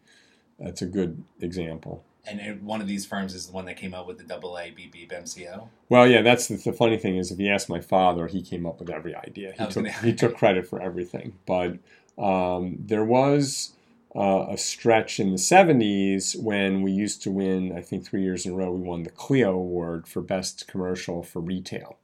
that's 0.59 0.81
a 0.81 0.87
good 0.87 1.23
example. 1.39 2.03
And 2.29 2.61
one 2.63 2.81
of 2.81 2.87
these 2.87 3.05
firms 3.05 3.33
is 3.33 3.47
the 3.47 3.53
one 3.53 3.63
that 3.65 3.77
came 3.77 3.93
up 3.93 4.05
with 4.05 4.17
the 4.17 4.25
double 4.25 4.59
A 4.59 4.71
beep 4.71 4.91
beep 4.91 5.11
MCO. 5.11 5.69
Well, 5.87 6.05
yeah, 6.05 6.21
that's 6.21 6.49
the, 6.49 6.57
the, 6.57 6.73
funny 6.73 6.97
thing 6.97 7.15
is 7.15 7.31
if 7.31 7.39
you 7.39 7.49
ask 7.49 7.69
my 7.69 7.79
father, 7.79 8.27
he 8.27 8.41
came 8.41 8.65
up 8.65 8.81
with 8.81 8.89
every 8.89 9.15
idea. 9.15 9.53
He 9.57 9.65
took 9.67 9.87
he 9.87 10.13
took 10.13 10.35
credit 10.37 10.67
for 10.67 10.81
everything, 10.81 11.35
but 11.45 11.77
um, 12.17 12.75
there 12.79 13.05
was 13.05 13.76
uh, 14.17 14.47
a 14.49 14.57
stretch 14.57 15.19
in 15.19 15.31
the 15.31 15.37
70s 15.37 16.35
when 16.41 16.81
we 16.81 16.91
used 16.91 17.21
to 17.21 17.31
win, 17.31 17.77
I 17.77 17.81
think 17.81 18.03
three 18.03 18.23
years 18.23 18.45
in 18.45 18.53
a 18.53 18.55
row, 18.55 18.71
we 18.71 18.81
won 18.81 19.03
the 19.03 19.11
Clio 19.11 19.51
Award 19.51 20.07
for 20.07 20.21
Best 20.21 20.67
Commercial 20.67 21.21
for 21.21 21.39
Retail. 21.39 21.97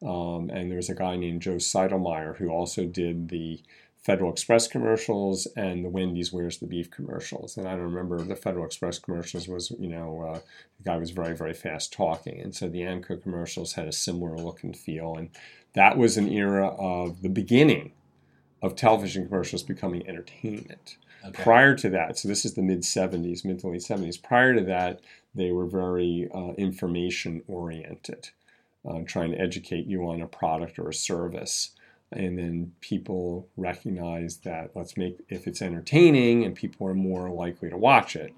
Um, 0.00 0.50
and 0.50 0.70
there 0.70 0.76
was 0.76 0.88
a 0.88 0.94
guy 0.94 1.16
named 1.16 1.42
Joe 1.42 1.56
Sedelmaier 1.56 2.36
who 2.38 2.48
also 2.48 2.86
did 2.86 3.28
the 3.28 3.60
Federal 4.02 4.32
Express 4.32 4.66
commercials 4.66 5.46
and 5.54 5.84
the 5.84 5.90
Wendy's 5.90 6.32
Where's 6.32 6.58
the 6.58 6.66
Beef 6.66 6.90
commercials. 6.90 7.56
And 7.56 7.68
I 7.68 7.72
don't 7.72 7.82
remember 7.82 8.20
the 8.22 8.34
Federal 8.34 8.64
Express 8.64 8.98
commercials 8.98 9.46
was, 9.46 9.70
you 9.78 9.88
know, 9.88 10.22
uh, 10.22 10.40
the 10.78 10.84
guy 10.84 10.96
was 10.96 11.10
very, 11.10 11.36
very 11.36 11.54
fast 11.54 11.92
talking. 11.92 12.40
And 12.40 12.54
so 12.54 12.68
the 12.68 12.80
AAMCO 12.80 13.22
commercials 13.22 13.74
had 13.74 13.86
a 13.86 13.92
similar 13.92 14.36
look 14.36 14.64
and 14.64 14.76
feel. 14.76 15.14
And 15.16 15.28
that 15.74 15.98
was 15.98 16.16
an 16.16 16.28
era 16.28 16.68
of 16.68 17.22
the 17.22 17.28
beginning 17.28 17.92
of 18.60 18.74
television 18.74 19.26
commercials 19.26 19.62
becoming 19.62 20.08
entertainment. 20.08 20.96
Okay. 21.24 21.42
Prior 21.42 21.74
to 21.76 21.90
that, 21.90 22.18
so 22.18 22.28
this 22.28 22.44
is 22.44 22.54
the 22.54 22.62
mid 22.62 22.80
70s, 22.80 23.44
mid 23.44 23.60
to 23.60 23.68
late 23.68 23.80
70s. 23.80 24.20
Prior 24.22 24.54
to 24.54 24.62
that, 24.62 25.00
they 25.34 25.52
were 25.52 25.66
very 25.66 26.28
uh, 26.34 26.52
information 26.58 27.42
oriented, 27.46 28.30
uh, 28.88 29.00
trying 29.06 29.30
to 29.30 29.40
educate 29.40 29.86
you 29.86 30.08
on 30.08 30.20
a 30.20 30.26
product 30.26 30.78
or 30.78 30.88
a 30.88 30.94
service. 30.94 31.70
And 32.10 32.38
then 32.38 32.72
people 32.80 33.48
recognize 33.56 34.38
that 34.38 34.72
let's 34.74 34.96
make 34.96 35.18
if 35.28 35.46
it's 35.46 35.62
entertaining 35.62 36.44
and 36.44 36.54
people 36.54 36.86
are 36.86 36.94
more 36.94 37.30
likely 37.30 37.70
to 37.70 37.78
watch 37.78 38.16
it, 38.16 38.34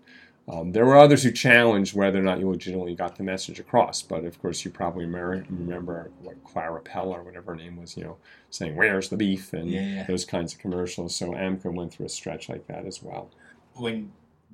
um, 0.47 0.73
there 0.73 0.85
were 0.85 0.97
others 0.97 1.23
who 1.23 1.31
challenged 1.31 1.97
whether 1.97 2.19
or 2.19 2.23
not 2.23 2.39
you 2.39 2.49
legitimately 2.49 2.95
got 2.95 3.17
the 3.17 3.23
message 3.23 3.59
across, 3.59 4.03
but 4.03 4.25
of 4.25 4.41
course 4.43 4.65
you 4.65 4.71
probably 4.71 5.07
remember 5.07 6.11
what 6.21 6.43
Clara 6.45 6.81
Pell 6.83 7.11
or 7.11 7.23
whatever 7.23 7.53
her 7.53 7.57
name 7.57 7.79
was, 7.79 7.97
you 7.97 8.05
know, 8.05 8.19
saying 8.51 8.77
"Where's 8.77 9.09
the 9.09 9.17
beef?" 9.17 9.55
and 9.55 9.71
yeah, 9.71 10.05
those 10.07 10.27
kinds 10.27 10.53
of 10.53 10.59
commercials. 10.59 11.17
So 11.17 11.31
AAMCO 11.31 11.73
went 11.73 11.95
through 11.95 12.07
a 12.07 12.11
stretch 12.11 12.51
like 12.51 12.67
that 12.67 12.85
as 12.85 13.03
well. 13.03 13.31
When 13.75 14.13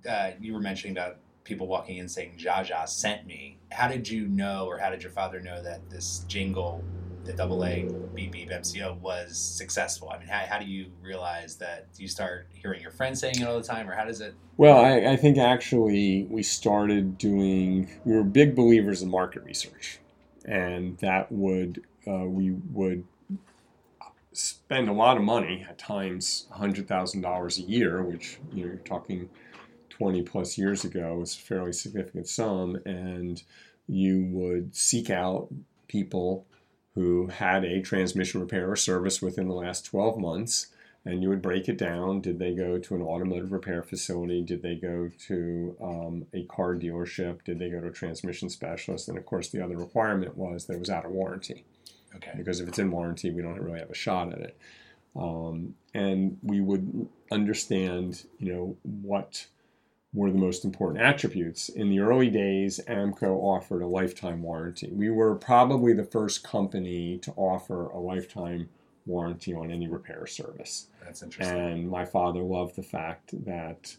uh, 0.08 0.30
you 0.40 0.52
were 0.52 0.60
mentioning 0.60 0.96
about 0.96 1.16
people 1.42 1.66
walking 1.66 1.96
in 1.96 2.08
saying 2.08 2.38
"Zsa 2.38 2.68
Zsa 2.68 2.88
sent 2.88 3.26
me," 3.26 3.58
how 3.72 3.88
did 3.88 4.08
you 4.08 4.28
know, 4.28 4.66
or 4.66 4.78
how 4.78 4.90
did 4.90 5.02
your 5.02 5.12
father 5.12 5.40
know 5.40 5.60
that 5.60 5.90
this 5.90 6.24
jingle 6.28 6.84
the 7.24 7.32
double 7.32 7.64
A 7.64 7.88
beep 8.14 8.50
MCO 8.50 8.98
was 8.98 9.38
successful? 9.38 10.10
I 10.10 10.18
mean, 10.18 10.28
how, 10.28 10.44
how 10.46 10.58
do 10.58 10.64
you 10.64 10.86
realize 11.02 11.56
that? 11.56 11.88
You 11.96 12.08
start 12.08 12.48
hearing 12.52 12.80
your 12.80 12.90
friends 12.90 13.20
saying 13.20 13.40
it 13.40 13.44
all 13.44 13.58
the 13.58 13.66
time, 13.66 13.88
or 13.88 13.94
how 13.94 14.04
does 14.04 14.20
it? 14.20 14.34
Well, 14.56 14.78
I, 14.78 15.12
I 15.12 15.16
think 15.16 15.38
actually 15.38 16.26
we 16.30 16.42
started 16.42 17.18
doing. 17.18 17.88
We 18.04 18.14
were 18.14 18.24
big 18.24 18.54
believers 18.54 19.02
in 19.02 19.10
market 19.10 19.44
research, 19.44 19.98
and 20.44 20.98
that 20.98 21.30
would 21.30 21.82
uh, 22.06 22.24
we 22.24 22.52
would 22.72 23.04
spend 24.32 24.88
a 24.88 24.92
lot 24.92 25.16
of 25.16 25.22
money 25.22 25.66
at 25.68 25.78
times, 25.78 26.46
hundred 26.50 26.88
thousand 26.88 27.20
dollars 27.20 27.58
a 27.58 27.62
year, 27.62 28.02
which 28.02 28.38
you 28.52 28.64
know 28.64 28.72
you're 28.72 28.76
talking 28.78 29.28
twenty 29.88 30.22
plus 30.22 30.56
years 30.56 30.84
ago 30.84 31.16
was 31.16 31.34
a 31.34 31.38
fairly 31.38 31.72
significant 31.72 32.28
sum, 32.28 32.76
and 32.86 33.42
you 33.86 34.24
would 34.30 34.74
seek 34.74 35.10
out 35.10 35.48
people 35.88 36.46
who 36.94 37.28
had 37.28 37.64
a 37.64 37.80
transmission 37.80 38.40
repair 38.40 38.70
or 38.70 38.76
service 38.76 39.22
within 39.22 39.48
the 39.48 39.54
last 39.54 39.86
12 39.86 40.18
months 40.18 40.66
and 41.04 41.22
you 41.22 41.30
would 41.30 41.42
break 41.42 41.68
it 41.68 41.78
down. 41.78 42.20
Did 42.20 42.38
they 42.38 42.54
go 42.54 42.78
to 42.78 42.94
an 42.94 43.02
automotive 43.02 43.52
repair 43.52 43.82
facility? 43.82 44.42
Did 44.42 44.62
they 44.62 44.74
go 44.74 45.10
to 45.26 45.76
um, 45.80 46.26
a 46.34 46.44
car 46.44 46.74
dealership? 46.74 47.42
Did 47.44 47.58
they 47.58 47.70
go 47.70 47.80
to 47.80 47.86
a 47.86 47.92
transmission 47.92 48.50
specialist? 48.50 49.08
And 49.08 49.16
of 49.16 49.24
course, 49.24 49.48
the 49.48 49.64
other 49.64 49.76
requirement 49.76 50.36
was 50.36 50.66
that 50.66 50.74
it 50.74 50.80
was 50.80 50.90
out 50.90 51.06
of 51.06 51.12
warranty. 51.12 51.64
Okay. 52.16 52.32
Because 52.36 52.60
if 52.60 52.68
it's 52.68 52.78
in 52.78 52.90
warranty, 52.90 53.30
we 53.30 53.40
don't 53.40 53.60
really 53.60 53.78
have 53.78 53.90
a 53.90 53.94
shot 53.94 54.32
at 54.32 54.40
it. 54.40 54.58
Um, 55.16 55.74
and 55.94 56.38
we 56.42 56.60
would 56.60 57.08
understand, 57.32 58.24
you 58.38 58.52
know, 58.52 58.76
what 58.82 59.46
were 60.12 60.30
the 60.30 60.38
most 60.38 60.64
important 60.64 61.02
attributes. 61.02 61.68
In 61.68 61.88
the 61.88 62.00
early 62.00 62.30
days, 62.30 62.80
AAMCO 62.88 63.36
offered 63.42 63.82
a 63.82 63.86
lifetime 63.86 64.42
warranty. 64.42 64.90
We 64.92 65.10
were 65.10 65.36
probably 65.36 65.92
the 65.92 66.04
first 66.04 66.42
company 66.42 67.18
to 67.18 67.32
offer 67.36 67.86
a 67.86 67.98
lifetime 67.98 68.68
warranty 69.06 69.54
on 69.54 69.70
any 69.70 69.88
repair 69.88 70.26
service. 70.26 70.88
That's 71.04 71.22
interesting. 71.22 71.56
And 71.56 71.88
my 71.88 72.04
father 72.04 72.40
loved 72.42 72.76
the 72.76 72.82
fact 72.82 73.44
that 73.44 73.96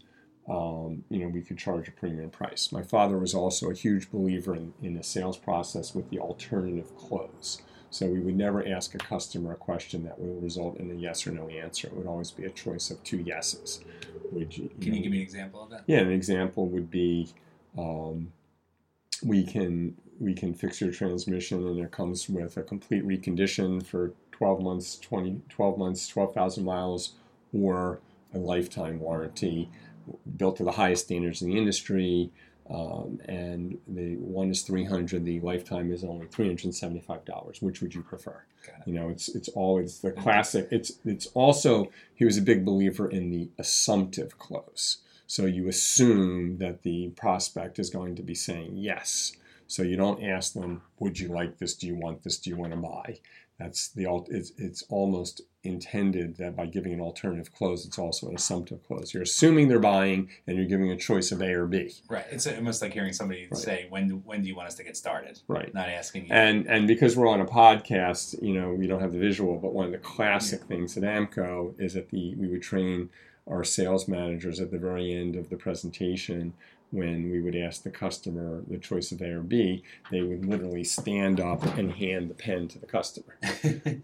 um, 0.49 1.03
you 1.09 1.19
know 1.19 1.27
we 1.27 1.41
could 1.41 1.57
charge 1.57 1.87
a 1.87 1.91
premium 1.91 2.29
price. 2.29 2.71
My 2.71 2.81
father 2.81 3.17
was 3.17 3.33
also 3.33 3.69
a 3.69 3.73
huge 3.73 4.09
believer 4.11 4.55
in, 4.55 4.73
in 4.81 4.95
the 4.95 5.03
sales 5.03 5.37
process 5.37 5.93
with 5.93 6.09
the 6.09 6.19
alternative 6.19 6.95
close. 6.97 7.61
So 7.91 8.07
we 8.07 8.21
would 8.21 8.37
never 8.37 8.65
ask 8.65 8.95
a 8.95 8.97
customer 8.97 9.51
a 9.51 9.57
question 9.57 10.03
that 10.05 10.17
would 10.17 10.41
result 10.41 10.77
in 10.77 10.89
a 10.89 10.93
yes 10.93 11.27
or 11.27 11.31
no 11.31 11.49
answer. 11.49 11.87
It 11.87 11.93
would 11.93 12.07
always 12.07 12.31
be 12.31 12.45
a 12.45 12.49
choice 12.49 12.89
of 12.89 13.03
two 13.03 13.17
yeses. 13.17 13.81
Would 14.31 14.57
you, 14.57 14.63
you 14.63 14.69
can 14.79 14.91
know, 14.91 14.95
you 14.95 15.03
give 15.03 15.11
me 15.11 15.17
an 15.17 15.23
example 15.23 15.63
of 15.63 15.69
that? 15.71 15.83
Yeah, 15.87 15.99
an 15.99 16.11
example 16.11 16.67
would 16.69 16.89
be 16.89 17.27
um, 17.77 18.31
we 19.23 19.43
can 19.43 19.95
we 20.21 20.33
can 20.33 20.53
fix 20.53 20.79
your 20.79 20.91
transmission 20.91 21.67
and 21.67 21.79
it 21.79 21.91
comes 21.91 22.29
with 22.29 22.55
a 22.55 22.63
complete 22.63 23.05
recondition 23.05 23.85
for 23.85 24.13
12 24.31 24.61
months, 24.61 24.97
20, 24.99 25.41
12 25.49 25.77
months, 25.77 26.07
12,000 26.07 26.63
miles, 26.63 27.13
or 27.53 27.99
a 28.33 28.37
lifetime 28.37 28.99
warranty 28.99 29.69
built 30.37 30.57
to 30.57 30.63
the 30.63 30.71
highest 30.71 31.05
standards 31.05 31.41
in 31.41 31.49
the 31.49 31.57
industry. 31.57 32.31
Um, 32.73 33.19
and 33.25 33.77
the 33.87 34.15
one 34.15 34.49
is 34.49 34.61
300 34.61 35.25
the 35.25 35.41
lifetime 35.41 35.91
is 35.91 36.05
only 36.05 36.27
$375 36.27 37.61
which 37.61 37.81
would 37.81 37.93
you 37.93 38.01
prefer? 38.01 38.43
You 38.85 38.93
know 38.93 39.09
it's 39.09 39.27
it's 39.29 39.49
always 39.49 39.99
the 39.99 40.11
classic. 40.11 40.67
It's 40.71 40.93
it's 41.03 41.27
also 41.33 41.91
he 42.13 42.25
was 42.25 42.37
a 42.37 42.41
big 42.41 42.63
believer 42.63 43.09
in 43.09 43.29
the 43.29 43.49
assumptive 43.57 44.37
close. 44.37 44.97
So 45.27 45.45
you 45.45 45.67
assume 45.67 46.57
that 46.59 46.83
the 46.83 47.09
prospect 47.09 47.79
is 47.79 47.89
going 47.89 48.15
to 48.15 48.23
be 48.23 48.35
saying 48.35 48.77
yes. 48.77 49.33
So 49.67 49.83
you 49.83 49.95
don't 49.95 50.23
ask 50.23 50.53
them 50.53 50.83
would 50.99 51.19
you 51.19 51.29
like 51.29 51.57
this? 51.57 51.75
Do 51.75 51.87
you 51.87 51.95
want 51.95 52.23
this? 52.23 52.37
Do 52.37 52.49
you 52.49 52.55
want 52.55 52.73
to 52.73 52.77
buy 52.77 53.19
that's 53.61 53.89
the 53.89 54.07
it's, 54.29 54.51
it's 54.57 54.83
almost 54.89 55.41
intended 55.63 56.37
that 56.37 56.55
by 56.55 56.65
giving 56.65 56.93
an 56.93 56.99
alternative 56.99 57.53
close, 57.53 57.85
it's 57.85 57.99
also 57.99 58.27
an 58.27 58.35
assumptive 58.35 58.85
close. 58.87 59.13
You're 59.13 59.23
assuming 59.23 59.67
they're 59.67 59.79
buying, 59.79 60.29
and 60.47 60.57
you're 60.57 60.65
giving 60.65 60.91
a 60.91 60.97
choice 60.97 61.31
of 61.31 61.41
A 61.41 61.53
or 61.53 61.67
B. 61.67 61.93
Right. 62.09 62.25
It's 62.31 62.47
almost 62.47 62.81
like 62.81 62.93
hearing 62.93 63.13
somebody 63.13 63.47
right. 63.51 63.57
say, 63.57 63.85
"When 63.89 64.07
do, 64.07 64.15
when 64.25 64.41
do 64.41 64.47
you 64.47 64.55
want 64.55 64.67
us 64.67 64.75
to 64.75 64.83
get 64.83 64.97
started?" 64.97 65.39
Right. 65.47 65.73
Not 65.73 65.89
asking 65.89 66.25
you. 66.25 66.33
And 66.33 66.67
and 66.67 66.87
because 66.87 67.15
we're 67.15 67.27
on 67.27 67.41
a 67.41 67.45
podcast, 67.45 68.41
you 68.41 68.53
know, 68.53 68.73
we 68.73 68.87
don't 68.87 69.01
have 69.01 69.13
the 69.13 69.19
visual, 69.19 69.57
but 69.57 69.73
one 69.73 69.85
of 69.85 69.91
the 69.91 69.99
classic 69.99 70.61
yeah. 70.61 70.67
things 70.67 70.97
at 70.97 71.03
AAMCO 71.03 71.79
is 71.79 71.93
that 71.93 72.09
the 72.09 72.35
we 72.35 72.47
would 72.47 72.61
train 72.61 73.09
our 73.47 73.63
sales 73.63 74.07
managers 74.07 74.59
at 74.59 74.71
the 74.71 74.77
very 74.77 75.13
end 75.13 75.35
of 75.35 75.49
the 75.49 75.57
presentation 75.57 76.53
when 76.91 77.31
we 77.31 77.41
would 77.41 77.55
ask 77.55 77.83
the 77.83 77.91
customer 77.91 78.63
the 78.67 78.77
choice 78.77 79.11
of 79.11 79.21
A 79.21 79.31
or 79.31 79.41
B, 79.43 79.83
they 80.11 80.21
would 80.21 80.45
literally 80.45 80.83
stand 80.83 81.39
up 81.39 81.63
and 81.77 81.93
hand 81.93 82.29
the 82.29 82.35
pen 82.35 82.67
to 82.69 82.79
the 82.79 82.87
customer. 82.87 83.37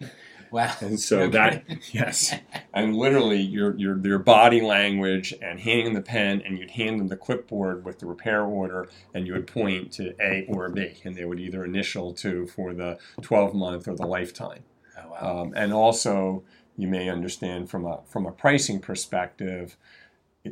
Wow. 0.52 0.74
And 0.82 1.00
so 1.00 1.28
Okay. 1.28 1.30
that 1.30 1.66
yes, 1.92 2.34
and 2.74 2.96
literally 2.96 3.42
your 3.42 3.76
your 3.78 4.00
your 4.06 4.20
body 4.20 4.62
language 4.62 5.34
and 5.42 5.60
handing 5.60 5.94
the 5.94 6.02
pen, 6.02 6.42
and 6.46 6.58
you'd 6.58 6.72
hand 6.72 7.00
them 7.00 7.08
the 7.10 7.18
clipboard 7.18 7.86
with 7.86 8.00
the 8.00 8.06
repair 8.06 8.44
order, 8.44 8.90
and 9.14 9.28
you 9.28 9.34
would 9.34 9.48
point 9.48 9.92
to 9.94 10.16
A 10.22 10.46
or 10.48 10.70
B, 10.70 10.94
and 11.04 11.16
they 11.16 11.26
would 11.26 11.40
either 11.40 11.66
initial 11.66 12.14
to 12.16 12.48
for 12.48 12.74
the 12.74 12.98
12 13.22 13.54
month 13.56 13.88
or 13.88 13.96
the 13.96 14.08
lifetime. 14.08 14.64
Oh, 14.98 15.10
wow. 15.12 15.42
Um, 15.44 15.54
and 15.56 15.74
also, 15.74 16.44
you 16.78 16.88
may 16.88 17.10
understand 17.10 17.70
from 17.70 17.86
a 17.86 18.02
from 18.08 18.26
a 18.26 18.32
pricing 18.32 18.80
perspective, 18.80 19.78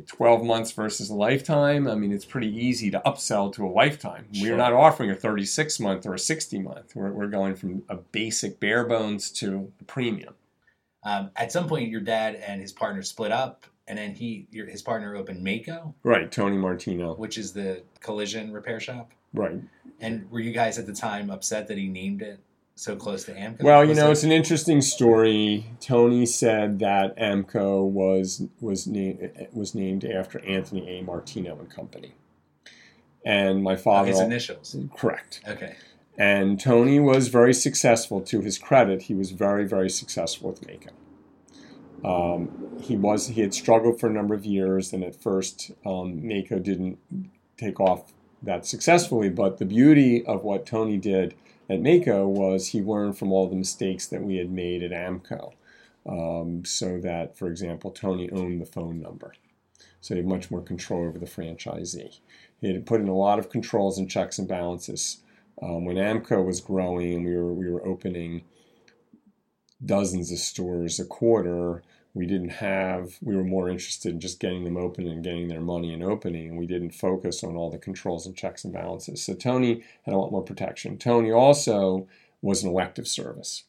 12 0.00 0.44
months 0.44 0.72
versus 0.72 1.10
a 1.10 1.14
lifetime. 1.14 1.88
I 1.88 1.94
mean, 1.94 2.12
it's 2.12 2.24
pretty 2.24 2.54
easy 2.54 2.90
to 2.90 3.00
upsell 3.06 3.52
to 3.54 3.66
a 3.66 3.70
lifetime. 3.70 4.26
Sure. 4.32 4.50
We're 4.50 4.56
not 4.56 4.72
offering 4.72 5.10
a 5.10 5.14
36 5.14 5.78
month 5.80 6.06
or 6.06 6.14
a 6.14 6.18
60 6.18 6.58
month. 6.60 6.94
We're, 6.94 7.12
we're 7.12 7.26
going 7.28 7.54
from 7.56 7.82
a 7.88 7.96
basic 7.96 8.60
bare 8.60 8.84
bones 8.84 9.30
to 9.32 9.72
the 9.78 9.84
premium. 9.84 10.34
Um, 11.04 11.30
at 11.36 11.52
some 11.52 11.68
point, 11.68 11.88
your 11.90 12.00
dad 12.00 12.34
and 12.34 12.60
his 12.60 12.72
partner 12.72 13.02
split 13.02 13.30
up, 13.32 13.64
and 13.86 13.96
then 13.98 14.14
he, 14.14 14.48
your, 14.50 14.66
his 14.66 14.82
partner 14.82 15.14
opened 15.14 15.44
Maaco, 15.46 15.94
Right, 16.02 16.30
Tony 16.32 16.56
Martino. 16.56 17.14
which 17.14 17.38
is 17.38 17.52
the 17.52 17.82
collision 18.00 18.52
repair 18.52 18.80
shop. 18.80 19.12
Right. 19.32 19.60
And 20.00 20.28
were 20.30 20.40
you 20.40 20.52
guys 20.52 20.78
at 20.78 20.86
the 20.86 20.92
time 20.92 21.30
upset 21.30 21.68
that 21.68 21.78
he 21.78 21.86
named 21.88 22.22
it 22.22 22.40
so 22.76 22.94
close 22.94 23.24
to 23.24 23.32
AAMCO? 23.32 23.62
Well, 23.62 23.84
you 23.84 23.94
know, 23.94 24.08
it- 24.08 24.12
it's 24.12 24.22
an 24.22 24.32
interesting 24.32 24.80
story. 24.82 25.66
Tony 25.80 26.26
said 26.26 26.78
that 26.78 27.16
AAMCO 27.16 27.84
was 27.84 28.42
was 28.60 28.86
named 28.86 29.48
was 29.52 29.74
named 29.74 30.04
after 30.04 30.38
Anthony 30.44 30.88
A. 30.88 31.02
Martino 31.02 31.58
and 31.58 31.70
Company, 31.70 32.12
and 33.24 33.62
my 33.62 33.72
oh, 33.74 33.76
father. 33.76 34.10
his 34.10 34.20
initials. 34.20 34.76
correct. 34.94 35.40
Okay. 35.48 35.74
And 36.18 36.58
Tony 36.58 36.98
was 36.98 37.28
very 37.28 37.52
successful. 37.52 38.20
To 38.22 38.40
his 38.40 38.58
credit, 38.58 39.02
he 39.02 39.14
was 39.14 39.32
very, 39.32 39.66
very 39.66 39.90
successful 39.90 40.50
with 40.50 40.62
Maaco. 40.66 40.92
Um, 42.04 42.78
he 42.80 42.96
was 42.96 43.28
he 43.28 43.40
had 43.40 43.52
struggled 43.52 43.98
for 43.98 44.08
a 44.08 44.12
number 44.12 44.34
of 44.34 44.44
years, 44.44 44.92
and 44.92 45.02
at 45.02 45.20
first, 45.20 45.72
um, 45.84 46.20
Maaco 46.22 46.62
didn't 46.62 46.98
take 47.58 47.80
off 47.80 48.12
that 48.42 48.66
successfully. 48.66 49.28
But 49.28 49.58
the 49.58 49.64
beauty 49.64 50.24
of 50.24 50.44
what 50.44 50.66
Tony 50.66 50.98
did 50.98 51.34
at 51.68 51.80
Maaco 51.80 52.26
was 52.26 52.68
he 52.68 52.80
learned 52.80 53.18
from 53.18 53.32
all 53.32 53.48
the 53.48 53.56
mistakes 53.56 54.06
that 54.06 54.22
we 54.22 54.36
had 54.36 54.50
made 54.50 54.82
at 54.82 54.92
AAMCO. 54.92 55.52
Um, 56.08 56.64
so 56.64 56.98
that, 57.00 57.36
for 57.36 57.48
example, 57.48 57.90
Tony 57.90 58.30
owned 58.30 58.60
the 58.60 58.66
phone 58.66 59.00
number, 59.00 59.34
so 60.00 60.14
he 60.14 60.18
had 60.20 60.28
much 60.28 60.50
more 60.50 60.62
control 60.62 61.06
over 61.06 61.18
the 61.18 61.26
franchisee. 61.26 62.20
He 62.60 62.72
had 62.72 62.86
put 62.86 63.00
in 63.00 63.08
a 63.08 63.16
lot 63.16 63.40
of 63.40 63.50
controls 63.50 63.98
and 63.98 64.08
checks 64.08 64.38
and 64.38 64.46
balances 64.46 65.18
um, 65.60 65.84
when 65.84 65.96
AAMCO 65.96 66.44
was 66.44 66.60
growing 66.60 67.24
we 67.24 67.34
were 67.36 67.52
we 67.52 67.68
were 67.68 67.86
opening 67.86 68.44
dozens 69.84 70.32
of 70.32 70.38
stores 70.38 70.98
a 71.00 71.04
quarter, 71.04 71.82
we 72.16 72.24
didn't 72.24 72.48
have 72.48 73.18
we 73.20 73.36
were 73.36 73.44
more 73.44 73.68
interested 73.68 74.10
in 74.10 74.20
just 74.20 74.40
getting 74.40 74.64
them 74.64 74.78
open 74.78 75.06
and 75.06 75.22
getting 75.22 75.48
their 75.48 75.60
money 75.60 75.92
and 75.92 76.02
opening, 76.02 76.48
and 76.48 76.58
we 76.58 76.66
didn't 76.66 76.92
focus 76.92 77.44
on 77.44 77.56
all 77.56 77.70
the 77.70 77.76
controls 77.76 78.26
and 78.26 78.34
checks 78.34 78.64
and 78.64 78.72
balances. 78.72 79.22
So 79.22 79.34
Tony 79.34 79.84
had 80.04 80.14
a 80.14 80.16
lot 80.16 80.32
more 80.32 80.42
protection. 80.42 80.96
Tony 80.96 81.30
also 81.30 82.08
was 82.40 82.62
an 82.62 82.70
elective 82.70 83.06
service. 83.06 83.64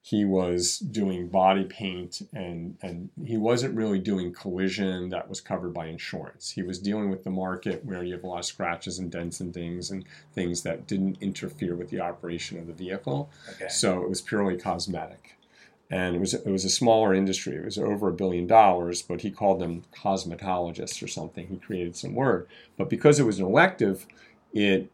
He 0.00 0.24
was 0.24 0.78
doing 0.78 1.28
body 1.28 1.64
paint 1.64 2.22
and 2.32 2.78
and 2.80 3.10
he 3.22 3.36
wasn't 3.36 3.76
really 3.76 3.98
doing 3.98 4.32
collision 4.32 5.10
that 5.10 5.28
was 5.28 5.42
covered 5.42 5.74
by 5.74 5.88
insurance. 5.88 6.52
He 6.52 6.62
was 6.62 6.78
dealing 6.78 7.10
with 7.10 7.24
the 7.24 7.30
market 7.30 7.84
where 7.84 8.02
you 8.02 8.14
have 8.14 8.24
a 8.24 8.26
lot 8.26 8.38
of 8.38 8.46
scratches 8.46 8.98
and 8.98 9.10
dents 9.10 9.40
and 9.40 9.52
things 9.52 9.90
and 9.90 10.06
things 10.32 10.62
that 10.62 10.86
didn't 10.86 11.18
interfere 11.20 11.74
with 11.74 11.90
the 11.90 12.00
operation 12.00 12.58
of 12.58 12.68
the 12.68 12.72
vehicle. 12.72 13.28
Okay. 13.50 13.68
So 13.68 14.02
it 14.02 14.08
was 14.08 14.22
purely 14.22 14.56
cosmetic. 14.56 15.35
And 15.88 16.16
it 16.16 16.18
was 16.18 16.34
it 16.34 16.46
was 16.46 16.64
a 16.64 16.70
smaller 16.70 17.14
industry. 17.14 17.54
It 17.54 17.64
was 17.64 17.78
over 17.78 18.08
a 18.08 18.12
billion 18.12 18.46
dollars, 18.46 19.02
but 19.02 19.20
he 19.20 19.30
called 19.30 19.60
them 19.60 19.84
cosmetologists 19.94 21.00
or 21.02 21.06
something. 21.06 21.46
He 21.46 21.56
created 21.58 21.94
some 21.96 22.14
word. 22.14 22.48
But 22.76 22.90
because 22.90 23.20
it 23.20 23.24
was 23.24 23.38
an 23.38 23.46
elective, 23.46 24.06
it 24.52 24.90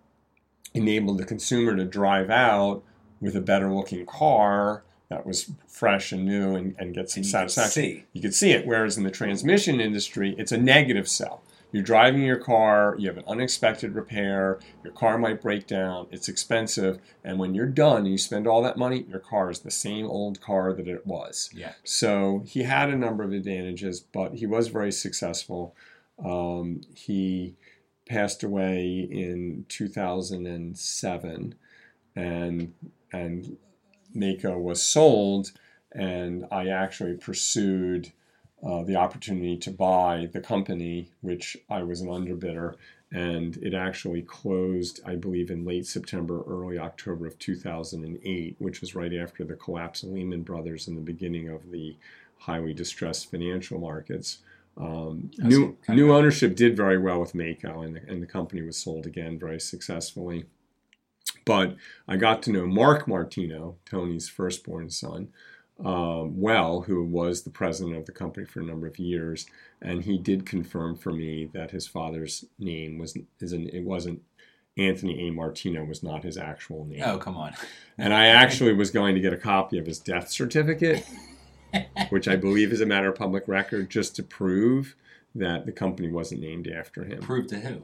enabled 0.74 1.18
the 1.18 1.24
consumer 1.24 1.76
to 1.76 1.84
drive 1.84 2.28
out 2.30 2.82
with 3.20 3.36
a 3.36 3.40
better 3.40 3.72
looking 3.72 4.04
car 4.04 4.82
that 5.08 5.26
was 5.26 5.50
fresh 5.66 6.12
and 6.12 6.24
new 6.24 6.54
and, 6.54 6.74
and 6.78 6.94
get 6.94 7.10
some 7.10 7.20
And 7.20 7.26
you 7.26 7.32
could 7.32 7.50
satisfaction. 7.50 7.82
see. 7.82 8.04
You 8.12 8.22
could 8.22 8.34
see 8.34 8.50
it. 8.52 8.66
Whereas 8.66 8.96
in 8.96 9.04
the 9.04 9.10
transmission 9.10 9.80
industry, 9.80 10.34
it's 10.38 10.52
a 10.52 10.58
negative 10.58 11.08
sell. 11.08 11.42
You're 11.72 11.82
driving 11.82 12.22
your 12.22 12.36
car, 12.36 12.94
you 12.98 13.08
have 13.08 13.16
an 13.16 13.24
unexpected 13.26 13.94
repair, 13.94 14.60
your 14.84 14.92
car 14.92 15.16
might 15.18 15.40
break 15.40 15.66
down, 15.66 16.06
it's 16.10 16.28
expensive, 16.28 16.98
and 17.24 17.38
when 17.38 17.54
you're 17.54 17.66
done 17.66 18.04
you 18.04 18.18
spend 18.18 18.46
all 18.46 18.62
that 18.62 18.76
money, 18.76 19.06
your 19.08 19.20
car 19.20 19.50
is 19.50 19.60
the 19.60 19.70
same 19.70 20.06
old 20.06 20.40
car 20.40 20.74
that 20.74 20.86
it 20.86 21.06
was. 21.06 21.48
Yeah. 21.54 21.72
So 21.82 22.44
he 22.46 22.62
had 22.62 22.90
a 22.90 22.96
number 22.96 23.24
of 23.24 23.32
advantages, 23.32 24.00
but 24.00 24.34
he 24.34 24.46
was 24.46 24.68
very 24.68 24.92
successful. 24.92 25.74
Um, 26.22 26.82
he 26.94 27.56
passed 28.06 28.42
away 28.42 29.08
in 29.10 29.64
2007, 29.68 31.54
and 32.14 32.74
and 33.12 33.56
Maaco 34.14 34.58
was 34.58 34.82
sold, 34.82 35.52
and 35.92 36.46
I 36.50 36.68
actually 36.68 37.14
pursued 37.14 38.12
uh, 38.64 38.82
the 38.82 38.96
opportunity 38.96 39.56
to 39.56 39.70
buy 39.70 40.28
the 40.32 40.40
company, 40.40 41.08
which 41.20 41.56
I 41.68 41.82
was 41.82 42.00
an 42.00 42.08
underbidder, 42.08 42.76
and 43.10 43.56
it 43.58 43.74
actually 43.74 44.22
closed, 44.22 45.00
I 45.04 45.16
believe, 45.16 45.50
in 45.50 45.64
late 45.64 45.86
September, 45.86 46.42
early 46.46 46.78
October 46.78 47.26
of 47.26 47.38
2008, 47.38 48.56
which 48.58 48.80
was 48.80 48.94
right 48.94 49.12
after 49.12 49.44
the 49.44 49.54
collapse 49.54 50.02
of 50.02 50.10
Lehman 50.10 50.42
Brothers 50.42 50.88
and 50.88 50.96
the 50.96 51.02
beginning 51.02 51.48
of 51.48 51.70
the 51.70 51.96
highly 52.38 52.72
distressed 52.72 53.30
financial 53.30 53.78
markets. 53.78 54.38
Um, 54.78 55.30
new 55.38 55.76
new 55.88 56.14
ownership 56.14 56.56
did 56.56 56.76
very 56.76 56.96
well 56.96 57.20
with 57.20 57.34
Maaco, 57.34 57.84
and 57.84 57.96
the, 57.96 58.00
and 58.08 58.22
the 58.22 58.26
company 58.26 58.62
was 58.62 58.78
sold 58.78 59.06
again 59.06 59.38
very 59.38 59.60
successfully. 59.60 60.46
But 61.44 61.76
I 62.08 62.16
got 62.16 62.42
to 62.44 62.52
know 62.52 62.66
Mark 62.66 63.06
Martino, 63.06 63.76
Tony's 63.84 64.28
firstborn 64.28 64.88
son, 64.88 65.28
um, 65.84 66.40
well, 66.40 66.82
who 66.82 67.04
was 67.04 67.42
the 67.42 67.50
president 67.50 67.96
of 67.96 68.06
the 68.06 68.12
company 68.12 68.46
for 68.46 68.60
a 68.60 68.64
number 68.64 68.86
of 68.86 68.98
years, 68.98 69.46
and 69.80 70.04
he 70.04 70.18
did 70.18 70.46
confirm 70.46 70.96
for 70.96 71.12
me 71.12 71.48
that 71.52 71.70
his 71.70 71.86
father's 71.86 72.44
name 72.58 72.98
was 72.98 73.16
isn't 73.40 73.68
it 73.68 73.84
wasn't 73.84 74.22
Anthony 74.76 75.28
A. 75.28 75.32
Martino 75.32 75.84
was 75.84 76.02
not 76.02 76.24
his 76.24 76.38
actual 76.38 76.84
name. 76.84 77.02
Oh, 77.04 77.18
come 77.18 77.36
on. 77.36 77.52
And 77.98 78.14
I 78.14 78.26
actually 78.26 78.72
was 78.72 78.90
going 78.90 79.14
to 79.14 79.20
get 79.20 79.32
a 79.32 79.38
copy 79.38 79.78
of 79.78 79.86
his 79.86 79.98
death 79.98 80.30
certificate, 80.30 81.06
which 82.08 82.28
I 82.28 82.36
believe 82.36 82.72
is 82.72 82.80
a 82.80 82.86
matter 82.86 83.08
of 83.08 83.16
public 83.16 83.46
record, 83.48 83.90
just 83.90 84.16
to 84.16 84.22
prove 84.22 84.96
that 85.34 85.66
the 85.66 85.72
company 85.72 86.08
wasn't 86.08 86.40
named 86.40 86.68
after 86.68 87.04
him. 87.04 87.20
Prove 87.20 87.48
to 87.48 87.60
who? 87.60 87.82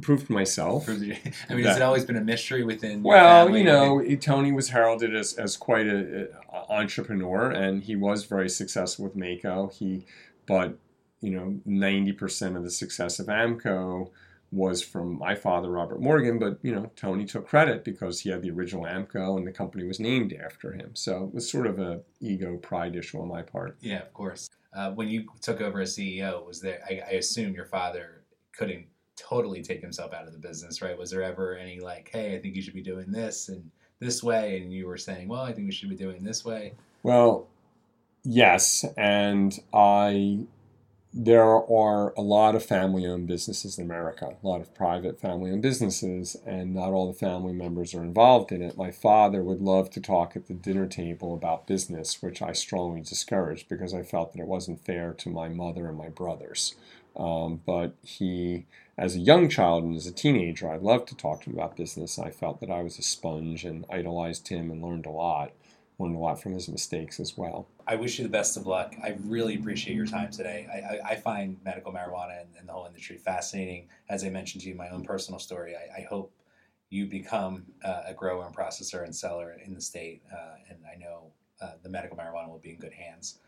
Prove 0.00 0.26
to 0.26 0.32
myself. 0.32 0.88
I 0.88 0.92
mean, 0.92 1.18
That- 1.48 1.64
has 1.64 1.76
it 1.76 1.82
always 1.82 2.04
been 2.04 2.16
a 2.16 2.20
mystery 2.24 2.64
within? 2.64 3.02
Well, 3.02 3.56
you 3.56 3.64
know, 3.64 4.02
Tony 4.16 4.52
was 4.52 4.70
heralded 4.70 5.14
as, 5.14 5.34
as 5.34 5.56
quite 5.56 5.86
a, 5.86 6.28
a 6.52 6.72
entrepreneur, 6.72 7.50
and 7.50 7.82
he 7.82 7.94
was 7.96 8.24
very 8.24 8.48
successful 8.48 9.04
with 9.04 9.16
Maaco. 9.16 9.72
He, 9.72 10.04
but 10.46 10.78
you 11.20 11.30
know, 11.30 11.60
ninety 11.64 12.12
percent 12.12 12.56
of 12.56 12.64
the 12.64 12.70
success 12.70 13.18
of 13.18 13.26
AAMCO 13.26 14.10
was 14.50 14.82
from 14.82 15.18
my 15.18 15.34
father, 15.34 15.70
Robert 15.70 16.00
Morgan. 16.00 16.38
But 16.38 16.58
you 16.62 16.74
know, 16.74 16.90
Tony 16.96 17.24
took 17.24 17.46
credit 17.48 17.84
because 17.84 18.20
he 18.20 18.30
had 18.30 18.42
the 18.42 18.50
original 18.50 18.84
AAMCO, 18.84 19.36
and 19.36 19.46
the 19.46 19.52
company 19.52 19.84
was 19.84 20.00
named 20.00 20.32
after 20.32 20.72
him. 20.72 20.90
So 20.94 21.24
it 21.24 21.34
was 21.34 21.50
sort 21.50 21.66
of 21.66 21.78
a 21.78 22.00
ego 22.20 22.56
pride 22.56 22.96
issue 22.96 23.20
on 23.20 23.28
my 23.28 23.42
part. 23.42 23.76
Yeah, 23.80 24.02
of 24.02 24.12
course. 24.12 24.48
Uh, 24.72 24.90
when 24.90 25.08
you 25.08 25.26
took 25.40 25.60
over 25.60 25.80
as 25.80 25.96
CEO, 25.96 26.44
was 26.44 26.60
there? 26.60 26.80
I, 26.88 27.00
I 27.06 27.10
assume 27.12 27.54
your 27.54 27.66
father 27.66 28.22
couldn't 28.56 28.86
totally 29.16 29.62
take 29.62 29.80
himself 29.80 30.12
out 30.12 30.26
of 30.26 30.32
the 30.32 30.38
business, 30.38 30.82
right? 30.82 30.98
Was 30.98 31.10
there 31.10 31.22
ever 31.22 31.56
any 31.56 31.80
like, 31.80 32.10
hey, 32.12 32.34
I 32.34 32.40
think 32.40 32.56
you 32.56 32.62
should 32.62 32.74
be 32.74 32.82
doing 32.82 33.10
this 33.10 33.48
and 33.48 33.70
this 34.00 34.22
way, 34.22 34.60
and 34.60 34.72
you 34.72 34.86
were 34.86 34.96
saying, 34.96 35.28
well, 35.28 35.42
I 35.42 35.52
think 35.52 35.66
we 35.66 35.72
should 35.72 35.88
be 35.88 35.96
doing 35.96 36.22
this 36.24 36.44
way. 36.44 36.72
Well, 37.02 37.46
yes, 38.24 38.84
and 38.96 39.58
I 39.72 40.46
there 41.16 41.44
are 41.44 42.12
a 42.16 42.20
lot 42.20 42.56
of 42.56 42.64
family-owned 42.64 43.28
businesses 43.28 43.78
in 43.78 43.84
America, 43.84 44.34
a 44.42 44.46
lot 44.46 44.60
of 44.60 44.74
private 44.74 45.20
family-owned 45.20 45.62
businesses, 45.62 46.36
and 46.44 46.74
not 46.74 46.90
all 46.90 47.06
the 47.06 47.16
family 47.16 47.52
members 47.52 47.94
are 47.94 48.02
involved 48.02 48.50
in 48.50 48.60
it. 48.60 48.76
My 48.76 48.90
father 48.90 49.40
would 49.40 49.60
love 49.60 49.90
to 49.90 50.00
talk 50.00 50.34
at 50.34 50.48
the 50.48 50.54
dinner 50.54 50.88
table 50.88 51.32
about 51.32 51.68
business, 51.68 52.20
which 52.20 52.42
I 52.42 52.52
strongly 52.52 53.00
discouraged 53.00 53.68
because 53.68 53.94
I 53.94 54.02
felt 54.02 54.32
that 54.32 54.40
it 54.40 54.48
wasn't 54.48 54.84
fair 54.84 55.12
to 55.12 55.30
my 55.30 55.48
mother 55.48 55.86
and 55.86 55.96
my 55.96 56.08
brothers. 56.08 56.74
Um, 57.16 57.60
but 57.64 57.94
he, 58.02 58.66
as 58.98 59.14
a 59.14 59.20
young 59.20 59.48
child 59.48 59.84
and 59.84 59.96
as 59.96 60.06
a 60.06 60.12
teenager, 60.12 60.70
I 60.70 60.76
loved 60.76 61.08
to 61.08 61.16
talk 61.16 61.42
to 61.42 61.50
him 61.50 61.56
about 61.56 61.76
business. 61.76 62.18
I 62.18 62.30
felt 62.30 62.60
that 62.60 62.70
I 62.70 62.82
was 62.82 62.98
a 62.98 63.02
sponge 63.02 63.64
and 63.64 63.84
idolized 63.90 64.48
him 64.48 64.70
and 64.70 64.82
learned 64.82 65.06
a 65.06 65.10
lot 65.10 65.52
learned 65.98 66.16
a 66.16 66.18
lot 66.18 66.40
from 66.40 66.52
his 66.52 66.68
mistakes 66.68 67.20
as 67.20 67.36
well. 67.36 67.66
I 67.86 67.96
wish 67.96 68.18
you 68.18 68.24
the 68.24 68.30
best 68.30 68.56
of 68.56 68.66
luck. 68.66 68.94
I 69.02 69.16
really 69.24 69.54
appreciate 69.54 69.94
your 69.94 70.06
time 70.06 70.30
today. 70.30 70.66
I, 70.72 70.96
I, 70.96 71.12
I 71.12 71.16
find 71.16 71.58
medical 71.64 71.92
marijuana 71.92 72.40
and, 72.40 72.48
and 72.58 72.68
the 72.68 72.72
whole 72.72 72.86
industry 72.86 73.16
fascinating. 73.16 73.88
As 74.08 74.24
I 74.24 74.30
mentioned 74.30 74.62
to 74.62 74.68
you, 74.68 74.74
my 74.74 74.88
own 74.88 75.04
personal 75.04 75.38
story. 75.38 75.74
I, 75.76 76.00
I 76.00 76.02
hope 76.04 76.32
you 76.90 77.06
become 77.06 77.66
uh, 77.84 78.02
a 78.06 78.14
grower 78.14 78.46
and 78.46 78.54
processor 78.54 79.04
and 79.04 79.14
seller 79.14 79.56
in 79.64 79.74
the 79.74 79.80
state. 79.80 80.22
Uh, 80.32 80.56
and 80.68 80.78
I 80.90 80.96
know 80.98 81.32
uh, 81.60 81.72
the 81.82 81.88
medical 81.88 82.16
marijuana 82.16 82.48
will 82.48 82.58
be 82.58 82.70
in 82.70 82.78
good 82.78 82.92
hands. 82.92 83.38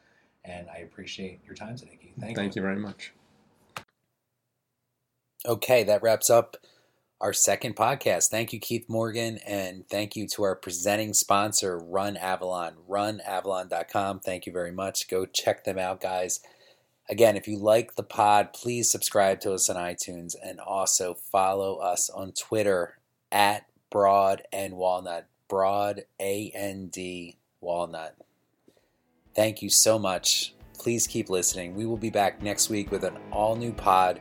And 0.44 0.68
I 0.70 0.78
appreciate 0.78 1.40
your 1.44 1.54
time 1.56 1.76
today, 1.76 1.98
Keith. 2.00 2.12
Thank, 2.18 2.30
you. 2.30 2.36
Thank 2.36 2.54
you. 2.54 2.62
you 2.62 2.66
very 2.66 2.78
much. 2.78 3.12
Okay, 5.46 5.84
that 5.84 6.02
wraps 6.02 6.28
up 6.28 6.56
our 7.20 7.32
second 7.32 7.76
podcast. 7.76 8.28
Thank 8.30 8.52
you, 8.52 8.58
Keith 8.58 8.88
Morgan, 8.88 9.38
and 9.46 9.88
thank 9.88 10.16
you 10.16 10.26
to 10.28 10.42
our 10.42 10.56
presenting 10.56 11.14
sponsor, 11.14 11.78
Run 11.78 12.16
Avalon, 12.16 12.74
runavalon.com. 12.88 14.20
Thank 14.20 14.46
you 14.46 14.52
very 14.52 14.72
much. 14.72 15.08
Go 15.08 15.24
check 15.24 15.64
them 15.64 15.78
out, 15.78 16.00
guys. 16.00 16.40
Again, 17.08 17.36
if 17.36 17.46
you 17.46 17.58
like 17.58 17.94
the 17.94 18.02
pod, 18.02 18.52
please 18.52 18.90
subscribe 18.90 19.40
to 19.40 19.52
us 19.52 19.70
on 19.70 19.76
iTunes 19.76 20.34
and 20.42 20.58
also 20.58 21.14
follow 21.14 21.76
us 21.76 22.10
on 22.10 22.32
Twitter 22.32 22.98
at 23.30 23.66
Broad 23.90 24.42
and 24.52 24.74
Walnut. 24.74 25.28
Broad 25.48 26.02
A 26.20 26.50
N 26.54 26.88
D 26.88 27.36
Walnut. 27.60 28.16
Thank 29.36 29.62
you 29.62 29.70
so 29.70 29.96
much. 29.96 30.54
Please 30.76 31.06
keep 31.06 31.30
listening. 31.30 31.76
We 31.76 31.86
will 31.86 31.96
be 31.96 32.10
back 32.10 32.42
next 32.42 32.68
week 32.68 32.90
with 32.90 33.04
an 33.04 33.16
all 33.30 33.54
new 33.54 33.72
pod. 33.72 34.20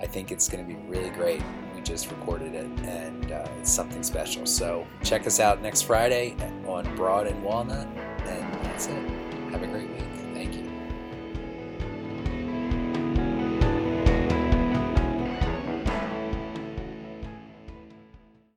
I 0.00 0.06
think 0.06 0.30
it's 0.30 0.48
going 0.48 0.66
to 0.66 0.74
be 0.74 0.80
really 0.86 1.10
great. 1.10 1.42
We 1.74 1.80
just 1.82 2.10
recorded 2.10 2.54
it 2.54 2.66
and 2.84 3.32
uh, 3.32 3.48
it's 3.58 3.72
something 3.72 4.02
special. 4.02 4.46
So 4.46 4.86
check 5.02 5.26
us 5.26 5.40
out 5.40 5.60
next 5.62 5.82
Friday 5.82 6.36
on 6.66 6.94
Broad 6.96 7.26
and 7.26 7.42
Walnut. 7.42 7.86
And 7.86 8.54
that's 8.64 8.86
it. 8.86 9.10
Have 9.50 9.62
a 9.62 9.66
great 9.66 9.90
week. 9.90 10.07